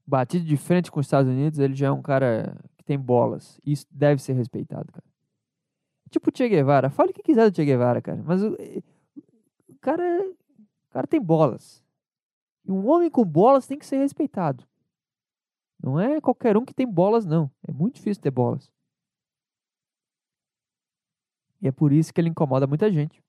batido 0.05 0.45
de 0.45 0.57
frente 0.57 0.91
com 0.91 0.99
os 0.99 1.07
Estados 1.07 1.31
Unidos, 1.31 1.61
ele 1.61 1.77
já 1.77 1.87
é 1.87 1.93
um 1.93 2.03
cara 2.03 2.57
que 2.77 2.83
tem 2.83 2.99
bolas. 2.99 3.61
Isso 3.65 3.87
deve 3.89 4.21
ser 4.21 4.33
respeitado, 4.33 4.91
cara. 4.91 5.07
Tipo 6.11 6.29
o 6.29 6.37
Che 6.37 6.49
Guevara. 6.49 6.91
Fale 6.91 7.13
o 7.13 7.15
que 7.15 7.23
quiser 7.23 7.49
do 7.49 7.55
Che 7.55 7.65
Guevara, 7.65 8.03
cara. 8.03 8.21
Mas 8.25 8.43
o, 8.43 8.57
o 9.69 9.79
cara, 9.81 10.03
o 10.27 10.91
cara 10.91 11.07
tem 11.07 11.23
bolas. 11.23 11.80
E 12.65 12.71
um 12.73 12.89
homem 12.89 13.11
com 13.11 13.25
bolas 13.25 13.67
tem 13.67 13.79
que 13.79 13.87
ser 13.87 13.99
respeitado. 13.99 14.67
Não 15.83 15.99
é 15.99 16.21
qualquer 16.21 16.57
um 16.57 16.65
que 16.65 16.75
tem 16.75 16.87
bolas, 16.87 17.25
não. 17.25 17.51
É 17.67 17.73
muito 17.73 17.95
difícil 17.97 18.23
ter 18.23 18.31
bolas. 18.31 18.71
E 21.61 21.69
é 21.69 21.73
por 21.73 21.93
isso 21.93 22.13
que 22.13 22.21
ele 22.21 22.29
incomoda 22.29 22.67
muita 22.67 22.91
gente. 22.91 23.23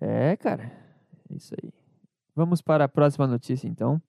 É, 0.00 0.36
cara. 0.36 0.64
É 1.30 1.34
isso 1.34 1.54
aí. 1.62 1.72
Vamos 2.34 2.62
para 2.62 2.84
a 2.84 2.88
próxima 2.88 3.26
notícia, 3.26 3.68
então. 3.68 4.00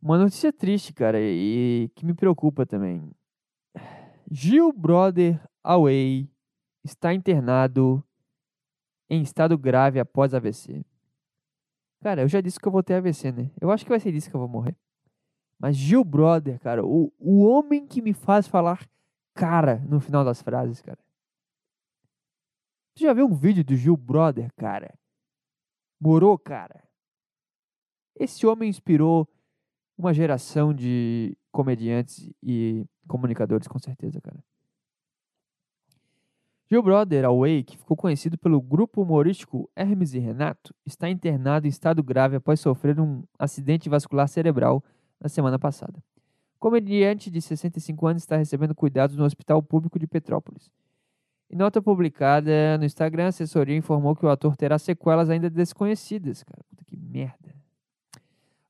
Uma 0.00 0.16
notícia 0.16 0.52
triste, 0.52 0.92
cara, 0.92 1.18
e 1.20 1.90
que 1.94 2.06
me 2.06 2.14
preocupa 2.14 2.64
também. 2.64 3.10
Gil 4.30 4.72
Brother 4.72 5.40
Away 5.62 6.30
está 6.84 7.12
internado 7.12 8.02
em 9.10 9.22
estado 9.22 9.58
grave 9.58 9.98
após 9.98 10.34
AVC. 10.34 10.84
Cara, 12.00 12.22
eu 12.22 12.28
já 12.28 12.40
disse 12.40 12.60
que 12.60 12.66
eu 12.66 12.72
vou 12.72 12.82
ter 12.82 12.94
AVC, 12.94 13.32
né? 13.32 13.50
Eu 13.60 13.70
acho 13.70 13.84
que 13.84 13.90
vai 13.90 13.98
ser 13.98 14.12
disso 14.12 14.30
que 14.30 14.36
eu 14.36 14.40
vou 14.40 14.48
morrer. 14.48 14.76
Mas 15.58 15.76
Gil 15.76 16.04
Brother, 16.04 16.60
cara, 16.60 16.84
o, 16.86 17.12
o 17.18 17.44
homem 17.44 17.86
que 17.86 18.00
me 18.00 18.12
faz 18.12 18.46
falar 18.46 18.88
cara 19.34 19.76
no 19.88 20.00
final 20.00 20.24
das 20.24 20.40
frases, 20.40 20.80
cara. 20.80 20.98
Você 22.94 23.04
já 23.04 23.12
viu 23.12 23.26
um 23.26 23.34
vídeo 23.34 23.64
do 23.64 23.76
Gil 23.76 23.96
Brother, 23.96 24.52
cara? 24.54 24.96
Morou, 26.00 26.38
cara. 26.38 26.82
Esse 28.16 28.46
homem 28.46 28.68
inspirou 28.68 29.28
uma 29.96 30.14
geração 30.14 30.72
de 30.72 31.36
comediantes 31.50 32.30
e 32.42 32.84
comunicadores, 33.06 33.66
com 33.66 33.78
certeza, 33.78 34.20
cara. 34.20 34.42
Gil 36.70 36.82
Brother 36.82 37.24
Away, 37.24 37.64
que 37.64 37.78
ficou 37.78 37.96
conhecido 37.96 38.36
pelo 38.36 38.60
grupo 38.60 39.00
humorístico 39.00 39.70
Hermes 39.74 40.12
e 40.12 40.18
Renato, 40.18 40.74
está 40.84 41.08
internado 41.08 41.66
em 41.66 41.70
estado 41.70 42.02
grave 42.02 42.36
após 42.36 42.60
sofrer 42.60 43.00
um 43.00 43.24
acidente 43.38 43.88
vascular 43.88 44.28
cerebral 44.28 44.84
na 45.18 45.30
semana 45.30 45.58
passada. 45.58 46.04
Comediante 46.58 47.30
de 47.30 47.40
65 47.40 48.06
anos 48.06 48.22
está 48.22 48.36
recebendo 48.36 48.74
cuidados 48.74 49.16
no 49.16 49.24
Hospital 49.24 49.62
Público 49.62 49.98
de 49.98 50.06
Petrópolis. 50.06 50.70
Em 51.48 51.56
nota 51.56 51.80
publicada 51.80 52.76
no 52.76 52.84
Instagram, 52.84 53.24
a 53.24 53.28
assessoria 53.28 53.74
informou 53.74 54.14
que 54.14 54.26
o 54.26 54.28
ator 54.28 54.54
terá 54.54 54.78
sequelas 54.78 55.30
ainda 55.30 55.48
desconhecidas. 55.48 56.44
Cara, 56.44 56.62
puta 56.68 56.84
que 56.84 56.98
merda. 56.98 57.54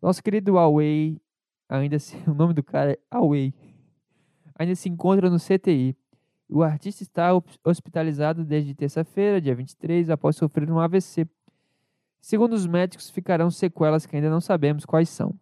Nosso 0.01 0.23
querido 0.23 0.53
Huawei, 0.53 1.21
ainda 1.69 1.99
se, 1.99 2.17
o 2.31 2.35
nome 2.35 2.55
do 2.55 2.63
cara 2.63 2.93
é 2.93 3.17
Huawei, 3.17 3.53
ainda 4.55 4.77
se 4.77 4.89
encontra 4.89 5.29
no 5.29 5.39
CTI. 5.39 5.97
O 6.49 6.63
artista 6.63 7.03
está 7.03 7.31
hospitalizado 7.63 8.45
desde 8.45 8.75
terça-feira, 8.75 9.41
dia 9.41 9.55
23, 9.55 10.09
após 10.09 10.37
sofrer 10.37 10.71
um 10.71 10.79
AVC. 10.79 11.27
Segundo 12.21 12.55
os 12.55 12.67
médicos, 12.67 13.11
ficarão 13.11 13.51
sequelas 13.51 14.07
que 14.07 14.17
ainda 14.17 14.31
não 14.31 14.41
sabemos 14.41 14.87
quais 14.87 15.09
são. 15.11 15.39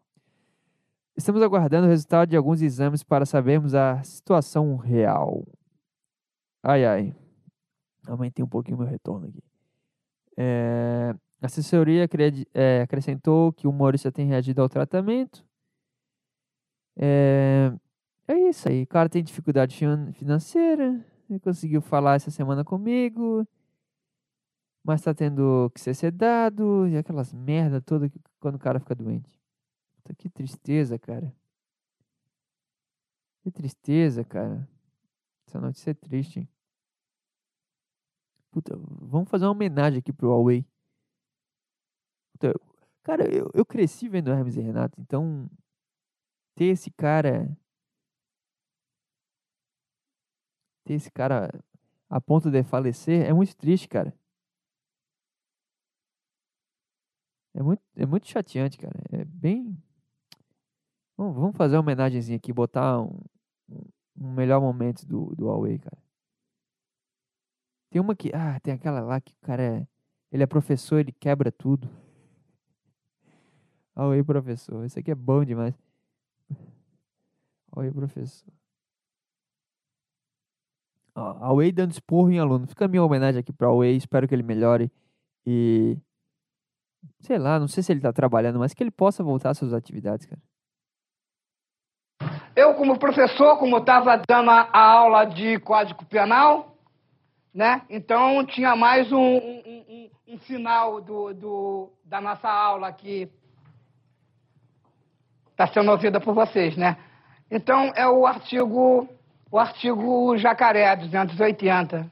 Estamos 1.17 1.41
aguardando 1.43 1.87
o 1.87 1.91
resultado 1.91 2.29
de 2.29 2.37
alguns 2.37 2.61
exames 2.61 3.03
para 3.03 3.25
sabermos 3.25 3.75
a 3.75 4.03
situação 4.03 4.77
real. 4.77 5.47
Ai, 6.63 6.85
ai. 6.85 7.17
Aumentei 8.07 8.45
um 8.45 8.49
pouquinho 8.49 8.77
meu 8.77 8.87
retorno 8.87 9.29
aqui. 9.29 9.43
É, 10.37 11.15
a 11.41 11.47
assessoria 11.47 12.09
é, 12.53 12.83
acrescentou 12.83 13.53
que 13.53 13.67
o 13.67 13.71
humorista 13.71 14.13
tem 14.13 14.27
reagido 14.27 14.61
ao 14.61 14.69
tratamento. 14.69 15.45
É, 16.99 17.73
é 18.29 18.49
isso 18.49 18.69
aí. 18.69 18.83
O 18.83 18.87
cara 18.87 19.09
tem 19.09 19.23
dificuldade 19.23 19.79
financeira. 20.15 21.05
Ele 21.29 21.41
conseguiu 21.41 21.81
falar 21.81 22.15
essa 22.15 22.31
semana 22.31 22.65
comigo. 22.65 23.47
Mas 24.83 25.03
tá 25.03 25.13
tendo 25.15 25.71
que 25.75 25.81
ser 25.81 25.95
sedado. 25.95 26.87
E 26.89 26.97
aquelas 26.97 27.33
merda 27.33 27.81
toda 27.81 28.11
quando 28.41 28.57
o 28.57 28.59
cara 28.59 28.81
fica 28.81 28.95
doente. 28.95 29.41
Puta, 29.97 30.15
que 30.15 30.29
tristeza, 30.29 30.99
cara. 30.99 31.35
Que 33.43 33.51
tristeza, 33.51 34.25
cara. 34.25 34.69
Essa 35.47 35.61
notícia 35.61 35.91
é 35.91 35.95
triste, 35.95 36.41
hein? 36.41 36.49
Puta, 38.51 38.77
vamos 38.77 39.29
fazer 39.29 39.45
uma 39.45 39.53
homenagem 39.53 39.99
aqui 39.99 40.13
pro 40.13 40.31
Huawei. 40.31 40.65
Puta, 42.33 42.59
cara, 43.03 43.29
eu, 43.33 43.51
eu 43.55 43.65
cresci 43.65 44.09
vendo 44.09 44.31
Hermes 44.31 44.57
e 44.57 44.61
Renato, 44.61 45.01
então 45.01 45.49
ter 46.55 46.67
esse 46.67 46.91
cara. 46.91 47.57
Ter 50.87 50.95
esse 50.95 51.11
cara 51.11 51.51
a 52.09 52.21
ponto 52.21 52.49
de 52.49 52.63
falecer 52.63 53.27
é 53.27 53.33
muito 53.33 53.57
triste, 53.57 53.89
cara. 53.89 54.15
É 57.53 57.61
muito, 57.61 57.83
é 57.97 58.07
muito 58.07 58.29
chateante, 58.29 58.79
cara. 58.79 58.95
É 59.11 59.25
bem. 59.25 59.77
Vamos, 61.17 61.35
vamos 61.35 61.57
fazer 61.57 61.75
uma 61.75 61.83
homenagemzinha 61.83 62.37
aqui, 62.37 62.53
botar 62.53 63.01
um, 63.01 63.19
um 64.17 64.33
melhor 64.33 64.61
momento 64.61 65.05
do, 65.05 65.35
do 65.35 65.47
Huawei, 65.47 65.81
cara. 65.81 65.99
Tem 67.91 68.01
uma 68.01 68.15
que. 68.15 68.31
Ah, 68.33 68.61
tem 68.61 68.75
aquela 68.75 69.01
lá 69.01 69.21
que 69.21 69.33
o 69.33 69.41
cara 69.41 69.63
é. 69.63 69.89
Ele 70.31 70.45
é 70.45 70.47
professor, 70.47 70.99
ele 71.01 71.13
quebra 71.13 71.51
tudo. 71.51 71.91
Huawei, 73.97 74.23
professor. 74.23 74.85
Isso 74.85 75.01
aqui 75.01 75.11
é 75.11 75.17
bom 75.17 75.45
demais. 75.45 75.75
Huawei, 77.75 77.91
professor. 77.91 78.53
Ó, 81.17 81.33
Huawei 81.33 81.73
dando 81.73 81.93
esporro 81.93 82.31
em 82.31 82.39
aluno. 82.39 82.67
Fica 82.67 82.85
a 82.85 82.89
minha 82.89 83.03
homenagem 83.03 83.41
aqui 83.41 83.53
para 83.53 83.69
Huawei. 83.69 83.97
Espero 83.97 84.29
que 84.29 84.35
ele 84.35 84.43
melhore. 84.43 84.93
E. 85.47 85.97
Sei 87.21 87.39
lá, 87.39 87.59
não 87.59 87.67
sei 87.67 87.83
se 87.83 87.93
ele 87.93 88.01
tá 88.01 88.13
trabalhando, 88.13 88.59
mas 88.59 88.75
que 88.75 88.83
ele 88.83 88.91
possa 88.91 89.23
voltar 89.23 89.51
às 89.51 89.59
suas 89.59 89.73
atividades, 89.73 90.27
cara. 90.27 90.41
Eu, 92.55 92.75
como 92.75 92.99
professor, 92.99 93.59
como 93.59 93.79
estava 93.79 94.21
dando 94.29 94.51
a 94.51 94.79
aula 94.79 95.25
de 95.25 95.59
código 95.61 96.05
penal, 96.07 96.77
né? 97.53 97.83
Então 97.89 98.45
tinha 98.47 98.75
mais 98.75 99.13
um, 99.13 99.19
um, 99.19 99.63
um, 99.67 100.11
um 100.35 100.39
final 100.39 101.01
do, 101.01 101.35
do, 101.35 101.93
da 102.05 102.21
nossa 102.21 102.49
aula 102.49 102.93
que 102.93 103.31
está 105.51 105.67
sendo 105.69 105.91
ouvida 105.91 106.21
por 106.21 106.35
vocês, 106.35 106.77
né? 106.77 106.97
Então 107.51 107.93
é 107.95 108.09
o 108.09 108.27
artigo, 108.27 109.09
o 109.57 109.59
artigo 109.59 110.37
jacaré 110.37 110.95
280, 110.97 112.11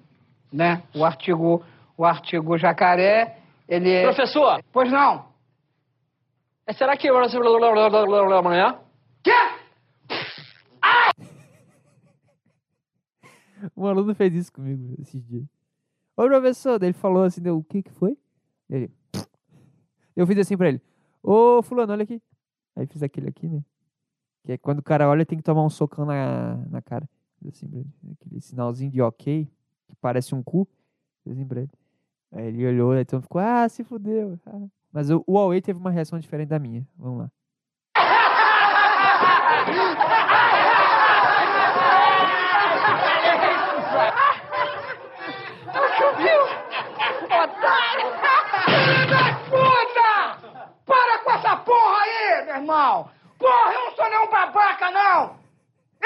né? 0.50 0.82
O 0.94 1.04
artigo, 1.04 1.62
o 1.94 2.02
artigo 2.02 2.56
jacaré, 2.56 3.38
ele 3.68 3.90
é... 3.90 4.04
Professor! 4.04 4.64
Pois 4.72 4.90
não? 4.90 5.26
Será 6.72 6.96
que 6.96 7.06
amanhã? 8.38 8.78
Quê? 9.22 9.30
Um 13.76 13.86
aluno 13.86 14.14
fez 14.14 14.34
isso 14.34 14.52
comigo 14.52 14.94
esses 15.00 15.22
dias. 15.26 15.44
Ô 16.16 16.24
professor, 16.24 16.82
ele 16.82 16.92
falou 16.92 17.24
assim, 17.24 17.46
o 17.48 17.62
que 17.62 17.82
que 17.82 17.90
foi? 17.90 18.14
Ele. 18.68 18.90
Eu 20.14 20.26
fiz 20.26 20.36
assim 20.38 20.54
pra 20.54 20.68
ele. 20.68 20.82
Ô 21.22 21.62
fulano, 21.62 21.92
olha 21.94 22.02
aqui. 22.02 22.20
Aí 22.76 22.86
fiz 22.86 23.02
aquele 23.02 23.28
aqui, 23.28 23.48
né? 23.48 23.62
Que 24.44 24.52
é 24.52 24.58
quando 24.58 24.80
o 24.80 24.82
cara 24.82 25.08
olha, 25.08 25.24
tem 25.24 25.38
que 25.38 25.44
tomar 25.44 25.64
um 25.64 25.70
socão 25.70 26.04
na, 26.04 26.56
na 26.70 26.82
cara. 26.82 27.08
Assim. 27.48 27.84
Aquele 28.12 28.40
sinalzinho 28.40 28.90
de 28.90 29.00
ok, 29.00 29.48
que 29.88 29.96
parece 30.00 30.34
um 30.34 30.42
cu. 30.42 30.66
Ele. 31.26 31.46
Aí 32.32 32.46
ele 32.48 32.66
olhou, 32.66 32.96
então 32.96 33.22
ficou, 33.22 33.40
ah, 33.40 33.68
se 33.68 33.84
fudeu. 33.84 34.38
Ah. 34.46 34.66
Mas 34.92 35.10
o, 35.10 35.24
Huawei 35.28 35.60
teve 35.60 35.78
uma 35.78 35.90
reação 35.90 36.18
diferente 36.18 36.48
da 36.48 36.58
minha. 36.58 36.86
Vamos 36.96 37.18
lá. 37.20 37.30
irmão! 52.64 53.10
Porra, 53.38 53.72
eu 53.72 53.84
não 53.84 53.90
sou 53.94 54.08
nenhum 54.08 54.30
babaca, 54.30 54.90
não! 54.90 55.43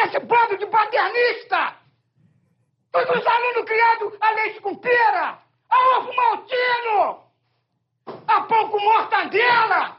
Esse 0.05 0.20
bando 0.20 0.57
de 0.57 0.66
paternista! 0.66 1.76
Todos 2.92 3.16
os 3.16 3.26
alunos 3.26 3.64
criados 3.64 4.16
a 4.20 4.30
leite 4.32 4.61
com 4.61 4.76
pera! 4.76 5.38
A 5.68 5.99
ovo 5.99 6.12
maltino! 6.14 7.24
A 8.26 8.40
pão 8.42 8.70
com 8.70 8.80
mortadela! 8.80 9.96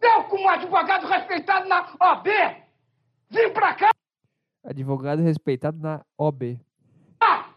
Eu, 0.00 0.24
como 0.24 0.48
advogado 0.48 1.06
respeitado 1.06 1.68
na 1.68 1.88
OB, 2.00 2.28
vim 3.30 3.50
pra 3.52 3.74
cá... 3.74 3.90
Advogado 4.64 5.22
respeitado 5.22 5.78
na 5.78 6.04
OB. 6.16 6.58
Ah! 7.20 7.50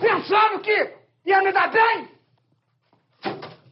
Pensando 0.00 0.60
que 0.60 0.94
ia 1.26 1.42
me 1.42 1.52
dar 1.52 1.70
bem? 1.70 2.08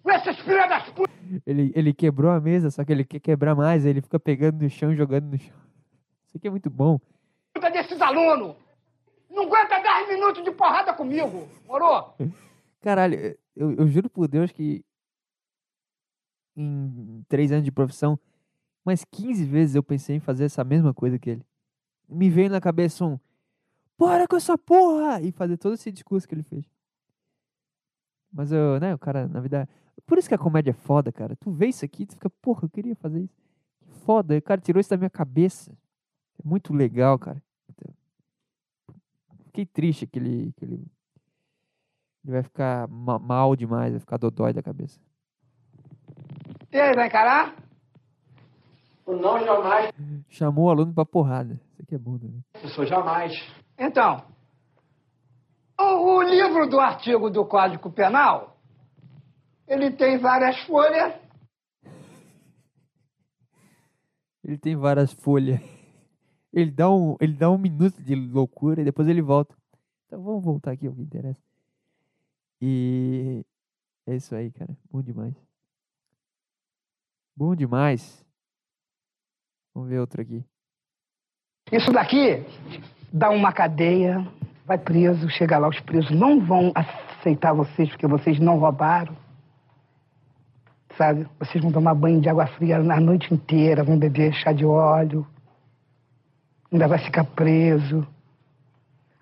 Com 0.03 0.11
esses 0.11 0.39
filhos 0.41 0.69
das 0.69 0.89
putas 0.91 1.15
Ele, 1.47 1.73
ele 1.75 1.93
quebrou 1.93 2.31
a 2.31 2.41
mesa, 2.41 2.71
só 2.71 2.85
que 2.85 2.93
ele 2.93 3.05
quer 3.05 3.21
quebrar 3.21 3.55
mais, 3.55 3.85
ele 3.85 4.01
fica 4.01 4.19
pegando 4.21 4.63
no 4.63 4.71
chão 4.71 4.95
jogando 4.95 5.33
no 5.33 5.39
chão. 5.39 5.68
Aqui 6.39 6.47
é 6.47 6.51
muito 6.51 6.71
bom. 6.71 7.01
desses 7.73 8.01
alunos. 8.01 8.55
Não 9.29 9.43
aguenta 9.43 9.81
10 9.81 10.09
minutos 10.09 10.45
de 10.45 10.53
porrada 10.53 10.95
comigo, 10.95 11.49
morou? 11.67 12.15
Caralho, 12.81 13.37
eu, 13.57 13.73
eu 13.73 13.89
juro 13.89 14.09
por 14.09 14.29
Deus 14.29 14.53
que 14.53 14.85
em 16.57 17.25
três 17.29 17.51
anos 17.51 17.65
de 17.65 17.73
profissão, 17.73 18.19
mais 18.85 19.05
15 19.05 19.45
vezes 19.45 19.75
eu 19.75 19.83
pensei 19.83 20.17
em 20.17 20.21
fazer 20.21 20.45
essa 20.45 20.63
mesma 20.63 20.95
coisa 20.95 21.19
que 21.19 21.31
ele. 21.31 21.47
Me 22.09 22.31
veio 22.31 22.49
na 22.49 22.61
cabeça 22.61 23.05
um 23.05 23.19
bora 23.99 24.29
com 24.29 24.37
essa 24.37 24.57
porra! 24.57 25.21
E 25.21 25.33
fazer 25.33 25.57
todo 25.57 25.75
esse 25.75 25.91
discurso 25.91 26.27
que 26.27 26.37
ele 26.37 26.45
fez. 26.45 26.65
Mas 28.33 28.53
eu, 28.53 28.79
né, 28.79 28.95
o 28.95 28.99
cara, 28.99 29.27
na 29.27 29.41
vida. 29.41 29.69
Por 30.07 30.19
isso 30.19 30.29
que 30.29 30.35
a 30.35 30.39
comédia 30.39 30.71
é 30.71 30.75
foda, 30.75 31.11
cara. 31.11 31.35
Tu 31.35 31.51
vê 31.51 31.67
isso 31.67 31.85
aqui, 31.85 32.07
tu 32.07 32.15
fica, 32.15 32.31
porra, 32.31 32.65
eu 32.65 32.71
queria 32.71 32.95
fazer 32.95 33.21
isso. 33.23 33.35
Que 33.81 33.91
foda. 34.05 34.37
O 34.37 34.43
cara 34.43 34.61
tirou 34.61 34.81
isso 34.81 34.91
da 34.91 34.97
minha 34.97 35.11
cabeça. 35.11 35.77
É 36.45 36.49
muito 36.49 36.73
legal, 36.73 37.19
cara. 37.19 37.43
Fiquei 39.47 39.67
triste 39.67 40.07
que 40.07 40.19
ele, 40.19 40.53
que 40.57 40.65
ele, 40.65 40.75
ele 42.25 42.33
vai 42.33 42.43
ficar 42.43 42.87
ma- 42.89 43.19
mal 43.19 43.57
demais, 43.57 43.91
vai 43.93 44.01
ficar 44.01 44.17
dodói 44.17 44.53
da 44.53 44.63
cabeça. 44.63 45.01
E 46.71 46.79
aí, 46.79 46.95
vai 46.95 47.07
encarar? 47.09 47.57
Não, 49.07 49.43
jamais, 49.45 49.91
Chamou 50.29 50.67
o 50.67 50.71
aluno 50.71 50.93
pra 50.93 51.05
porrada. 51.05 51.55
Isso 51.73 51.83
aqui 51.83 51.95
é 51.95 51.99
bom 51.99 52.19
também. 52.19 52.45
professor, 52.53 52.87
jamais. 52.87 53.33
Então, 53.79 54.23
o, 55.81 56.17
o 56.19 56.23
livro 56.23 56.69
do 56.69 56.79
artigo 56.79 57.31
do 57.31 57.45
Código 57.47 57.91
Penal, 57.91 58.59
ele 59.67 59.91
tem 59.91 60.19
várias 60.19 60.61
folhas. 60.67 61.15
Ele 64.45 64.57
tem 64.57 64.77
várias 64.77 65.13
folhas. 65.13 65.61
Ele 66.59 66.73
dá 66.73 66.91
um, 66.91 67.17
ele 67.21 67.35
dá 67.35 67.49
um 67.49 67.57
minuto 67.57 68.03
de 68.03 68.17
loucura 68.17 68.81
e 68.81 68.85
depois 68.85 69.07
ele 69.07 69.23
volta. 69.23 69.55
Então 70.07 70.21
vamos 70.21 70.43
voltar 70.43 70.73
aqui 70.73 70.89
ao 70.89 70.93
que 70.93 71.03
interessa. 71.03 71.41
E 72.61 73.45
é 74.05 74.17
isso 74.17 74.35
aí, 74.35 74.51
cara. 74.51 74.77
Bom 74.91 75.01
demais. 75.01 75.35
Bom 77.37 77.55
demais. 77.55 78.27
Vamos 79.73 79.89
ver 79.89 80.01
outro 80.01 80.21
aqui. 80.21 80.45
Isso 81.71 81.93
daqui 81.93 82.45
dá 83.13 83.31
uma 83.31 83.53
cadeia, 83.53 84.27
vai 84.67 84.79
preso, 84.79 85.31
chega 85.31 85.59
lá, 85.59 85.69
os 85.69 85.79
presos 85.79 86.11
não 86.11 86.45
vão 86.45 86.73
aceitar 86.75 87.53
vocês 87.53 87.89
porque 87.91 88.09
vocês 88.09 88.41
não 88.41 88.59
roubaram. 88.59 89.17
Sabe? 90.97 91.29
Vocês 91.39 91.63
vão 91.63 91.71
tomar 91.71 91.95
banho 91.95 92.21
de 92.21 92.29
água 92.29 92.49
fria 92.49 92.79
a 92.79 93.01
noite 93.01 93.33
inteira, 93.33 93.85
vão 93.85 93.97
beber 93.97 94.33
chá 94.33 94.51
de 94.51 94.65
óleo. 94.65 95.25
Ainda 96.73 96.87
vai 96.87 96.99
ficar 96.99 97.25
preso. 97.25 98.07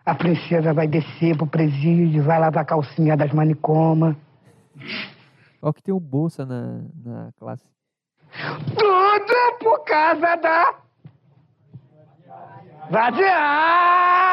A 0.04 0.14
princesa 0.14 0.72
vai 0.72 0.86
descer 0.86 1.36
pro 1.36 1.46
presídio, 1.46 2.22
vai 2.22 2.38
lavar 2.38 2.62
a 2.62 2.66
calcinha 2.66 3.16
das 3.16 3.32
manicomas. 3.32 4.16
Ó 5.60 5.72
que 5.72 5.82
tem 5.82 5.94
um 5.94 5.98
bolsa 5.98 6.44
na, 6.46 6.82
na 7.04 7.32
classe. 7.38 7.64
Tudo 8.74 9.58
por 9.60 9.84
causa 9.84 10.36
da 10.36 10.74
vadiagem. 12.90 14.32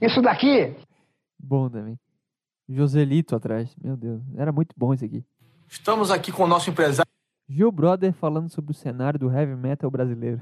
Isso 0.00 0.20
daqui 0.20 0.74
Bom 1.42 1.68
também. 1.68 1.98
Joselito 2.68 3.34
atrás. 3.34 3.74
Meu 3.82 3.96
Deus. 3.96 4.22
Era 4.36 4.52
muito 4.52 4.74
bom 4.76 4.94
esse 4.94 5.04
aqui. 5.04 5.24
Estamos 5.68 6.10
aqui 6.10 6.30
com 6.30 6.44
o 6.44 6.46
nosso 6.46 6.70
empresário 6.70 7.10
Gil 7.48 7.72
Brother 7.72 8.12
falando 8.12 8.48
sobre 8.48 8.70
o 8.70 8.74
cenário 8.74 9.18
do 9.18 9.30
heavy 9.30 9.56
metal 9.56 9.90
brasileiro. 9.90 10.40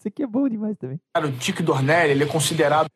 Isso 0.00 0.08
aqui 0.08 0.22
é 0.22 0.26
bom 0.26 0.48
demais 0.48 0.78
também. 0.78 0.98
Dick 1.38 1.62
Dornelli, 1.62 2.12
ele 2.12 2.24
é 2.24 2.26
considerado 2.26 2.88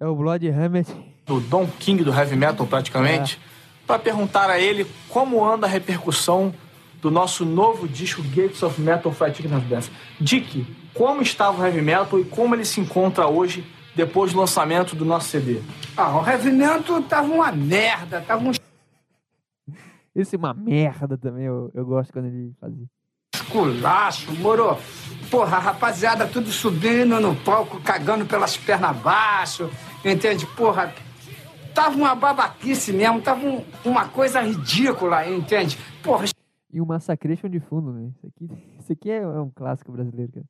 É 0.00 0.06
o 0.06 0.14
Blood 0.14 0.48
Hammer. 0.48 0.86
o 1.28 1.40
Don 1.40 1.66
King 1.66 2.04
do 2.04 2.14
heavy 2.14 2.36
metal 2.36 2.64
praticamente, 2.64 3.40
para 3.84 3.98
perguntar 3.98 4.48
a 4.48 4.60
ele 4.60 4.86
como 5.08 5.44
anda 5.44 5.66
a 5.66 5.68
repercussão 5.68 6.54
do 7.02 7.10
nosso 7.10 7.44
novo 7.44 7.88
disco 7.88 8.22
Gates 8.22 8.62
of 8.62 8.80
Metal 8.80 9.12
Chicken 9.12 9.56
of 9.56 9.66
Dance. 9.66 9.90
Dick, 10.20 10.64
como 10.94 11.22
estava 11.22 11.60
o 11.60 11.66
heavy 11.66 11.82
metal 11.82 12.20
e 12.20 12.24
como 12.24 12.54
ele 12.54 12.64
se 12.64 12.80
encontra 12.80 13.26
hoje 13.26 13.66
depois 13.96 14.32
do 14.32 14.38
lançamento 14.38 14.94
do 14.94 15.04
nosso 15.04 15.30
CD? 15.30 15.60
Ah, 15.96 16.16
o 16.16 16.20
revimento 16.20 17.02
tava 17.02 17.32
uma 17.32 17.50
merda, 17.50 18.20
tava 18.20 18.48
um 18.48 18.52
Esse 20.14 20.36
é 20.36 20.38
uma 20.38 20.54
merda 20.54 21.18
também. 21.18 21.46
Eu, 21.46 21.72
eu 21.74 21.84
gosto 21.84 22.12
quando 22.12 22.26
ele 22.26 22.54
fazia. 22.60 22.86
Esculacho, 23.52 24.32
moro. 24.36 24.76
Porra, 25.30 25.58
rapaziada 25.58 26.26
tudo 26.26 26.50
subindo 26.50 27.20
no 27.20 27.34
palco, 27.36 27.78
cagando 27.82 28.24
pelas 28.24 28.56
pernas 28.56 28.90
abaixo, 28.90 29.68
entende? 30.02 30.46
Porra, 30.46 30.94
tava 31.74 31.96
uma 31.96 32.14
babaquice 32.14 32.94
mesmo, 32.94 33.20
tava 33.20 33.44
um- 33.46 33.62
uma 33.84 34.06
coisa 34.08 34.40
ridícula, 34.40 35.28
entende? 35.28 35.78
Porra, 36.02 36.24
E 36.72 36.80
o 36.80 36.86
Massacration 36.86 37.48
de 37.50 37.60
fundo, 37.60 37.92
né? 37.92 38.08
Isso 38.16 38.26
aqui, 38.26 38.48
isso 38.80 38.92
aqui 38.92 39.10
é, 39.10 39.26
um 39.26 39.50
clássico 39.54 39.92
brasileiro, 39.92 40.32
cara. 40.32 40.46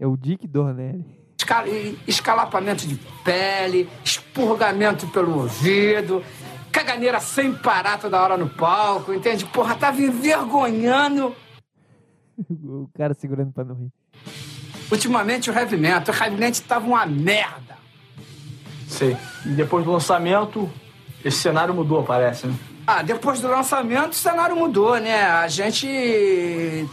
É 0.00 0.06
o 0.06 0.16
Dick 0.16 0.48
Dornelli. 0.48 1.04
esca- 1.38 1.64
escalapamento 2.06 2.84
de 2.86 2.96
pele, 3.24 3.88
expurgamento 4.04 5.06
pelo 5.08 5.38
ouvido, 5.42 6.24
caganeira 6.72 7.20
sem 7.20 7.52
parar 7.54 8.00
toda 8.00 8.20
hora 8.20 8.36
no 8.36 8.48
palco, 8.48 9.12
entende? 9.12 9.44
Porra, 9.46 9.76
tava 9.76 10.00
envergonhando 10.02 11.36
O 12.50 12.88
cara 12.94 13.14
segurando 13.14 13.52
pra 13.52 13.64
não 13.64 13.74
rir. 13.74 13.90
ultimamente 14.90 15.50
o 15.50 15.54
heavy 15.54 15.76
metal. 15.76 16.14
O 16.14 16.18
heavy 16.18 16.36
metal 16.36 16.62
tava 16.66 16.86
uma 16.86 17.06
merda. 17.06 17.76
Sei. 18.88 19.16
E 19.46 19.50
depois 19.50 19.84
do 19.84 19.92
lançamento, 19.92 20.70
esse 21.24 21.38
cenário 21.38 21.72
mudou, 21.74 22.02
parece, 22.02 22.46
né? 22.46 22.54
Ah, 22.86 23.00
depois 23.00 23.40
do 23.40 23.46
lançamento 23.48 24.10
o 24.12 24.16
cenário 24.16 24.56
mudou, 24.56 24.98
né? 24.98 25.22
A 25.22 25.46
gente 25.46 25.86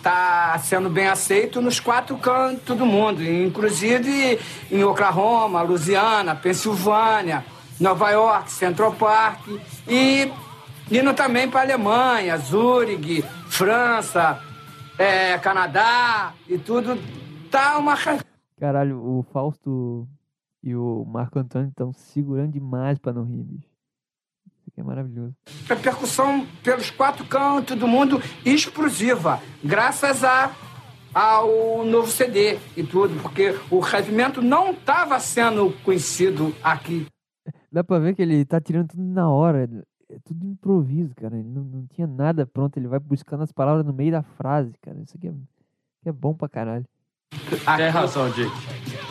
tá 0.03 0.57
sendo 0.63 0.87
bem 0.87 1.07
aceito 1.07 1.61
nos 1.61 1.79
quatro 1.79 2.15
cantos 2.17 2.77
do 2.77 2.85
mundo, 2.85 3.23
inclusive 3.23 4.39
em 4.71 4.83
Oklahoma, 4.83 5.63
Louisiana, 5.63 6.35
Pensilvânia, 6.35 7.43
Nova 7.79 8.11
York, 8.11 8.51
Central 8.51 8.93
Park 8.93 9.39
e 9.87 10.31
indo 10.91 11.13
também 11.15 11.49
para 11.49 11.61
Alemanha, 11.61 12.37
Zurich, 12.37 13.25
França, 13.47 14.39
é, 14.99 15.37
Canadá 15.39 16.33
e 16.47 16.57
tudo. 16.57 16.97
Tá 17.49 17.77
uma 17.77 17.95
Caralho, 18.59 19.01
o 19.01 19.23
Fausto 19.23 20.05
e 20.61 20.75
o 20.75 21.05
Marco 21.05 21.39
Antônio 21.39 21.69
estão 21.69 21.93
segurando 21.93 22.51
demais 22.51 22.99
pra 22.99 23.13
não 23.13 23.23
rir, 23.23 23.43
bicho. 23.43 23.69
Isso 24.45 24.65
aqui 24.69 24.81
é 24.81 24.83
maravilhoso. 24.83 25.33
repercussão 25.67 26.45
pelos 26.61 26.91
quatro 26.91 27.25
cantos 27.25 27.77
do 27.77 27.87
mundo 27.87 28.21
explosiva, 28.45 29.41
graças 29.63 30.23
a, 30.25 30.53
ao 31.13 31.85
novo 31.85 32.11
CD 32.11 32.59
e 32.75 32.83
tudo, 32.83 33.19
porque 33.21 33.55
o 33.71 33.81
metal 34.11 34.43
não 34.43 34.71
estava 34.71 35.17
sendo 35.21 35.71
conhecido 35.83 36.53
aqui. 36.61 37.07
Dá 37.71 37.83
pra 37.83 37.99
ver 37.99 38.15
que 38.15 38.21
ele 38.21 38.43
tá 38.43 38.59
tirando 38.59 38.89
tudo 38.89 39.03
na 39.03 39.29
hora. 39.29 39.67
É 40.09 40.17
tudo 40.25 40.45
improviso, 40.45 41.13
cara. 41.15 41.37
Ele 41.37 41.47
não, 41.47 41.63
não 41.63 41.87
tinha 41.87 42.07
nada 42.07 42.45
pronto. 42.45 42.77
Ele 42.77 42.87
vai 42.87 42.99
buscando 42.99 43.43
as 43.43 43.51
palavras 43.51 43.85
no 43.85 43.93
meio 43.93 44.11
da 44.11 44.23
frase, 44.23 44.73
cara. 44.81 44.99
Isso 44.99 45.15
aqui 45.15 45.27
é, 45.27 45.33
é 46.05 46.11
bom 46.11 46.33
pra 46.33 46.49
caralho. 46.49 46.85
aqui 47.65 47.89
razão, 47.89 48.29
Dick. 48.31 48.51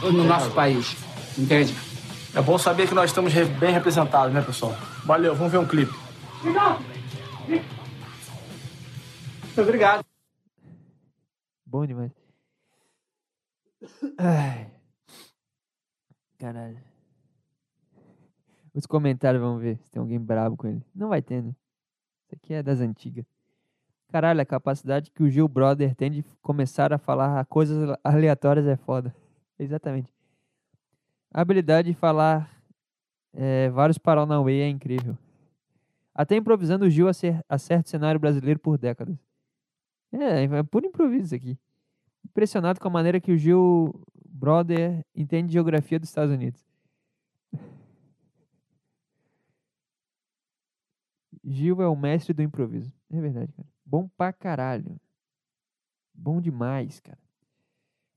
no 0.03 0.24
nosso 0.24 0.51
país, 0.53 0.96
entende? 1.38 1.74
É 2.34 2.42
bom 2.42 2.59
saber 2.59 2.88
que 2.88 2.94
nós 2.94 3.11
estamos 3.11 3.32
bem 3.59 3.72
representados, 3.72 4.34
né, 4.34 4.42
pessoal? 4.42 4.72
Valeu, 5.05 5.34
vamos 5.34 5.53
ver 5.53 5.59
um 5.59 5.66
clipe. 5.66 5.92
Obrigado. 9.57 10.05
Bom 11.64 11.86
demais. 11.86 12.12
Ai. 14.18 14.70
Caralho. 16.38 16.88
Os 18.78 18.86
comentários, 18.86 19.42
vamos 19.42 19.60
ver 19.60 19.76
se 19.78 19.90
tem 19.90 19.98
alguém 19.98 20.20
bravo 20.20 20.56
com 20.56 20.68
ele. 20.68 20.80
Não 20.94 21.08
vai 21.08 21.20
ter, 21.20 21.42
né? 21.42 21.50
Isso 22.22 22.36
aqui 22.36 22.54
é 22.54 22.62
das 22.62 22.78
antigas. 22.80 23.26
Caralho, 24.06 24.40
a 24.40 24.44
capacidade 24.44 25.10
que 25.10 25.20
o 25.20 25.28
Gil 25.28 25.48
Brother 25.48 25.96
tem 25.96 26.08
de 26.08 26.22
começar 26.40 26.92
a 26.92 26.96
falar 26.98 27.44
coisas 27.46 27.76
aleatórias 28.04 28.68
é 28.68 28.76
foda. 28.76 29.12
Exatamente. 29.58 30.14
A 31.34 31.40
habilidade 31.40 31.88
de 31.88 31.94
falar 31.94 32.48
é, 33.34 33.68
vários 33.70 33.98
Paranauê 33.98 34.60
é 34.60 34.68
incrível. 34.68 35.18
Até 36.14 36.36
improvisando, 36.36 36.84
o 36.84 36.90
Gil 36.90 37.08
acer- 37.08 37.44
acerta 37.48 37.88
o 37.88 37.90
cenário 37.90 38.20
brasileiro 38.20 38.60
por 38.60 38.78
décadas. 38.78 39.18
É, 40.12 40.44
é 40.44 40.62
puro 40.62 40.86
improviso 40.86 41.24
isso 41.24 41.34
aqui. 41.34 41.58
Impressionado 42.24 42.78
com 42.78 42.86
a 42.86 42.92
maneira 42.92 43.20
que 43.20 43.32
o 43.32 43.36
Gil 43.36 44.00
brother 44.24 45.04
entende 45.16 45.52
geografia 45.52 45.98
dos 45.98 46.08
Estados 46.10 46.32
Unidos. 46.32 46.67
Gil 51.49 51.80
é 51.82 51.88
o 51.88 51.96
mestre 51.96 52.32
do 52.32 52.42
improviso. 52.42 52.92
É 53.11 53.20
verdade, 53.20 53.53
cara. 53.53 53.68
Bom 53.84 54.09
pra 54.16 54.32
caralho. 54.32 55.01
Bom 56.12 56.40
demais, 56.40 57.01
cara. 57.01 57.18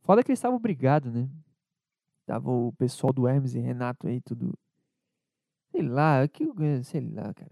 Foda 0.01 0.23
que 0.23 0.31
eles 0.31 0.39
estavam 0.39 0.59
brigados, 0.59 1.13
né? 1.13 1.29
Tava 2.25 2.49
o 2.49 2.73
pessoal 2.73 3.13
do 3.13 3.27
Hermes 3.27 3.55
e 3.55 3.59
Renato 3.59 4.07
aí, 4.07 4.19
tudo. 4.21 4.57
Sei 5.71 5.81
lá, 5.81 6.27
que, 6.27 6.45
sei 6.83 7.01
lá, 7.01 7.33
cara. 7.33 7.51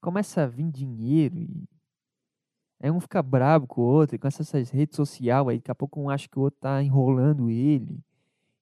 Começa 0.00 0.42
a 0.42 0.46
vir 0.46 0.70
dinheiro 0.70 1.38
e. 1.38 1.68
Aí 2.80 2.90
um 2.90 2.98
fica 2.98 3.22
bravo 3.22 3.66
com 3.66 3.80
o 3.80 3.84
outro, 3.84 4.18
com 4.18 4.26
essas 4.26 4.50
redes 4.70 4.96
sociais 4.96 5.46
aí, 5.46 5.58
daqui 5.58 5.70
a 5.70 5.74
pouco 5.74 6.00
um 6.00 6.10
acha 6.10 6.28
que 6.28 6.36
o 6.36 6.42
outro 6.42 6.58
tá 6.60 6.82
enrolando 6.82 7.48
ele, 7.48 8.00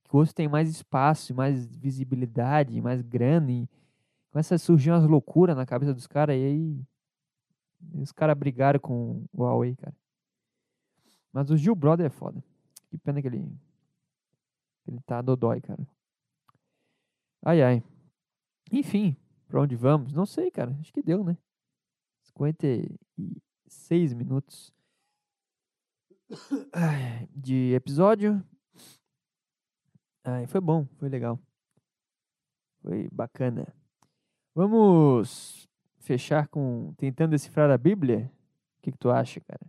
que 0.05 0.14
o 0.14 0.18
outro 0.18 0.34
tem 0.34 0.47
mais 0.47 0.68
espaço, 0.68 1.34
mais 1.34 1.74
visibilidade, 1.74 2.78
mais 2.82 3.01
grana, 3.01 3.51
e 3.51 3.68
começa 4.31 4.55
a 4.55 4.59
surgir 4.59 4.91
umas 4.91 5.05
loucuras 5.05 5.57
na 5.57 5.66
cabeça 5.66 5.93
dos 5.93 6.07
caras, 6.07 6.37
e 6.37 6.45
aí 6.45 6.85
os 7.95 8.12
caras 8.12 8.37
brigaram 8.37 8.78
com 8.78 9.24
o 9.33 9.43
Huawei, 9.43 9.76
cara. 9.76 9.97
Mas 11.33 11.51
o 11.51 11.57
Gil 11.57 11.74
Brother 11.74 12.07
é 12.07 12.11
foda. 12.11 12.43
Que 12.89 12.99
pena 12.99 13.22
que 13.22 13.28
ele. 13.28 13.47
Ele 14.87 15.01
tá 15.03 15.22
dodói, 15.22 15.61
cara. 15.61 15.87
Ai, 17.43 17.62
ai. 17.62 17.83
Enfim, 18.72 19.16
pra 19.49 19.61
onde 19.61 19.76
vamos? 19.76 20.12
Não 20.12 20.26
sei, 20.26 20.51
cara. 20.51 20.76
Acho 20.81 20.93
que 20.93 21.03
deu, 21.03 21.22
né? 21.24 21.37
56 22.24 24.12
minutos 24.14 24.72
de 27.35 27.72
episódio. 27.74 28.45
Ai, 30.24 30.47
foi 30.47 30.61
bom, 30.61 30.87
foi 30.99 31.09
legal. 31.09 31.41
Foi 32.83 33.09
bacana. 33.11 33.66
Vamos 34.55 35.68
fechar 36.01 36.48
com 36.48 36.92
tentando 36.96 37.30
decifrar 37.30 37.70
a 37.70 37.78
Bíblia? 37.78 38.30
O 38.78 38.82
que, 38.82 38.92
que 38.92 38.98
tu 38.98 39.11
acha, 39.11 39.40
cara? 39.40 39.64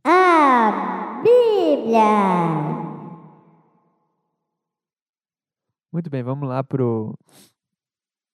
a 0.05 1.23
Bíblia. 1.23 2.76
Muito 5.97 6.11
bem, 6.11 6.23
vamos 6.23 6.47
lá 6.47 6.63
pro. 6.63 7.19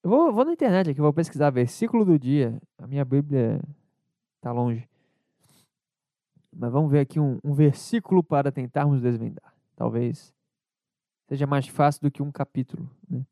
Eu 0.02 0.10
vou, 0.10 0.32
vou 0.32 0.44
na 0.44 0.52
internet 0.52 0.90
aqui, 0.90 1.00
vou 1.00 1.12
pesquisar 1.12 1.48
versículo 1.50 2.04
do 2.04 2.18
dia. 2.18 2.60
A 2.76 2.88
minha 2.88 3.04
Bíblia 3.04 3.62
tá 4.40 4.50
longe. 4.50 4.88
Mas 6.52 6.72
vamos 6.72 6.90
ver 6.90 6.98
aqui 6.98 7.20
um, 7.20 7.38
um 7.44 7.54
versículo 7.54 8.20
para 8.20 8.50
tentarmos 8.50 9.00
desvendar. 9.00 9.54
Talvez 9.76 10.34
seja 11.28 11.46
mais 11.46 11.68
fácil 11.68 12.02
do 12.02 12.10
que 12.10 12.20
um 12.20 12.32
capítulo, 12.32 12.90
né? 13.08 13.24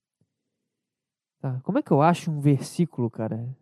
Tá, 1.40 1.60
como 1.64 1.80
é 1.80 1.82
que 1.82 1.90
eu 1.90 2.00
acho 2.00 2.30
um 2.30 2.38
versículo, 2.38 3.10
cara? 3.10 3.52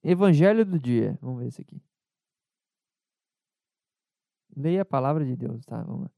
Evangelho 0.00 0.64
do 0.64 0.78
dia. 0.78 1.18
Vamos 1.20 1.40
ver 1.40 1.48
esse 1.48 1.60
aqui. 1.60 1.82
Leia 4.56 4.82
a 4.82 4.84
palavra 4.84 5.26
de 5.26 5.34
Deus, 5.34 5.66
tá? 5.66 5.82
Vamos 5.82 6.02
lá. 6.04 6.10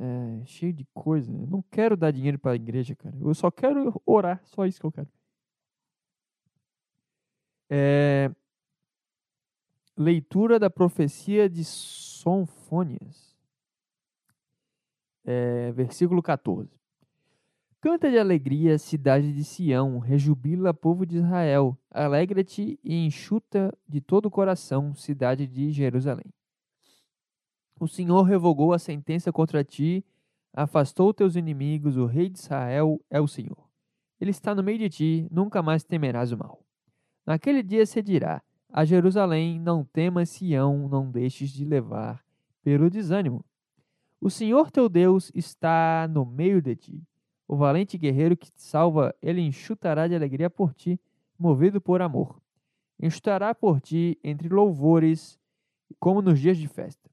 É, 0.00 0.46
cheio 0.46 0.72
de 0.72 0.86
coisa. 0.94 1.30
Eu 1.32 1.46
não 1.46 1.60
quero 1.60 1.96
dar 1.96 2.12
dinheiro 2.12 2.38
para 2.38 2.52
a 2.52 2.56
igreja, 2.56 2.94
cara. 2.94 3.16
Eu 3.20 3.34
só 3.34 3.50
quero 3.50 4.00
orar. 4.06 4.40
Só 4.44 4.64
isso 4.64 4.78
que 4.80 4.86
eu 4.86 4.92
quero. 4.92 5.08
É, 7.68 8.30
leitura 9.96 10.58
da 10.58 10.70
profecia 10.70 11.48
de 11.48 11.64
Sonfônias. 11.64 13.36
É, 15.24 15.72
versículo 15.72 16.22
14. 16.22 16.70
Canta 17.80 18.10
de 18.10 18.18
alegria, 18.18 18.78
cidade 18.78 19.32
de 19.32 19.44
Sião, 19.44 19.98
rejubila, 19.98 20.72
povo 20.72 21.04
de 21.04 21.18
Israel. 21.18 21.76
Alegra-te 21.90 22.78
e 22.82 23.06
enxuta 23.06 23.76
de 23.86 24.00
todo 24.00 24.26
o 24.26 24.30
coração, 24.30 24.94
cidade 24.94 25.46
de 25.46 25.70
Jerusalém. 25.70 26.26
O 27.80 27.86
Senhor 27.86 28.22
revogou 28.22 28.72
a 28.72 28.78
sentença 28.78 29.32
contra 29.32 29.62
ti, 29.62 30.04
afastou 30.52 31.14
teus 31.14 31.36
inimigos, 31.36 31.96
o 31.96 32.06
rei 32.06 32.28
de 32.28 32.38
Israel 32.38 33.00
é 33.08 33.20
o 33.20 33.28
Senhor. 33.28 33.68
Ele 34.20 34.32
está 34.32 34.54
no 34.54 34.64
meio 34.64 34.78
de 34.78 34.88
ti, 34.88 35.28
nunca 35.30 35.62
mais 35.62 35.84
temerás 35.84 36.32
o 36.32 36.38
mal. 36.38 36.60
Naquele 37.24 37.62
dia 37.62 37.86
se 37.86 38.02
dirá: 38.02 38.42
A 38.72 38.84
Jerusalém, 38.84 39.60
não 39.60 39.84
temas 39.84 40.30
Sião, 40.30 40.88
não 40.88 41.08
deixes 41.08 41.50
de 41.50 41.64
levar 41.64 42.24
pelo 42.62 42.90
desânimo. 42.90 43.44
O 44.20 44.28
Senhor 44.28 44.72
teu 44.72 44.88
Deus 44.88 45.30
está 45.32 46.08
no 46.10 46.26
meio 46.26 46.60
de 46.60 46.74
ti. 46.74 47.02
O 47.46 47.56
valente 47.56 47.96
guerreiro 47.96 48.36
que 48.36 48.50
te 48.50 48.60
salva, 48.60 49.14
ele 49.22 49.40
enxutará 49.40 50.08
de 50.08 50.16
alegria 50.16 50.50
por 50.50 50.74
ti, 50.74 51.00
movido 51.38 51.80
por 51.80 52.02
amor. 52.02 52.42
Enxutará 53.00 53.54
por 53.54 53.80
ti 53.80 54.18
entre 54.24 54.48
louvores, 54.48 55.38
como 56.00 56.20
nos 56.20 56.40
dias 56.40 56.58
de 56.58 56.66
festa. 56.66 57.07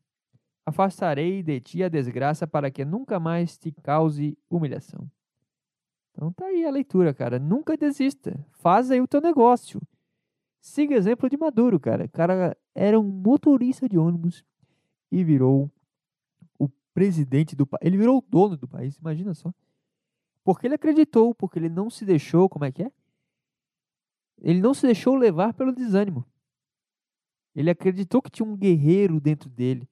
Afastarei 0.66 1.44
de 1.44 1.60
ti 1.60 1.84
a 1.84 1.90
desgraça 1.90 2.48
para 2.48 2.72
que 2.72 2.84
nunca 2.84 3.20
mais 3.20 3.58
te 3.58 3.72
cause 3.72 4.38
humilhação. 4.50 5.10
Então 6.12 6.32
tá 6.32 6.46
aí 6.46 6.66
a 6.66 6.72
leitura, 6.72 7.14
cara. 7.14 7.38
Nunca 7.38 7.78
desista. 7.78 8.44
Faz 8.52 8.90
aí 8.90 9.02
o 9.02 9.08
teu 9.08 9.22
negócio. 9.22 9.82
Siga 10.62 10.96
exemplo 10.96 11.30
de 11.30 11.38
Maduro, 11.38 11.80
cara. 11.80 12.06
O 12.06 12.10
cara 12.10 12.58
era 12.74 13.00
um 13.00 13.04
motorista 13.04 13.88
de 13.88 13.98
ônibus 13.98 14.44
e 15.12 15.24
virou 15.24 15.72
o 16.58 16.68
presidente 16.94 17.56
do 17.56 17.68
país. 17.68 17.82
Ele 17.86 17.98
virou 17.98 18.18
o 18.18 18.26
dono 18.28 18.58
do 18.58 18.68
país, 18.68 18.98
imagina 18.98 19.34
só. 19.34 19.54
Porque 20.44 20.66
ele 20.66 20.76
acreditou, 20.76 21.36
porque 21.36 21.60
ele 21.60 21.70
não 21.70 21.90
se 21.90 22.06
deixou, 22.06 22.50
como 22.50 22.66
é 22.66 22.72
que 22.72 22.84
é? 22.84 22.92
Ele 24.42 24.62
não 24.62 24.74
se 24.74 24.86
deixou 24.86 25.16
levar 25.16 25.54
pelo 25.54 25.74
desânimo. 25.74 26.26
Ele 27.56 27.70
acreditou 27.70 28.22
que 28.22 28.30
tinha 28.30 28.48
um 28.48 28.56
guerreiro 28.56 29.20
dentro 29.20 29.50
dele. 29.50 29.88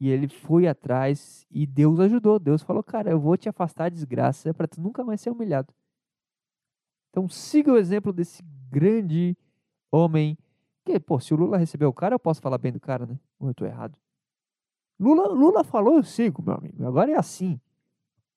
E 0.00 0.08
ele 0.08 0.28
foi 0.28 0.66
atrás 0.66 1.46
e 1.50 1.66
Deus 1.66 2.00
ajudou. 2.00 2.38
Deus 2.38 2.62
falou: 2.62 2.82
Cara, 2.82 3.10
eu 3.10 3.20
vou 3.20 3.36
te 3.36 3.48
afastar 3.48 3.84
da 3.84 3.94
desgraça 3.94 4.52
para 4.52 4.66
tu 4.66 4.80
nunca 4.80 5.04
mais 5.04 5.20
ser 5.20 5.30
humilhado. 5.30 5.72
Então 7.10 7.28
siga 7.28 7.72
o 7.72 7.76
exemplo 7.76 8.12
desse 8.12 8.42
grande 8.70 9.36
homem. 9.90 10.36
Que, 10.84 10.98
pô, 11.00 11.18
se 11.18 11.32
o 11.32 11.36
Lula 11.36 11.56
recebeu 11.56 11.88
o 11.88 11.92
cara, 11.92 12.14
eu 12.14 12.18
posso 12.18 12.42
falar 12.42 12.58
bem 12.58 12.72
do 12.72 12.80
cara, 12.80 13.06
né? 13.06 13.18
Ou 13.38 13.48
eu 13.48 13.54
tô 13.54 13.64
errado? 13.64 13.96
Lula, 14.98 15.28
Lula 15.28 15.64
falou, 15.64 15.96
eu 15.96 16.02
sigo, 16.02 16.42
meu 16.42 16.54
amigo. 16.54 16.84
Agora 16.86 17.10
é 17.10 17.16
assim. 17.16 17.58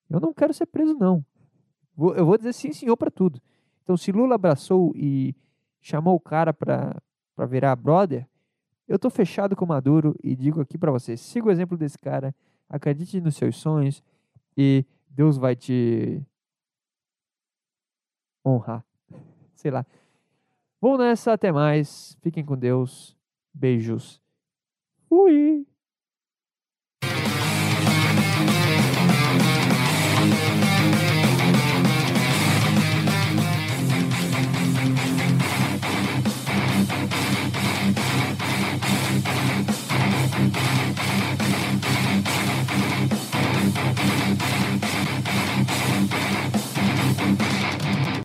Eu 0.09 0.19
não 0.19 0.33
quero 0.33 0.53
ser 0.53 0.65
preso, 0.65 0.93
não. 0.93 1.25
Eu 2.15 2.25
vou 2.25 2.37
dizer 2.37 2.53
sim, 2.53 2.71
senhor, 2.71 2.95
para 2.95 3.11
tudo. 3.11 3.41
Então, 3.83 3.97
se 3.97 4.11
Lula 4.11 4.35
abraçou 4.35 4.93
e 4.95 5.35
chamou 5.81 6.15
o 6.15 6.19
cara 6.19 6.53
para 6.53 7.01
virar 7.47 7.75
brother, 7.75 8.27
eu 8.87 8.97
tô 8.97 9.09
fechado 9.09 9.55
com 9.55 9.65
o 9.65 9.67
Maduro 9.67 10.15
e 10.23 10.35
digo 10.35 10.61
aqui 10.61 10.77
para 10.77 10.91
você, 10.91 11.17
siga 11.17 11.47
o 11.47 11.51
exemplo 11.51 11.77
desse 11.77 11.97
cara, 11.97 12.33
acredite 12.69 13.19
nos 13.19 13.35
seus 13.35 13.57
sonhos 13.57 14.01
e 14.55 14.85
Deus 15.09 15.37
vai 15.37 15.55
te 15.55 16.21
honrar. 18.45 18.85
Sei 19.55 19.71
lá. 19.71 19.85
Vou 20.79 20.97
nessa, 20.97 21.33
até 21.33 21.51
mais. 21.51 22.17
Fiquem 22.21 22.45
com 22.45 22.55
Deus. 22.55 23.17
Beijos. 23.53 24.21
Fui. 25.09 25.65